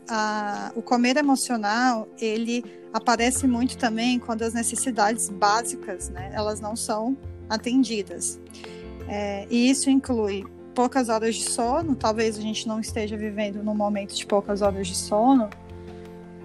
a, 0.08 0.72
o 0.76 0.82
comer 0.82 1.18
emocional 1.18 2.08
ele 2.20 2.64
aparece 2.94 3.48
muito 3.48 3.78
também 3.78 4.20
quando 4.20 4.42
as 4.44 4.54
necessidades 4.54 5.30
básicas 5.30 6.10
né 6.10 6.32
elas 6.34 6.60
não 6.60 6.76
são 6.76 7.18
atendidas 7.50 8.40
é, 9.08 9.48
e 9.50 9.70
isso 9.70 9.90
inclui 9.90 10.46
poucas 10.74 11.10
horas 11.10 11.36
de 11.36 11.50
sono 11.50 11.96
talvez 11.96 12.38
a 12.38 12.42
gente 12.42 12.68
não 12.68 12.80
esteja 12.80 13.16
vivendo 13.18 13.64
num 13.64 13.76
momento 13.76 14.16
de 14.16 14.26
poucas 14.26 14.62
horas 14.62 14.88
de 14.88 14.96
sono 14.96 15.50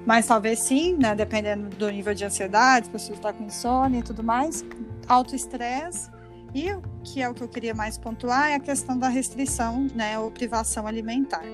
mas 0.06 0.26
talvez 0.26 0.58
sim, 0.60 0.94
né? 0.94 1.14
Dependendo 1.14 1.74
do 1.76 1.90
nível 1.90 2.14
de 2.14 2.24
ansiedade, 2.24 2.86
se 2.86 2.90
a 2.90 2.92
pessoa 2.92 3.16
está 3.16 3.32
com 3.32 3.44
insônia 3.44 4.00
e 4.00 4.02
tudo 4.02 4.22
mais. 4.22 4.64
Alto 5.08 5.34
estresse 5.34 6.10
e 6.54 6.70
que 7.04 7.22
é 7.22 7.28
o 7.28 7.34
que 7.34 7.42
eu 7.42 7.48
queria 7.48 7.74
mais 7.74 7.98
pontuar 7.98 8.50
é 8.50 8.54
a 8.54 8.60
questão 8.60 8.98
da 8.98 9.08
restrição, 9.08 9.86
né, 9.94 10.18
ou 10.18 10.30
privação 10.30 10.86
alimentar. 10.86 11.44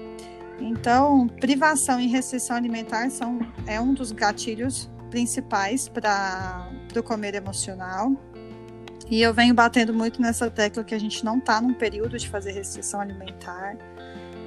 Então, 0.61 1.27
privação 1.27 2.01
e 2.01 2.07
restrição 2.07 2.57
alimentar 2.57 3.11
são 3.11 3.41
é 3.67 3.81
um 3.81 3.93
dos 3.93 4.13
gatilhos 4.13 4.91
principais 5.11 5.89
para 5.89 6.71
o 6.97 7.03
comer 7.03 7.35
emocional. 7.35 8.13
E 9.11 9.21
eu 9.21 9.35
venho 9.35 9.53
batendo 9.53 9.93
muito 9.93 10.23
nessa 10.23 10.49
tecla 10.51 10.85
que 10.85 10.95
a 10.95 10.99
gente 10.99 11.25
não 11.25 11.39
está 11.39 11.61
num 11.61 11.75
período 11.75 12.17
de 12.17 12.29
fazer 12.29 12.53
restrição 12.53 13.01
alimentar. 13.01 13.77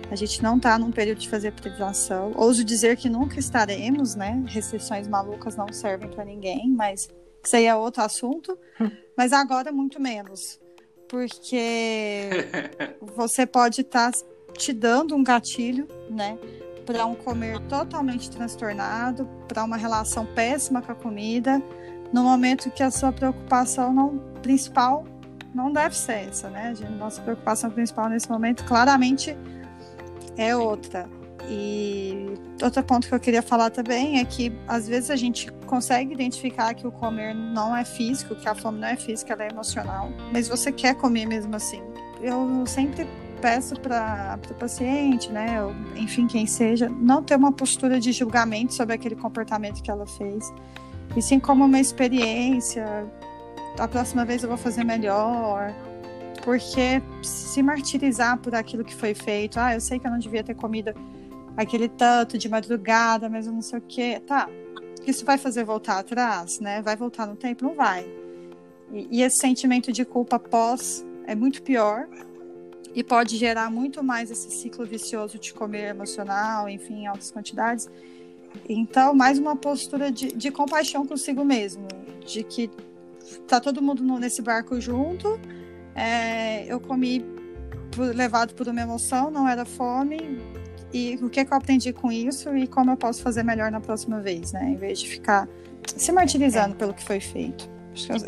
A 0.10 0.16
gente 0.16 0.42
não 0.42 0.58
está 0.58 0.78
num 0.78 0.92
período 0.92 1.18
de 1.18 1.28
fazer 1.28 1.52
privação. 1.52 2.32
Ouso 2.36 2.64
dizer 2.64 2.96
que 2.96 3.10
nunca 3.10 3.40
estaremos, 3.40 4.16
né? 4.16 4.42
Restrições 4.46 5.08
malucas 5.08 5.56
não 5.56 5.68
servem 5.74 6.10
para 6.10 6.24
ninguém, 6.24 6.70
mas 6.70 7.10
isso 7.44 7.56
aí 7.56 7.66
é 7.66 7.76
outro 7.76 8.02
assunto, 8.04 8.58
mas 9.18 9.34
agora 9.34 9.72
muito 9.72 10.00
menos. 10.00 10.63
Porque 11.14 12.28
você 13.16 13.46
pode 13.46 13.82
estar 13.82 14.12
tá 14.12 14.20
te 14.58 14.74
dando 14.74 15.16
um 15.16 15.24
gatilho, 15.24 15.88
né? 16.10 16.40
Para 16.88 17.06
um 17.06 17.14
comer 17.14 17.60
totalmente 17.68 18.32
transtornado, 18.32 19.30
para 19.48 19.64
uma 19.64 19.78
relação 19.78 20.26
péssima 20.26 20.82
com 20.82 20.92
a 20.92 20.96
comida, 20.96 21.62
no 22.12 22.24
momento 22.24 22.72
que 22.72 22.82
a 22.82 22.90
sua 22.90 23.12
preocupação 23.12 23.94
não, 23.94 24.18
principal 24.42 25.06
não 25.54 25.72
deve 25.72 25.96
ser 25.96 26.30
essa, 26.30 26.50
né? 26.50 26.74
Nossa 26.98 27.22
preocupação 27.22 27.70
principal 27.70 28.10
nesse 28.10 28.28
momento 28.28 28.66
claramente 28.66 29.38
é 30.36 30.56
outra. 30.56 31.08
E 31.50 32.34
outro 32.62 32.84
ponto 32.84 33.08
que 33.08 33.14
eu 33.14 33.20
queria 33.20 33.42
falar 33.42 33.70
também 33.70 34.20
é 34.20 34.26
que 34.26 34.52
às 34.68 34.88
vezes 34.88 35.10
a 35.10 35.16
gente 35.16 35.52
consegue 35.66 36.14
identificar 36.14 36.74
que 36.74 36.88
o 36.88 36.92
comer 36.92 37.34
não 37.34 37.76
é 37.76 37.84
físico, 37.84 38.36
que 38.36 38.48
a 38.48 38.56
fome 38.56 38.80
não 38.80 38.88
é 38.88 38.96
física, 38.96 39.34
ela 39.34 39.44
é 39.44 39.50
emocional, 39.50 40.10
mas 40.32 40.48
você 40.48 40.72
quer 40.72 40.96
comer 40.96 41.26
mesmo 41.26 41.56
assim. 41.56 41.82
Eu 42.22 42.66
sempre 42.66 43.08
peço 43.42 43.78
para 43.78 44.40
o 44.50 44.54
paciente, 44.54 45.30
né, 45.30 45.62
ou, 45.62 45.74
enfim, 45.98 46.28
quem 46.28 46.46
seja, 46.46 46.88
não 46.90 47.22
ter 47.22 47.36
uma 47.36 47.52
postura 47.52 48.00
de 48.00 48.14
julgamento 48.14 48.74
sobre 48.74 48.96
aquele 48.96 49.16
comportamento 49.16 49.82
que 49.84 49.92
ela 49.92 50.08
fez, 50.08 50.54
e 51.16 51.22
sim 51.22 51.40
como 51.40 51.66
uma 51.66 51.80
experiência. 51.80 53.06
A 53.78 53.88
próxima 53.88 54.24
vez 54.24 54.44
eu 54.44 54.50
vou 54.50 54.58
fazer 54.58 54.86
melhor, 54.86 55.74
porque 56.44 57.02
se 57.22 57.62
martirizar 57.62 58.38
por 58.38 58.56
aquilo 58.56 58.84
que 58.84 58.96
foi 58.96 59.14
feito, 59.14 59.60
ah, 59.60 59.74
eu 59.74 59.82
sei 59.82 60.00
que 60.00 60.08
eu 60.08 60.12
não 60.12 60.20
devia 60.20 60.44
ter 60.44 60.56
comido 60.56 60.94
aquele 61.56 61.88
tanto 61.88 62.38
de 62.38 62.50
madrugada, 62.50 63.30
mas 63.30 63.48
não 63.48 63.62
sei 63.62 63.80
o 63.80 63.82
quê. 63.82 64.22
Tá, 64.26 64.50
isso 65.06 65.26
vai 65.26 65.38
fazer 65.38 65.64
voltar 65.64 66.00
atrás, 66.00 66.60
né? 66.60 66.82
Vai 66.82 66.96
voltar 66.96 67.28
no 67.28 67.36
tempo? 67.36 67.64
Não 67.64 67.74
vai. 67.74 68.06
E, 68.92 69.20
e 69.20 69.22
esse 69.22 69.38
sentimento 69.38 69.92
de 69.92 70.06
culpa 70.06 70.40
pós 70.40 71.06
é 71.26 71.36
muito 71.36 71.62
pior 71.62 72.08
e 72.96 73.04
pode 73.04 73.38
gerar 73.38 73.72
muito 73.72 74.04
mais 74.04 74.30
esse 74.30 74.52
ciclo 74.52 74.86
vicioso 74.86 75.40
de 75.40 75.54
comer 75.54 75.90
emocional, 75.90 76.70
enfim, 76.70 77.02
em 77.02 77.08
altas 77.08 77.32
quantidades. 77.32 77.90
Então, 78.70 79.16
mais 79.16 79.40
uma 79.40 79.56
postura 79.56 80.12
de, 80.12 80.32
de 80.32 80.52
compaixão 80.52 81.08
consigo 81.08 81.44
mesmo, 81.44 81.88
de 82.26 82.44
que 82.44 82.70
tá 83.48 83.60
todo 83.60 83.82
mundo 83.82 84.04
nesse 84.20 84.42
barco 84.44 84.80
junto 84.80 85.40
é, 85.96 86.66
eu 86.66 86.80
comi 86.80 87.24
levado 87.98 88.54
por 88.56 88.68
uma 88.68 88.82
emoção, 88.82 89.30
não 89.30 89.48
era 89.48 89.66
fome, 89.66 90.40
e 90.94 91.16
o 91.22 91.30
que, 91.30 91.40
é 91.40 91.46
que 91.46 91.52
eu 91.52 91.58
aprendi 91.58 91.92
com 91.92 92.12
isso 92.12 92.56
e 92.56 92.68
como 92.68 92.92
eu 92.92 92.98
posso 92.98 93.22
fazer 93.22 93.44
melhor 93.44 93.72
na 93.72 93.82
próxima 93.82 94.20
vez, 94.20 94.52
né? 94.52 94.70
Em 94.70 94.76
vez 94.76 95.00
de 95.00 95.10
ficar 95.10 95.48
se 95.86 96.12
martirizando 96.12 96.76
é. 96.76 96.78
pelo 96.78 96.94
que 96.94 97.04
foi 97.04 97.20
feito. 97.20 97.72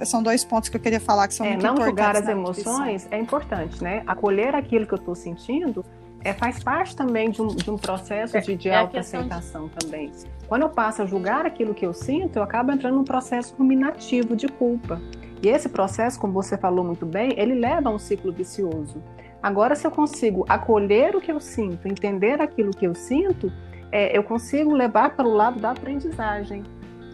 São 0.06 0.22
dois 0.22 0.44
pontos 0.44 0.70
que 0.70 0.78
eu 0.78 0.82
queria 0.82 1.00
falar 1.00 1.28
que 1.28 1.34
são 1.34 1.46
é, 1.46 1.52
muito 1.52 1.64
não 1.64 1.74
importantes. 1.74 1.98
Não 1.98 2.06
julgar 2.06 2.24
as 2.24 2.30
emoções 2.30 3.08
é 3.12 3.20
importante, 3.20 3.84
né? 3.84 4.04
Acolher 4.06 4.54
aquilo 4.56 4.86
que 4.86 4.94
eu 4.94 4.98
estou 4.98 5.16
sentindo 5.16 5.84
é, 6.24 6.34
faz 6.34 6.64
parte 6.64 6.96
também 6.96 7.30
de 7.30 7.42
um, 7.42 7.48
de 7.48 7.70
um 7.70 7.78
processo 7.78 8.40
de, 8.42 8.56
de 8.56 8.70
é 8.70 8.78
autoaceitação 8.78 9.68
de... 9.68 9.76
também. 9.76 10.12
Quando 10.48 10.64
eu 10.64 10.70
passo 10.70 11.04
a 11.04 11.06
julgar 11.06 11.46
aquilo 11.46 11.74
que 11.74 11.86
eu 11.86 11.94
sinto, 11.94 12.38
eu 12.38 12.44
acabo 12.44 12.72
entrando 12.72 12.96
num 12.96 13.04
processo 13.04 13.56
ruminativo 13.56 14.36
de 14.36 14.48
culpa. 14.48 15.00
E 15.42 15.48
esse 15.48 15.70
processo, 15.70 16.20
como 16.20 16.34
você 16.34 16.58
falou 16.58 16.84
muito 16.84 17.06
bem, 17.06 17.34
ele 17.38 17.54
leva 17.54 17.90
a 17.90 17.94
um 17.94 18.00
ciclo 18.00 18.32
vicioso. 18.32 19.04
Agora, 19.46 19.76
se 19.76 19.86
eu 19.86 19.92
consigo 19.92 20.44
acolher 20.50 21.16
o 21.16 21.22
que 21.22 21.32
eu 21.32 21.40
sinto, 21.40 21.88
entender 21.88 22.42
aquilo 22.42 22.72
que 22.72 22.88
eu 22.88 22.96
sinto, 22.96 23.54
é, 23.92 24.18
eu 24.18 24.24
consigo 24.24 24.74
levar 24.74 25.16
para 25.16 25.28
o 25.28 25.32
lado 25.32 25.60
da 25.60 25.70
aprendizagem 25.70 26.64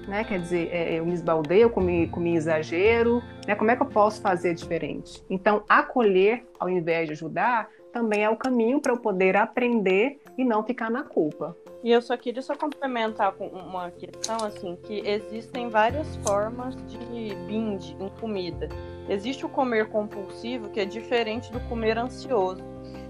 né? 0.07 0.23
Quer 0.23 0.39
dizer, 0.39 0.69
é, 0.71 0.99
eu 0.99 1.05
me 1.05 1.13
esbaldei, 1.13 1.63
eu 1.63 1.69
comi, 1.69 2.07
comi 2.07 2.35
exagero, 2.35 3.21
né? 3.47 3.55
Como 3.55 3.71
é 3.71 3.75
que 3.75 3.81
eu 3.81 3.87
posso 3.87 4.21
fazer 4.21 4.53
diferente? 4.53 5.23
Então, 5.29 5.63
acolher 5.69 6.43
ao 6.59 6.69
invés 6.69 7.07
de 7.07 7.13
ajudar 7.13 7.69
também 7.93 8.23
é 8.23 8.29
o 8.29 8.37
caminho 8.37 8.79
para 8.79 8.93
eu 8.93 8.97
poder 8.97 9.35
aprender 9.35 10.19
e 10.37 10.45
não 10.45 10.63
ficar 10.63 10.89
na 10.89 11.03
culpa. 11.03 11.55
E 11.83 11.91
eu 11.91 12.01
só 12.01 12.15
queria 12.15 12.41
só 12.41 12.55
complementar 12.55 13.33
com 13.33 13.47
uma 13.47 13.91
questão 13.91 14.37
assim, 14.45 14.77
que 14.83 15.01
existem 15.05 15.69
várias 15.69 16.15
formas 16.17 16.75
de 16.87 17.35
binge 17.47 17.95
em 17.99 18.09
comida. 18.19 18.69
Existe 19.11 19.45
o 19.45 19.49
comer 19.49 19.89
compulsivo, 19.89 20.69
que 20.69 20.79
é 20.79 20.85
diferente 20.85 21.51
do 21.51 21.59
comer 21.67 21.97
ansioso. 21.97 22.63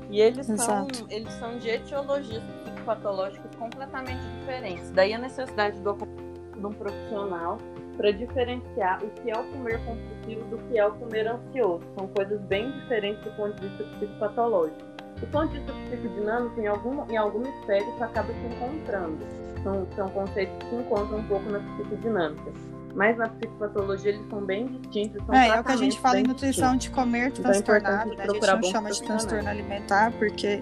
E 0.10 0.20
eles 0.20 0.48
são, 0.48 0.88
eles 1.12 1.32
são 1.34 1.60
de 1.60 1.70
etiologias 1.70 2.42
patológicas 2.84 3.54
completamente 3.56 4.20
diferentes. 4.40 4.90
Daí 4.90 5.14
a 5.14 5.20
necessidade 5.20 5.80
do 5.82 5.94
de 5.94 6.66
um 6.66 6.74
profissional 6.74 7.60
para 7.98 8.12
diferenciar 8.12 9.04
o 9.04 9.10
que 9.12 9.30
é 9.30 9.38
o 9.38 9.44
comer 9.52 9.80
compulsivo 9.86 10.44
do 10.50 10.58
que 10.68 10.80
é 10.80 10.88
o 10.88 10.92
comer 10.94 11.28
ansioso. 11.28 11.84
São 11.96 12.08
coisas 12.08 12.42
bem 12.42 12.72
diferentes 12.72 13.24
do 13.24 13.32
ponto 13.34 13.62
de 13.62 13.68
vista 13.68 13.84
psicopatológico. 13.84 14.82
Do 15.20 15.28
ponto 15.28 15.50
de 15.50 15.60
vista 15.60 15.72
psicodinâmico, 15.72 16.60
em 16.60 16.66
algum, 16.66 17.12
em 17.12 17.18
algum 17.18 17.44
esfera 17.44 17.84
isso 17.84 18.04
acaba 18.04 18.34
se 18.34 18.46
encontrando. 18.48 19.20
São, 19.62 19.88
são 19.96 20.10
conceitos 20.10 20.58
que 20.58 20.66
se 20.68 20.76
encontram 20.78 21.20
um 21.20 21.28
pouco 21.28 21.48
na 21.52 21.60
psicodinâmica. 21.60 22.52
Mas 22.94 23.18
na 23.18 23.30
psicopatologia 23.30 24.12
eles 24.12 24.30
são 24.30 24.42
bem 24.44 24.66
distintos. 24.68 25.26
São 25.26 25.36
é, 25.36 25.48
é 25.48 25.60
o 25.60 25.64
que 25.64 25.72
a 25.72 25.78
gente 25.78 26.00
fala 26.00 26.20
em 26.20 26.24
nutrição 26.24 26.76
de 26.76 26.90
comer 26.90 27.28
então, 27.30 27.46
é 27.46 27.54
transtornado. 27.54 28.10
Né? 28.10 28.24
A 28.24 28.34
gente 28.34 28.48
não 28.48 28.64
chama 28.64 28.92
de 28.92 29.04
transtorno 29.04 29.50
alimentar 29.50 30.12
porque 30.14 30.62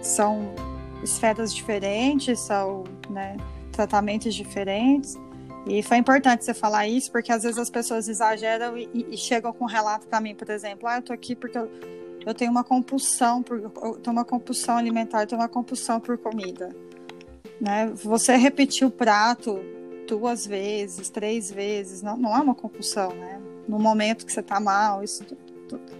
são 0.00 0.54
esferas 1.02 1.54
diferentes, 1.54 2.40
são, 2.40 2.84
né, 3.10 3.36
tratamentos 3.72 4.34
diferentes. 4.34 5.16
E 5.66 5.82
foi 5.82 5.96
importante 5.96 6.44
você 6.44 6.54
falar 6.54 6.86
isso, 6.86 7.10
porque 7.10 7.32
às 7.32 7.42
vezes 7.42 7.58
as 7.58 7.68
pessoas 7.68 8.08
exageram 8.08 8.78
e, 8.78 8.88
e 9.10 9.16
chegam 9.16 9.52
com 9.52 9.64
um 9.64 9.68
relato 9.68 10.06
para 10.06 10.20
mim, 10.20 10.34
por 10.34 10.48
exemplo, 10.48 10.88
ah, 10.88 10.98
eu 10.98 11.02
tô 11.02 11.12
aqui 11.12 11.34
porque 11.34 11.58
eu, 11.58 11.68
eu 12.24 12.32
tenho 12.32 12.52
uma 12.52 12.62
compulsão, 12.62 13.42
por, 13.42 13.58
eu 13.58 13.94
tenho 13.94 14.16
uma 14.16 14.24
compulsão 14.24 14.76
alimentar, 14.76 15.22
eu 15.22 15.26
tenho 15.26 15.40
uma 15.40 15.48
compulsão 15.48 15.98
por 15.98 16.16
comida. 16.18 16.70
Né? 17.60 17.90
Você 17.94 18.36
repetir 18.36 18.86
o 18.86 18.90
prato 18.90 19.60
duas 20.06 20.46
vezes, 20.46 21.10
três 21.10 21.50
vezes, 21.50 22.02
não, 22.02 22.16
não 22.16 22.34
é 22.36 22.40
uma 22.40 22.54
compulsão, 22.54 23.14
né? 23.14 23.40
No 23.68 23.78
momento 23.78 24.24
que 24.24 24.32
você 24.32 24.40
está 24.40 24.60
mal, 24.60 25.02
isso 25.02 25.24
tudo, 25.24 25.40
tudo. 25.68 25.92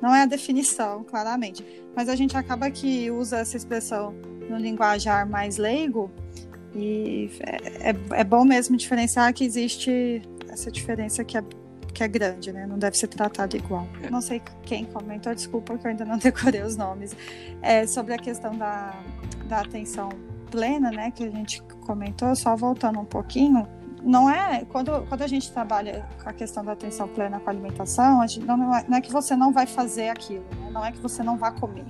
não 0.00 0.14
é 0.14 0.22
a 0.22 0.26
definição, 0.26 1.04
claramente. 1.04 1.64
Mas 1.94 2.08
a 2.08 2.16
gente 2.16 2.36
acaba 2.36 2.70
que 2.70 3.10
usa 3.10 3.38
essa 3.38 3.56
expressão 3.56 4.12
no 4.48 4.56
linguajar 4.56 5.28
mais 5.28 5.56
leigo 5.56 6.10
e 6.74 7.30
é, 7.40 7.90
é, 7.90 8.20
é 8.20 8.24
bom 8.24 8.44
mesmo 8.44 8.76
diferenciar 8.76 9.32
que 9.32 9.44
existe 9.44 10.22
essa 10.48 10.70
diferença 10.70 11.24
que 11.24 11.36
é 11.38 11.44
que 11.92 12.02
é 12.02 12.08
grande, 12.08 12.52
né? 12.52 12.66
Não 12.66 12.78
deve 12.78 12.96
ser 12.96 13.08
tratado 13.08 13.54
igual. 13.56 13.86
Não 14.10 14.22
sei 14.22 14.40
quem 14.62 14.86
comentou, 14.86 15.34
desculpa 15.34 15.76
que 15.76 15.86
eu 15.86 15.90
ainda 15.90 16.04
não 16.04 16.16
decorei 16.18 16.62
os 16.62 16.76
nomes. 16.76 17.14
É, 17.60 17.86
sobre 17.86 18.14
a 18.14 18.18
questão 18.18 18.56
da, 18.56 18.94
da 19.46 19.60
atenção 19.60 20.08
plena, 20.52 20.90
né? 20.90 21.10
Que 21.10 21.24
a 21.24 21.30
gente 21.30 21.62
comentou, 21.86 22.36
só 22.36 22.54
voltando 22.54 23.00
um 23.00 23.04
pouquinho. 23.04 23.66
Não 24.02 24.28
é 24.28 24.64
quando, 24.66 25.06
quando 25.08 25.22
a 25.22 25.26
gente 25.26 25.50
trabalha 25.50 26.06
com 26.22 26.28
a 26.28 26.32
questão 26.32 26.64
da 26.64 26.72
atenção 26.72 27.08
plena 27.08 27.40
com 27.40 27.48
a 27.48 27.52
alimentação, 27.52 28.20
a 28.20 28.26
gente, 28.26 28.44
não, 28.44 28.56
não, 28.56 28.76
é, 28.76 28.84
não 28.86 28.98
é 28.98 29.00
que 29.00 29.10
você 29.10 29.34
não 29.34 29.52
vai 29.52 29.66
fazer 29.66 30.08
aquilo, 30.10 30.44
né? 30.60 30.70
não 30.70 30.84
é 30.84 30.92
que 30.92 30.98
você 30.98 31.22
não 31.22 31.36
vai 31.38 31.52
comer. 31.58 31.86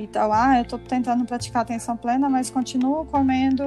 Então, 0.00 0.32
ah, 0.32 0.56
eu 0.56 0.62
estou 0.62 0.78
tentando 0.78 1.24
praticar 1.24 1.62
atenção 1.62 1.96
plena, 1.96 2.28
mas 2.28 2.50
continuo 2.50 3.04
comendo 3.04 3.64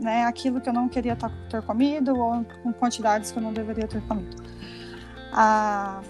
né, 0.00 0.24
aquilo 0.24 0.60
que 0.60 0.68
eu 0.68 0.72
não 0.72 0.88
queria 0.88 1.16
ter 1.50 1.62
comido 1.62 2.16
ou 2.16 2.44
com 2.62 2.72
quantidades 2.72 3.30
que 3.30 3.38
eu 3.38 3.42
não 3.42 3.52
deveria 3.52 3.86
ter 3.86 4.00
comido. 4.06 4.42
Ah, 5.32 6.00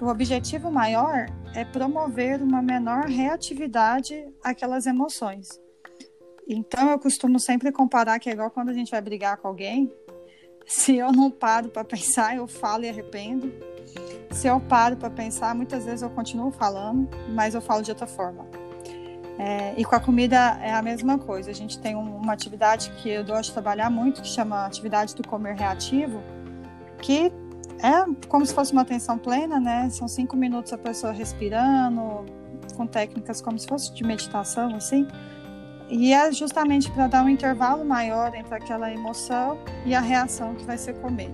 o 0.00 0.06
objetivo 0.08 0.70
maior 0.70 1.26
é 1.54 1.64
promover 1.64 2.42
uma 2.42 2.60
menor 2.60 3.04
reatividade 3.04 4.26
àquelas 4.42 4.86
emoções. 4.86 5.61
Então, 6.48 6.90
eu 6.90 6.98
costumo 6.98 7.38
sempre 7.38 7.70
comparar 7.72 8.18
que 8.18 8.28
é 8.28 8.32
igual 8.32 8.50
quando 8.50 8.70
a 8.70 8.74
gente 8.74 8.90
vai 8.90 9.00
brigar 9.00 9.36
com 9.36 9.48
alguém. 9.48 9.92
Se 10.66 10.96
eu 10.96 11.12
não 11.12 11.30
paro 11.30 11.68
para 11.68 11.84
pensar, 11.84 12.36
eu 12.36 12.46
falo 12.46 12.84
e 12.84 12.88
arrependo 12.88 13.52
se 14.32 14.46
eu 14.46 14.58
paro 14.60 14.96
para 14.96 15.10
pensar, 15.10 15.54
muitas 15.54 15.84
vezes 15.84 16.02
eu 16.02 16.10
continuo 16.10 16.50
falando, 16.50 17.08
mas 17.28 17.54
eu 17.54 17.60
falo 17.60 17.82
de 17.82 17.90
outra 17.90 18.06
forma. 18.06 18.46
É, 19.38 19.74
e 19.76 19.84
com 19.84 19.94
a 19.94 20.00
comida 20.00 20.58
é 20.62 20.72
a 20.72 20.82
mesma 20.82 21.18
coisa. 21.18 21.50
A 21.50 21.54
gente 21.54 21.78
tem 21.78 21.94
um, 21.94 22.16
uma 22.16 22.32
atividade 22.32 22.90
que 23.02 23.10
eu 23.10 23.24
gosto 23.24 23.48
de 23.48 23.52
trabalhar 23.52 23.90
muito, 23.90 24.22
que 24.22 24.28
chama 24.28 24.66
atividade 24.66 25.14
do 25.14 25.26
comer 25.26 25.54
reativo, 25.54 26.22
que 27.00 27.32
é 27.82 28.26
como 28.28 28.44
se 28.46 28.54
fosse 28.54 28.72
uma 28.72 28.82
atenção 28.82 29.18
plena, 29.18 29.58
né? 29.60 29.88
São 29.90 30.08
cinco 30.08 30.36
minutos 30.36 30.72
a 30.72 30.78
pessoa 30.78 31.12
respirando, 31.12 32.24
com 32.76 32.86
técnicas 32.86 33.40
como 33.40 33.58
se 33.58 33.66
fosse 33.66 33.92
de 33.92 34.04
meditação, 34.04 34.74
assim. 34.74 35.06
E 35.94 36.14
é 36.14 36.32
justamente 36.32 36.90
para 36.90 37.06
dar 37.06 37.22
um 37.22 37.28
intervalo 37.28 37.84
maior 37.84 38.34
entre 38.34 38.54
aquela 38.54 38.90
emoção 38.90 39.58
e 39.84 39.94
a 39.94 40.00
reação 40.00 40.54
que 40.54 40.64
vai 40.64 40.78
ser 40.78 40.94
comer. 40.94 41.30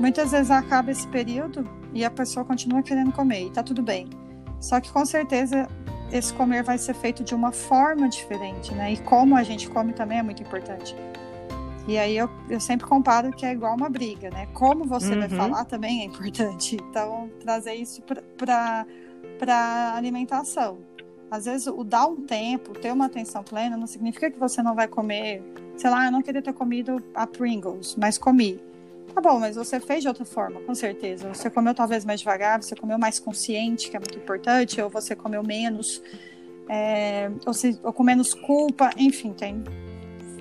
Muitas 0.00 0.30
vezes 0.30 0.50
acaba 0.50 0.90
esse 0.90 1.06
período 1.08 1.68
e 1.92 2.02
a 2.02 2.10
pessoa 2.10 2.46
continua 2.46 2.82
querendo 2.82 3.12
comer 3.12 3.44
e 3.44 3.50
tá 3.50 3.62
tudo 3.62 3.82
bem. 3.82 4.08
Só 4.58 4.80
que 4.80 4.90
com 4.90 5.04
certeza 5.04 5.68
esse 6.10 6.32
comer 6.32 6.62
vai 6.62 6.78
ser 6.78 6.94
feito 6.94 7.22
de 7.22 7.34
uma 7.34 7.52
forma 7.52 8.08
diferente, 8.08 8.74
né? 8.74 8.94
E 8.94 8.96
como 9.02 9.36
a 9.36 9.42
gente 9.42 9.68
come 9.68 9.92
também 9.92 10.18
é 10.18 10.22
muito 10.22 10.42
importante. 10.42 10.96
E 11.86 11.98
aí 11.98 12.16
eu, 12.16 12.30
eu 12.48 12.60
sempre 12.60 12.86
comparo 12.86 13.30
que 13.32 13.44
é 13.44 13.52
igual 13.52 13.76
uma 13.76 13.90
briga, 13.90 14.30
né? 14.30 14.46
Como 14.54 14.86
você 14.86 15.12
uhum. 15.12 15.20
vai 15.20 15.28
falar 15.28 15.64
também 15.66 16.00
é 16.00 16.04
importante. 16.04 16.78
Então, 16.88 17.28
trazer 17.40 17.74
isso 17.74 18.02
para 18.38 18.86
a 19.46 19.94
alimentação. 19.94 20.87
Às 21.30 21.44
vezes, 21.44 21.66
o 21.66 21.84
dar 21.84 22.06
um 22.06 22.16
tempo, 22.16 22.72
ter 22.72 22.92
uma 22.92 23.06
atenção 23.06 23.42
plena, 23.42 23.76
não 23.76 23.86
significa 23.86 24.30
que 24.30 24.38
você 24.38 24.62
não 24.62 24.74
vai 24.74 24.88
comer. 24.88 25.42
Sei 25.76 25.90
lá, 25.90 26.06
eu 26.06 26.12
não 26.12 26.22
queria 26.22 26.40
ter 26.40 26.52
comido 26.52 27.02
a 27.14 27.26
Pringles, 27.26 27.96
mas 27.96 28.16
comi. 28.16 28.58
Tá 29.14 29.20
bom, 29.20 29.38
mas 29.38 29.56
você 29.56 29.80
fez 29.80 30.02
de 30.02 30.08
outra 30.08 30.24
forma, 30.24 30.60
com 30.60 30.74
certeza. 30.74 31.28
Você 31.32 31.50
comeu 31.50 31.74
talvez 31.74 32.04
mais 32.04 32.20
devagar, 32.20 32.62
você 32.62 32.74
comeu 32.74 32.98
mais 32.98 33.18
consciente, 33.18 33.90
que 33.90 33.96
é 33.96 34.00
muito 34.00 34.16
importante, 34.16 34.80
ou 34.80 34.88
você 34.88 35.14
comeu 35.14 35.42
menos, 35.42 36.02
é, 36.68 37.30
ou, 37.46 37.52
se, 37.52 37.78
ou, 37.82 37.92
com 37.92 38.02
menos 38.02 38.34
culpa, 38.34 38.90
enfim, 38.96 39.32
tem 39.32 39.62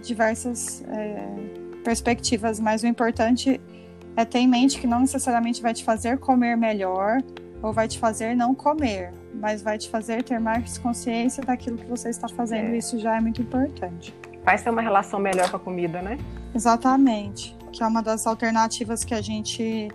diversas 0.01 0.83
é, 0.83 1.81
perspectivas, 1.83 2.59
mas 2.59 2.83
o 2.83 2.87
importante 2.87 3.59
é 4.15 4.25
ter 4.25 4.39
em 4.39 4.47
mente 4.47 4.79
que 4.79 4.87
não 4.87 4.99
necessariamente 4.99 5.61
vai 5.61 5.73
te 5.73 5.83
fazer 5.83 6.17
comer 6.17 6.57
melhor 6.57 7.21
ou 7.61 7.73
vai 7.73 7.87
te 7.87 7.99
fazer 7.99 8.35
não 8.35 8.53
comer, 8.53 9.11
mas 9.33 9.61
vai 9.61 9.77
te 9.77 9.89
fazer 9.89 10.23
ter 10.23 10.39
mais 10.39 10.77
consciência 10.77 11.43
daquilo 11.43 11.77
que 11.77 11.85
você 11.85 12.09
está 12.09 12.27
fazendo, 12.27 12.73
é. 12.73 12.77
isso 12.77 12.99
já 12.99 13.17
é 13.17 13.19
muito 13.19 13.41
importante. 13.41 14.13
Faz 14.43 14.61
ter 14.61 14.69
uma 14.69 14.81
relação 14.81 15.19
melhor 15.19 15.49
com 15.49 15.57
a 15.57 15.59
comida, 15.59 16.01
né? 16.01 16.17
Exatamente 16.55 17.57
que 17.77 17.83
é 17.83 17.87
uma 17.87 18.01
das 18.01 18.25
alternativas 18.25 19.03
que 19.03 19.13
a 19.13 19.21
gente 19.21 19.89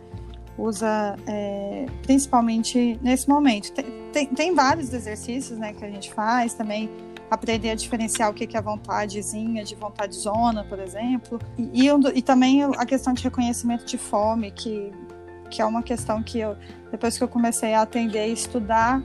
usa 0.57 1.17
é, 1.27 1.87
principalmente 2.03 2.99
nesse 3.03 3.29
momento. 3.29 3.73
Tem, 3.73 3.85
tem, 4.13 4.27
tem, 4.27 4.55
vários 4.55 4.93
exercícios 4.93 5.59
né, 5.59 5.73
que 5.73 5.85
a 5.85 5.91
gente 5.91 6.13
faz 6.13 6.55
também, 6.55 6.89
aprender 7.31 7.71
a 7.71 7.75
diferenciar 7.75 8.31
o 8.31 8.35
que 8.35 8.57
é 8.57 8.61
vontadezinha 8.61 9.65
de 9.65 9.75
vontade 9.75 10.15
zona, 10.15 10.63
por 10.65 10.79
exemplo, 10.79 11.41
e, 11.59 11.89
e, 11.89 11.91
e, 12.15 12.23
também 12.23 12.63
a 12.63 12.85
questão 12.85 13.15
de 13.15 13.25
reconhecimento 13.25 13.85
de 13.85 13.97
fome, 13.97 14.51
que, 14.51 14.93
que 15.53 15.61
é 15.61 15.67
uma 15.67 15.83
questão 15.83 16.23
que 16.23 16.41
eu, 16.41 16.57
depois 16.91 17.19
que 17.19 17.23
eu 17.23 17.29
comecei 17.29 17.75
a 17.75 17.83
atender 17.83 18.27
e 18.29 18.33
estudar, 18.33 19.03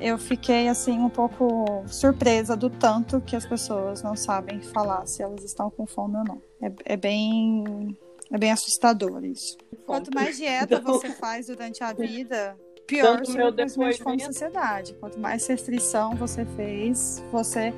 eu 0.00 0.16
fiquei 0.16 0.66
assim 0.66 0.98
um 0.98 1.10
pouco 1.10 1.84
surpresa 1.86 2.56
do 2.56 2.70
tanto 2.70 3.20
que 3.20 3.36
as 3.36 3.44
pessoas 3.44 4.02
não 4.02 4.16
sabem 4.16 4.62
falar 4.62 5.06
se 5.06 5.22
elas 5.22 5.44
estão 5.44 5.70
com 5.70 5.86
fome 5.86 6.16
ou 6.16 6.24
não. 6.24 6.42
É, 6.62 6.94
é 6.94 6.96
bem 6.96 7.94
É 8.32 8.38
bem 8.38 8.50
assustador 8.50 9.22
isso. 9.22 9.58
Quanto 9.84 10.10
mais 10.14 10.38
dieta 10.38 10.76
então... 10.76 10.94
você 10.94 11.10
faz 11.10 11.48
durante 11.48 11.84
a 11.84 11.92
vida, 11.92 12.56
pior 12.86 13.20
o 13.20 13.26
seu 13.26 13.44
reconhecimento 13.44 13.96
de 13.98 14.02
fome 14.02 14.16
de 14.16 14.24
sociedade. 14.24 14.94
Quanto 14.94 15.20
mais 15.20 15.46
restrição 15.46 16.16
você 16.16 16.46
fez, 16.56 17.22
você 17.30 17.74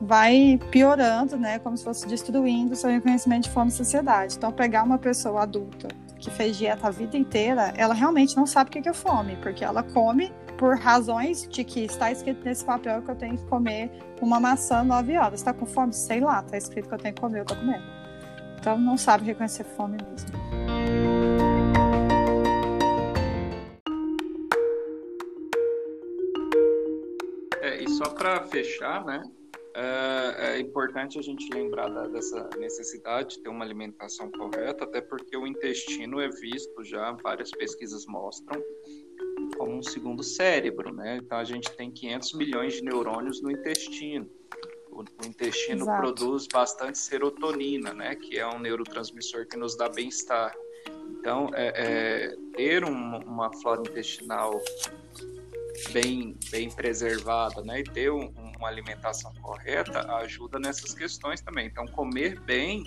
vai 0.00 0.58
piorando, 0.70 1.36
né? 1.36 1.58
Como 1.58 1.76
se 1.76 1.84
fosse 1.84 2.08
destruindo 2.08 2.74
seu 2.74 2.88
reconhecimento 2.88 3.44
de 3.44 3.50
fome 3.50 3.70
de 3.70 3.76
sociedade. 3.76 4.36
Então, 4.38 4.50
pegar 4.50 4.82
uma 4.82 4.96
pessoa 4.96 5.42
adulta 5.42 5.88
que 6.20 6.30
fez 6.30 6.56
dieta 6.56 6.88
a 6.88 6.90
vida 6.90 7.16
inteira, 7.16 7.72
ela 7.76 7.94
realmente 7.94 8.36
não 8.36 8.46
sabe 8.46 8.68
o 8.68 8.72
que 8.72 8.88
é 8.88 8.92
fome, 8.92 9.36
porque 9.36 9.64
ela 9.64 9.82
come 9.82 10.32
por 10.58 10.76
razões 10.76 11.48
de 11.48 11.64
que 11.64 11.80
está 11.80 12.12
escrito 12.12 12.44
nesse 12.44 12.62
papel 12.64 13.00
que 13.00 13.10
eu 13.10 13.16
tenho 13.16 13.38
que 13.38 13.44
comer 13.46 13.90
uma 14.20 14.38
maçã 14.38 14.84
nove 14.84 15.16
horas. 15.16 15.40
Está 15.40 15.54
com 15.54 15.64
fome? 15.64 15.94
Sei 15.94 16.20
lá, 16.20 16.40
está 16.40 16.58
escrito 16.58 16.88
que 16.88 16.94
eu 16.94 16.98
tenho 16.98 17.14
que 17.14 17.20
comer, 17.20 17.40
eu 17.40 17.44
tô 17.46 17.56
comendo. 17.56 17.82
Então 18.58 18.78
não 18.78 18.98
sabe 18.98 19.24
reconhecer 19.24 19.64
fome 19.64 19.96
mesmo. 20.06 20.28
É, 27.62 27.82
e 27.82 27.88
só 27.88 28.10
para 28.10 28.42
fechar, 28.46 29.02
né? 29.06 29.22
É, 29.80 30.56
é, 30.56 30.60
importante 30.60 31.18
a 31.18 31.22
gente 31.22 31.48
lembrar 31.54 31.88
da, 31.88 32.06
dessa 32.06 32.50
necessidade 32.58 33.36
de 33.36 33.42
ter 33.42 33.48
uma 33.48 33.64
alimentação 33.64 34.30
correta, 34.30 34.84
até 34.84 35.00
porque 35.00 35.34
o 35.34 35.46
intestino 35.46 36.20
é 36.20 36.28
visto 36.28 36.84
já, 36.84 37.12
várias 37.12 37.50
pesquisas 37.50 38.04
mostram, 38.04 38.62
como 39.56 39.78
um 39.78 39.82
segundo 39.82 40.22
cérebro, 40.22 40.94
né? 40.94 41.16
Então 41.16 41.38
a 41.38 41.44
gente 41.44 41.70
tem 41.72 41.90
500 41.90 42.34
milhões 42.34 42.74
de 42.74 42.82
neurônios 42.82 43.40
no 43.40 43.50
intestino. 43.50 44.28
O, 44.90 45.00
o 45.00 45.26
intestino 45.26 45.84
Exato. 45.84 45.98
produz 45.98 46.46
bastante 46.46 46.98
serotonina, 46.98 47.94
né? 47.94 48.14
Que 48.16 48.38
é 48.38 48.46
um 48.46 48.58
neurotransmissor 48.58 49.46
que 49.46 49.56
nos 49.56 49.78
dá 49.78 49.88
bem-estar. 49.88 50.54
Então, 51.08 51.48
é, 51.54 51.72
é, 51.74 52.36
ter 52.54 52.84
um, 52.84 53.16
uma 53.20 53.50
flora 53.62 53.80
intestinal 53.80 54.60
bem, 55.90 56.36
bem 56.50 56.70
preservada, 56.70 57.62
né? 57.62 57.80
E 57.80 57.84
ter 57.84 58.10
um, 58.10 58.30
uma 58.60 58.68
alimentação 58.68 59.32
correta 59.40 60.00
ajuda 60.16 60.58
nessas 60.58 60.94
questões 60.94 61.40
também. 61.40 61.66
Então, 61.66 61.86
comer 61.86 62.38
bem 62.40 62.84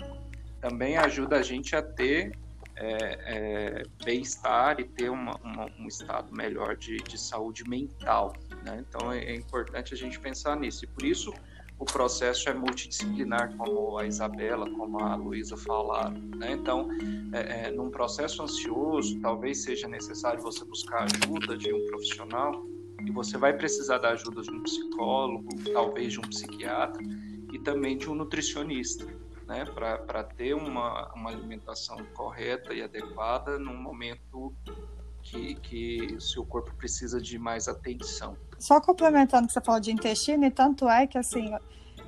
também 0.60 0.96
ajuda 0.96 1.36
a 1.36 1.42
gente 1.42 1.76
a 1.76 1.82
ter 1.82 2.32
é, 2.76 2.86
é, 2.86 3.82
bem-estar 4.04 4.80
e 4.80 4.84
ter 4.84 5.10
uma, 5.10 5.36
uma, 5.42 5.66
um 5.78 5.86
estado 5.86 6.34
melhor 6.34 6.76
de, 6.76 6.96
de 6.96 7.18
saúde 7.18 7.68
mental. 7.68 8.32
Né? 8.64 8.84
Então 8.88 9.12
é, 9.12 9.24
é, 9.24 9.34
importante 9.34 9.94
a 9.94 9.96
gente 9.96 10.18
pensar 10.18 10.56
nisso. 10.56 10.84
E 10.84 10.88
por 10.88 11.04
isso 11.04 11.32
o 11.78 11.84
processo 11.84 12.48
é 12.48 12.54
multidisciplinar, 12.54 13.54
como 13.56 13.98
a 13.98 14.06
Isabela, 14.06 14.70
como 14.70 15.00
a 15.00 15.14
Luísa 15.16 15.56
falaram. 15.56 16.18
Né? 16.36 16.52
Então, 16.52 16.88
é, 17.32 17.66
é, 17.66 17.70
num 17.70 17.90
processo 17.90 18.42
ansioso, 18.42 19.20
talvez 19.20 19.62
seja 19.64 19.86
necessário 19.86 20.40
você 20.40 20.64
buscar 20.64 21.04
ajuda 21.04 21.56
de 21.56 21.72
um 21.72 21.86
profissional 21.86 22.64
e 23.04 23.10
você 23.10 23.36
vai 23.36 23.52
precisar 23.52 23.98
da 23.98 24.10
ajuda 24.10 24.42
de 24.42 24.50
um 24.50 24.62
psicólogo, 24.62 25.48
talvez 25.72 26.12
de 26.12 26.18
um 26.18 26.22
psiquiatra 26.22 27.02
e 27.52 27.58
também 27.58 27.96
de 27.96 28.08
um 28.08 28.14
nutricionista 28.14 29.06
né, 29.46 29.64
para 29.64 30.24
ter 30.24 30.54
uma, 30.54 31.12
uma 31.14 31.30
alimentação 31.30 31.98
correta 32.14 32.72
e 32.72 32.82
adequada 32.82 33.58
num 33.58 33.76
momento 33.76 34.54
que, 35.22 35.54
que 35.56 36.16
seu 36.20 36.44
corpo 36.44 36.74
precisa 36.74 37.20
de 37.20 37.38
mais 37.38 37.68
atenção. 37.68 38.36
Só 38.58 38.80
complementando 38.80 39.44
o 39.44 39.46
que 39.46 39.52
você 39.52 39.60
falou 39.60 39.80
de 39.80 39.92
intestino, 39.92 40.44
e 40.44 40.50
tanto 40.50 40.88
é 40.88 41.06
que 41.06 41.18
assim, 41.18 41.52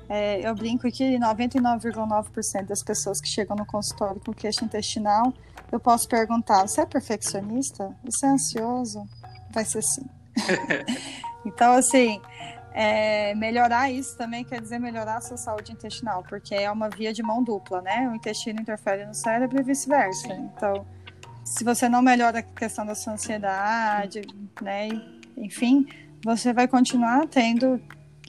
é, 0.09 0.47
eu 0.47 0.55
brinco 0.55 0.89
que 0.91 1.17
99,9% 1.17 2.65
das 2.65 2.83
pessoas 2.83 3.19
que 3.19 3.27
chegam 3.27 3.55
no 3.55 3.65
consultório 3.65 4.21
com 4.23 4.33
queixa 4.33 4.63
intestinal, 4.63 5.33
eu 5.71 5.79
posso 5.79 6.07
perguntar: 6.07 6.67
você 6.67 6.81
é 6.81 6.85
perfeccionista? 6.85 7.95
Você 8.03 8.25
é 8.25 8.29
ansioso? 8.29 9.03
Vai 9.51 9.65
ser 9.65 9.81
sim. 9.83 10.05
então, 11.45 11.73
assim, 11.73 12.21
é, 12.79 13.33
melhorar 13.33 13.91
isso 13.91 14.15
também 14.15 14.43
quer 14.43 14.61
dizer 14.61 14.79
melhorar 14.79 15.17
a 15.17 15.21
sua 15.21 15.37
saúde 15.37 15.71
intestinal, 15.71 16.23
porque 16.29 16.53
é 16.53 16.69
uma 16.69 16.89
via 16.89 17.11
de 17.11 17.23
mão 17.23 17.43
dupla, 17.43 17.81
né? 17.81 18.07
O 18.07 18.15
intestino 18.15 18.61
interfere 18.61 19.03
no 19.03 19.15
cérebro 19.15 19.59
e 19.59 19.63
vice-versa. 19.63 20.33
Então, 20.33 20.85
se 21.43 21.63
você 21.63 21.89
não 21.89 22.03
melhora 22.03 22.39
a 22.39 22.43
questão 22.43 22.85
da 22.85 22.93
sua 22.93 23.13
ansiedade, 23.13 24.21
né? 24.61 24.89
Enfim, 25.35 25.87
você 26.23 26.53
vai 26.53 26.67
continuar 26.67 27.25
tendo, 27.27 27.81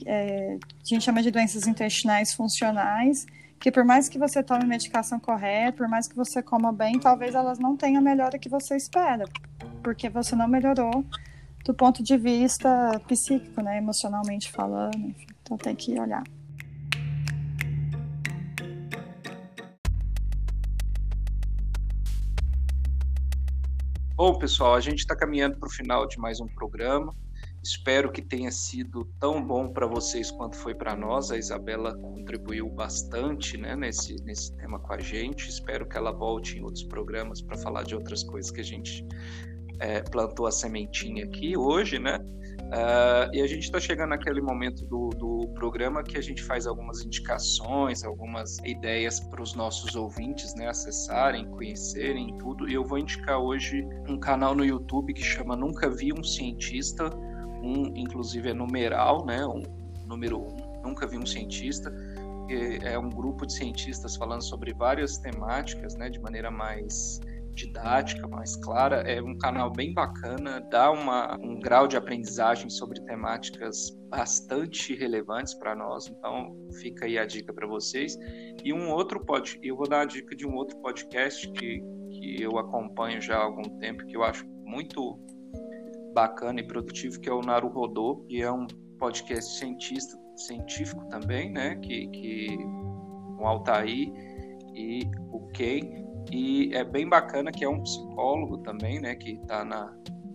é, 0.05 0.57
a 0.59 0.85
gente 0.85 1.03
chama 1.03 1.21
de 1.21 1.29
doenças 1.29 1.67
intestinais 1.67 2.33
funcionais, 2.33 3.27
que 3.59 3.71
por 3.71 3.83
mais 3.83 4.09
que 4.09 4.17
você 4.17 4.41
tome 4.41 4.65
medicação 4.65 5.19
correta, 5.19 5.77
por 5.77 5.87
mais 5.87 6.07
que 6.07 6.15
você 6.15 6.41
coma 6.41 6.71
bem, 6.71 6.97
talvez 6.99 7.35
elas 7.35 7.59
não 7.59 7.77
tenham 7.77 7.99
a 7.99 8.03
melhora 8.03 8.39
que 8.39 8.49
você 8.49 8.75
espera, 8.75 9.25
porque 9.83 10.09
você 10.09 10.35
não 10.35 10.47
melhorou 10.47 11.05
do 11.69 11.73
ponto 11.75 12.01
de 12.01 12.17
vista 12.17 12.99
psíquico, 13.07 13.61
né, 13.61 13.77
emocionalmente 13.77 14.51
falando, 14.51 14.97
enfim, 14.97 15.27
então 15.39 15.55
tem 15.55 15.75
que 15.75 15.99
olhar. 15.99 16.23
Bom, 24.15 24.33
pessoal, 24.39 24.73
a 24.73 24.79
gente 24.79 24.97
está 24.97 25.15
caminhando 25.15 25.59
para 25.59 25.67
o 25.67 25.71
final 25.71 26.07
de 26.07 26.17
mais 26.17 26.41
um 26.41 26.47
programa. 26.47 27.15
Espero 27.63 28.11
que 28.11 28.23
tenha 28.23 28.51
sido 28.51 29.05
tão 29.19 29.45
bom 29.45 29.71
para 29.71 29.85
vocês 29.85 30.31
quanto 30.31 30.55
foi 30.55 30.73
para 30.73 30.95
nós. 30.95 31.29
A 31.29 31.37
Isabela 31.37 31.95
contribuiu 31.95 32.67
bastante 32.67 33.59
né, 33.59 33.75
nesse, 33.75 34.15
nesse 34.23 34.55
tema 34.57 34.79
com 34.79 34.91
a 34.91 34.97
gente. 34.97 35.47
Espero 35.47 35.87
que 35.87 35.95
ela 35.95 36.11
volte 36.11 36.57
em 36.57 36.63
outros 36.63 36.83
programas 36.83 37.43
para 37.43 37.55
falar 37.59 37.83
de 37.83 37.93
outras 37.93 38.23
coisas 38.23 38.49
que 38.49 38.59
a 38.59 38.63
gente 38.63 39.05
é, 39.79 40.01
plantou 40.01 40.47
a 40.47 40.51
sementinha 40.51 41.25
aqui 41.25 41.57
hoje, 41.57 41.99
né? 41.99 42.19
Uh, 42.69 43.33
e 43.33 43.41
a 43.41 43.47
gente 43.47 43.63
está 43.63 43.79
chegando 43.79 44.09
naquele 44.09 44.41
momento 44.41 44.85
do, 44.85 45.09
do 45.09 45.47
programa 45.55 46.03
que 46.03 46.19
a 46.19 46.21
gente 46.21 46.43
faz 46.43 46.67
algumas 46.67 47.03
indicações, 47.03 48.03
algumas 48.03 48.59
ideias 48.59 49.19
para 49.19 49.41
os 49.41 49.55
nossos 49.55 49.95
ouvintes, 49.95 50.53
né? 50.53 50.67
Acessarem, 50.67 51.49
conhecerem 51.49 52.37
tudo. 52.37 52.69
E 52.69 52.75
eu 52.75 52.85
vou 52.85 52.99
indicar 52.99 53.39
hoje 53.39 53.83
um 54.07 54.19
canal 54.19 54.53
no 54.53 54.63
YouTube 54.63 55.13
que 55.13 55.23
chama 55.23 55.55
Nunca 55.55 55.89
Vi 55.89 56.13
um 56.13 56.23
Cientista, 56.23 57.09
um 57.63 57.91
inclusive 57.95 58.49
é 58.49 58.53
numeral, 58.53 59.25
né? 59.25 59.43
Um 59.47 59.63
número 60.05 60.39
um, 60.39 60.81
Nunca 60.83 61.07
Vi 61.07 61.17
um 61.17 61.25
Cientista 61.25 61.91
é 62.83 62.97
um 62.97 63.09
grupo 63.09 63.45
de 63.45 63.53
cientistas 63.53 64.15
falando 64.15 64.43
sobre 64.43 64.73
várias 64.73 65.17
temáticas, 65.17 65.95
né, 65.95 66.09
de 66.09 66.19
maneira 66.19 66.49
mais 66.49 67.19
didática, 67.59 68.27
mais 68.27 68.55
clara. 68.57 68.97
É 69.01 69.21
um 69.21 69.37
canal 69.37 69.71
bem 69.71 69.93
bacana, 69.93 70.61
dá 70.69 70.91
uma, 70.91 71.37
um 71.37 71.59
grau 71.59 71.87
de 71.87 71.97
aprendizagem 71.97 72.69
sobre 72.69 73.01
temáticas 73.01 73.91
bastante 74.09 74.95
relevantes 74.95 75.53
para 75.53 75.75
nós. 75.75 76.07
Então, 76.07 76.55
fica 76.79 77.05
aí 77.05 77.17
a 77.17 77.25
dica 77.25 77.53
para 77.53 77.67
vocês. 77.67 78.17
E 78.63 78.73
um 78.73 78.89
outro 78.89 79.23
pod, 79.25 79.59
eu 79.61 79.75
vou 79.75 79.87
dar 79.87 80.01
a 80.01 80.05
dica 80.05 80.35
de 80.35 80.47
um 80.47 80.55
outro 80.55 80.77
podcast 80.77 81.49
que, 81.51 81.81
que 82.09 82.41
eu 82.41 82.57
acompanho 82.57 83.21
já 83.21 83.37
há 83.37 83.43
algum 83.43 83.77
tempo, 83.79 84.05
que 84.05 84.15
eu 84.15 84.23
acho 84.23 84.45
muito 84.63 85.19
bacana 86.13 86.59
e 86.59 86.67
produtivo, 86.67 87.19
que 87.19 87.29
é 87.29 87.33
o 87.33 87.41
Naru 87.41 87.69
Rodô, 87.69 88.25
que 88.27 88.41
é 88.41 88.51
um 88.51 88.65
podcast 88.97 89.57
cientista, 89.57 90.17
científico 90.35 91.05
também, 91.09 91.51
né? 91.51 91.75
Que, 91.75 92.07
que 92.07 92.57
o 93.39 93.45
Altair 93.45 94.11
e 94.73 95.01
o 95.31 95.47
Kay 95.53 96.08
e 96.31 96.73
é 96.73 96.83
bem 96.83 97.07
bacana 97.07 97.51
que 97.51 97.63
é 97.63 97.69
um 97.69 97.81
psicólogo 97.81 98.59
também, 98.59 98.99
né, 98.99 99.15
que 99.15 99.31
está 99.31 99.65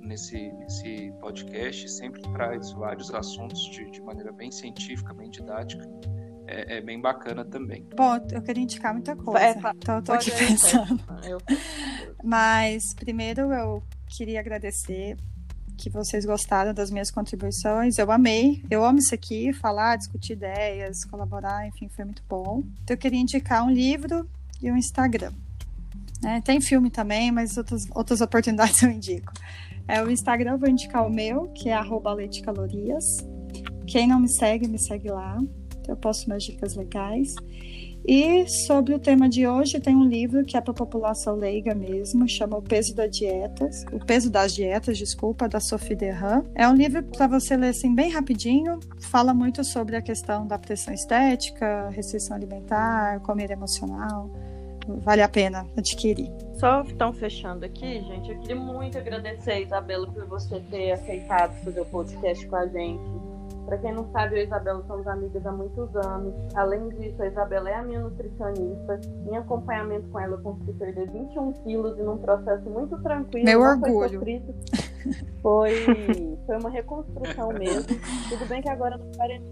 nesse, 0.00 0.52
nesse 0.52 1.12
podcast, 1.20 1.90
sempre 1.90 2.22
traz 2.32 2.72
vários 2.72 3.12
assuntos 3.12 3.60
de, 3.70 3.90
de 3.90 4.02
maneira 4.02 4.32
bem 4.32 4.50
científica, 4.50 5.12
bem 5.14 5.30
didática. 5.30 5.88
É, 6.46 6.76
é, 6.76 6.80
bem 6.82 7.00
bacana 7.00 7.42
também. 7.42 7.86
Bom, 7.96 8.16
eu 8.30 8.42
queria 8.42 8.62
indicar 8.62 8.92
muita 8.92 9.16
coisa, 9.16 9.46
é, 9.46 9.72
então 9.76 9.96
eu 9.96 10.02
tô 10.02 10.12
aqui 10.12 10.30
pensando. 10.30 11.00
Eu... 11.26 11.38
Mas 12.22 12.82
primeiro 12.94 13.50
eu 13.50 13.82
queria 14.06 14.40
agradecer 14.40 15.16
que 15.76 15.88
vocês 15.88 16.24
gostaram 16.24 16.74
das 16.74 16.90
minhas 16.90 17.10
contribuições. 17.10 17.98
Eu 17.98 18.10
amei, 18.10 18.62
eu 18.70 18.84
amo 18.84 18.98
isso 18.98 19.14
aqui, 19.14 19.54
falar, 19.54 19.96
discutir 19.96 20.34
ideias, 20.34 21.04
colaborar, 21.06 21.66
enfim, 21.66 21.88
foi 21.88 22.04
muito 22.04 22.22
bom. 22.28 22.62
Então 22.82 22.94
eu 22.94 22.98
queria 22.98 23.18
indicar 23.18 23.64
um 23.64 23.70
livro 23.70 24.28
e 24.62 24.70
um 24.70 24.76
Instagram. 24.76 25.32
É, 26.24 26.40
tem 26.40 26.60
filme 26.60 26.90
também, 26.90 27.30
mas 27.30 27.56
outras, 27.56 27.86
outras 27.94 28.20
oportunidades 28.20 28.80
eu 28.82 28.90
indico. 28.90 29.32
É, 29.86 30.02
o 30.02 30.10
Instagram 30.10 30.56
vou 30.56 30.68
indicar 30.68 31.06
o 31.06 31.10
meu, 31.10 31.48
que 31.48 31.68
é 31.68 31.78
@leitecalorias. 32.16 33.18
Quem 33.86 34.06
não 34.06 34.20
me 34.20 34.28
segue, 34.28 34.66
me 34.66 34.78
segue 34.78 35.10
lá. 35.10 35.38
Eu 35.86 35.96
posto 35.96 36.26
umas 36.26 36.42
dicas 36.42 36.74
legais. 36.74 37.34
E 38.06 38.46
sobre 38.46 38.94
o 38.94 38.98
tema 38.98 39.30
de 39.30 39.46
hoje, 39.46 39.80
tem 39.80 39.96
um 39.96 40.06
livro 40.06 40.44
que 40.44 40.58
é 40.58 40.60
para 40.60 40.72
a 40.72 40.74
população 40.74 41.36
leiga 41.36 41.74
mesmo, 41.74 42.28
chama 42.28 42.58
O 42.58 42.62
Peso 42.62 42.94
das 42.94 43.10
Dietas, 43.16 43.82
O 43.92 43.98
Peso 43.98 44.30
das 44.30 44.54
Dietas, 44.54 44.98
desculpa, 44.98 45.48
da 45.48 45.58
Sophie 45.58 45.96
Derran. 45.96 46.44
É 46.54 46.68
um 46.68 46.74
livro 46.74 47.02
para 47.02 47.26
você 47.26 47.56
ler 47.56 47.68
assim 47.68 47.94
bem 47.94 48.10
rapidinho, 48.10 48.78
fala 49.00 49.32
muito 49.32 49.64
sobre 49.64 49.96
a 49.96 50.02
questão 50.02 50.46
da 50.46 50.58
pressão 50.58 50.92
estética, 50.92 51.88
restrição 51.90 52.36
alimentar, 52.36 53.20
comer 53.20 53.50
emocional, 53.50 54.30
vale 54.88 55.22
a 55.22 55.28
pena 55.28 55.66
adquirir. 55.76 56.30
Só 56.58 56.82
estão 56.82 57.12
fechando 57.12 57.64
aqui, 57.64 58.00
gente. 58.02 58.30
Eu 58.30 58.38
queria 58.40 58.56
muito 58.56 58.96
agradecer, 58.96 59.62
Isabela, 59.62 60.06
por 60.06 60.24
você 60.26 60.60
ter 60.70 60.92
aceitado 60.92 61.52
fazer 61.64 61.80
o 61.80 61.86
podcast 61.86 62.46
com 62.46 62.56
a 62.56 62.66
gente. 62.66 63.02
Para 63.66 63.78
quem 63.78 63.92
não 63.92 64.10
sabe, 64.12 64.34
eu 64.34 64.38
e 64.38 64.40
a 64.42 64.44
Isabela 64.44 64.84
somos 64.86 65.06
amigas 65.06 65.46
há 65.46 65.52
muitos 65.52 65.96
anos. 65.96 66.34
Além 66.54 66.88
disso, 66.90 67.22
a 67.22 67.26
Isabela 67.26 67.70
é 67.70 67.74
a 67.74 67.82
minha 67.82 68.00
nutricionista. 68.00 69.00
Em 69.26 69.36
acompanhamento 69.36 70.08
com 70.08 70.20
ela, 70.20 70.34
eu 70.34 70.42
consegui 70.42 70.72
perder 70.74 71.10
21 71.10 71.52
quilos 71.64 71.98
e 71.98 72.02
num 72.02 72.18
processo 72.18 72.68
muito 72.68 72.96
tranquilo. 73.02 73.44
Meu 73.44 73.60
orgulho. 73.60 74.20
Foi, 75.40 75.70
foi, 75.84 76.38
foi 76.46 76.58
uma 76.58 76.70
reconstrução 76.70 77.52
mesmo. 77.52 77.98
Tudo 78.28 78.46
bem 78.48 78.62
que 78.62 78.68
agora 78.68 78.98
não 78.98 79.10
parece. 79.16 79.44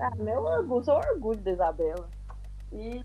Ah, 0.00 0.12
meu 0.18 0.42
orgulho, 0.42 0.84
sou 0.84 0.96
orgulho 0.96 1.40
da 1.40 1.50
Isabela. 1.50 2.08
E 2.72 3.02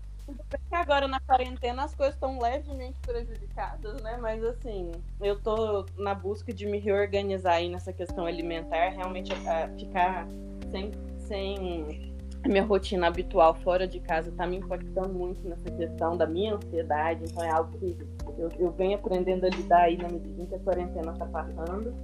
agora 0.70 1.06
na 1.06 1.20
quarentena 1.20 1.84
as 1.84 1.94
coisas 1.94 2.14
estão 2.14 2.38
levemente 2.38 2.98
prejudicadas, 3.00 4.02
né? 4.02 4.18
Mas 4.20 4.42
assim, 4.44 4.90
eu 5.20 5.38
tô 5.40 5.86
na 5.96 6.14
busca 6.14 6.52
de 6.52 6.66
me 6.66 6.78
reorganizar 6.78 7.54
aí 7.54 7.68
nessa 7.68 7.92
questão 7.92 8.26
alimentar, 8.26 8.90
realmente 8.90 9.32
a, 9.32 9.64
a 9.64 9.68
ficar 9.68 10.26
sem, 10.70 10.90
sem 11.18 12.14
minha 12.46 12.64
rotina 12.64 13.06
habitual 13.06 13.54
fora 13.54 13.86
de 13.86 14.00
casa 14.00 14.30
tá 14.32 14.46
me 14.46 14.56
impactando 14.56 15.12
muito 15.12 15.46
nessa 15.48 15.70
questão 15.70 16.16
da 16.16 16.26
minha 16.26 16.54
ansiedade, 16.54 17.24
então 17.24 17.42
é 17.42 17.50
algo 17.50 17.78
que 17.78 17.96
eu, 18.38 18.48
eu 18.58 18.70
venho 18.72 18.96
aprendendo 18.96 19.44
a 19.46 19.48
lidar 19.48 19.82
aí 19.82 19.96
na 19.96 20.08
medida 20.08 20.46
que 20.46 20.54
a 20.54 20.58
quarentena 20.58 21.12
tá 21.12 21.26
passando. 21.26 21.94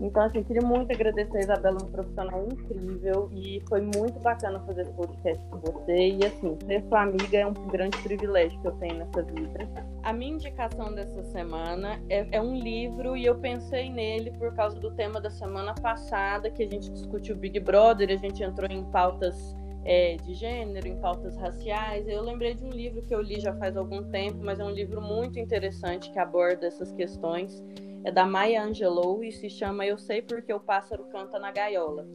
Então, 0.00 0.22
assim, 0.22 0.42
queria 0.42 0.66
muito 0.66 0.92
agradecer 0.92 1.36
a 1.36 1.40
Isabela, 1.40 1.78
uma 1.80 1.90
profissional 1.90 2.46
incrível, 2.46 3.28
e 3.32 3.62
foi 3.68 3.80
muito 3.82 4.18
bacana 4.20 4.58
fazer 4.60 4.82
esse 4.82 4.92
podcast 4.92 5.44
com 5.46 5.58
você. 5.58 6.10
E, 6.10 6.24
assim, 6.24 6.56
ser 6.66 6.82
sua 6.88 7.02
amiga 7.02 7.38
é 7.38 7.46
um 7.46 7.52
grande 7.52 7.98
privilégio 7.98 8.58
que 8.60 8.66
eu 8.66 8.72
tenho 8.72 8.94
nessa 8.94 9.22
vida. 9.22 9.68
A 10.02 10.12
minha 10.12 10.32
indicação 10.32 10.94
dessa 10.94 11.22
semana 11.24 12.00
é, 12.08 12.26
é 12.32 12.40
um 12.40 12.54
livro, 12.54 13.16
e 13.16 13.26
eu 13.26 13.36
pensei 13.38 13.90
nele 13.90 14.30
por 14.32 14.54
causa 14.54 14.78
do 14.80 14.90
tema 14.92 15.20
da 15.20 15.30
semana 15.30 15.74
passada, 15.74 16.50
que 16.50 16.62
a 16.62 16.68
gente 16.68 16.90
discutiu 16.90 17.36
Big 17.36 17.60
Brother, 17.60 18.10
a 18.10 18.16
gente 18.16 18.42
entrou 18.42 18.70
em 18.70 18.84
pautas 18.84 19.54
é, 19.84 20.16
de 20.16 20.34
gênero, 20.34 20.86
em 20.86 20.96
pautas 21.00 21.36
raciais. 21.36 22.06
Eu 22.08 22.22
lembrei 22.22 22.54
de 22.54 22.64
um 22.64 22.70
livro 22.70 23.02
que 23.02 23.14
eu 23.14 23.20
li 23.20 23.40
já 23.40 23.54
faz 23.56 23.76
algum 23.76 24.02
tempo, 24.10 24.38
mas 24.42 24.60
é 24.60 24.64
um 24.64 24.70
livro 24.70 25.00
muito 25.00 25.38
interessante 25.38 26.10
que 26.10 26.18
aborda 26.18 26.66
essas 26.66 26.92
questões 26.92 27.62
é 28.02 28.10
da 28.10 28.24
Maya 28.24 28.64
Angelou 28.64 29.22
e 29.22 29.30
se 29.30 29.50
chama 29.50 29.84
Eu 29.84 29.98
Sei 29.98 30.22
Porque 30.22 30.52
o 30.52 30.60
Pássaro 30.60 31.04
Canta 31.04 31.38
na 31.38 31.50
Gaiola. 31.50 32.08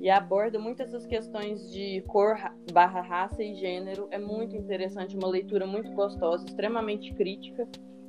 E 0.00 0.08
aborda 0.08 0.58
muitas 0.58 0.88
essas 0.88 1.06
questões 1.06 1.72
de 1.72 2.02
cor, 2.02 2.36
barra 2.72 3.00
raça 3.00 3.42
e 3.42 3.54
gênero. 3.54 4.06
É 4.10 4.18
muito 4.18 4.54
interessante, 4.56 5.16
uma 5.16 5.28
leitura 5.28 5.66
muito 5.66 5.90
gostosa, 5.92 6.44
extremamente 6.46 7.12
crítica. 7.14 7.66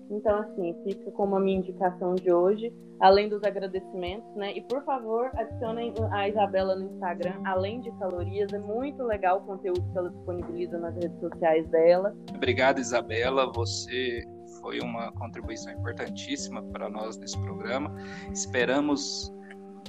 Então, 0.09 0.37
assim, 0.39 0.75
fica 0.83 1.11
como 1.11 1.35
a 1.35 1.39
minha 1.39 1.57
indicação 1.57 2.15
de 2.15 2.31
hoje, 2.31 2.71
além 2.99 3.27
dos 3.27 3.43
agradecimentos, 3.43 4.35
né? 4.35 4.55
E 4.55 4.61
por 4.61 4.83
favor, 4.83 5.29
adicionem 5.35 5.93
a 6.11 6.29
Isabela 6.29 6.75
no 6.75 6.93
Instagram, 6.93 7.41
além 7.45 7.81
de 7.81 7.91
calorias, 7.93 8.53
é 8.53 8.59
muito 8.59 9.03
legal 9.03 9.39
o 9.39 9.41
conteúdo 9.41 9.81
que 9.91 9.97
ela 9.97 10.09
disponibiliza 10.09 10.77
nas 10.77 10.95
redes 10.95 11.19
sociais 11.19 11.67
dela. 11.69 12.15
Obrigado, 12.35 12.79
Isabela. 12.79 13.51
Você 13.53 14.23
foi 14.61 14.79
uma 14.79 15.11
contribuição 15.13 15.73
importantíssima 15.73 16.63
para 16.71 16.89
nós 16.89 17.17
nesse 17.17 17.39
programa. 17.39 17.93
Esperamos 18.31 19.33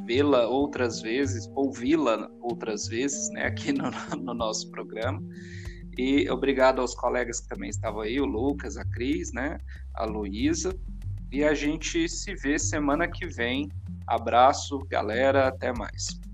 vê-la 0.05 0.47
outras 0.47 1.01
vezes, 1.01 1.51
ouvi-la 1.55 2.31
outras 2.41 2.87
vezes, 2.87 3.31
né, 3.31 3.47
aqui 3.47 3.73
no, 3.73 3.91
no, 4.23 4.35
nosso 4.35 4.71
programa. 4.71 5.23
E 5.97 6.29
obrigado 6.31 6.81
aos 6.81 6.95
colegas 6.95 7.41
que 7.41 7.49
também 7.49 7.71
estavam 7.71 8.03
aí, 8.03 8.21
o 8.21 8.27
Lucas, 8.27 8.77
a 8.77 8.85
Cris, 8.85 9.33
né, 9.33 9.59
a 9.95 10.05
Luísa. 10.05 10.75
E 11.33 11.43
a 11.43 11.55
gente 11.55 12.09
se 12.09 12.35
vê 12.35 12.59
semana 12.59 13.09
que 13.09 13.27
vem. 13.27 13.71
Abraço, 14.07 14.79
galera, 14.91 15.49
até 15.49 15.73
mais. 15.73 16.26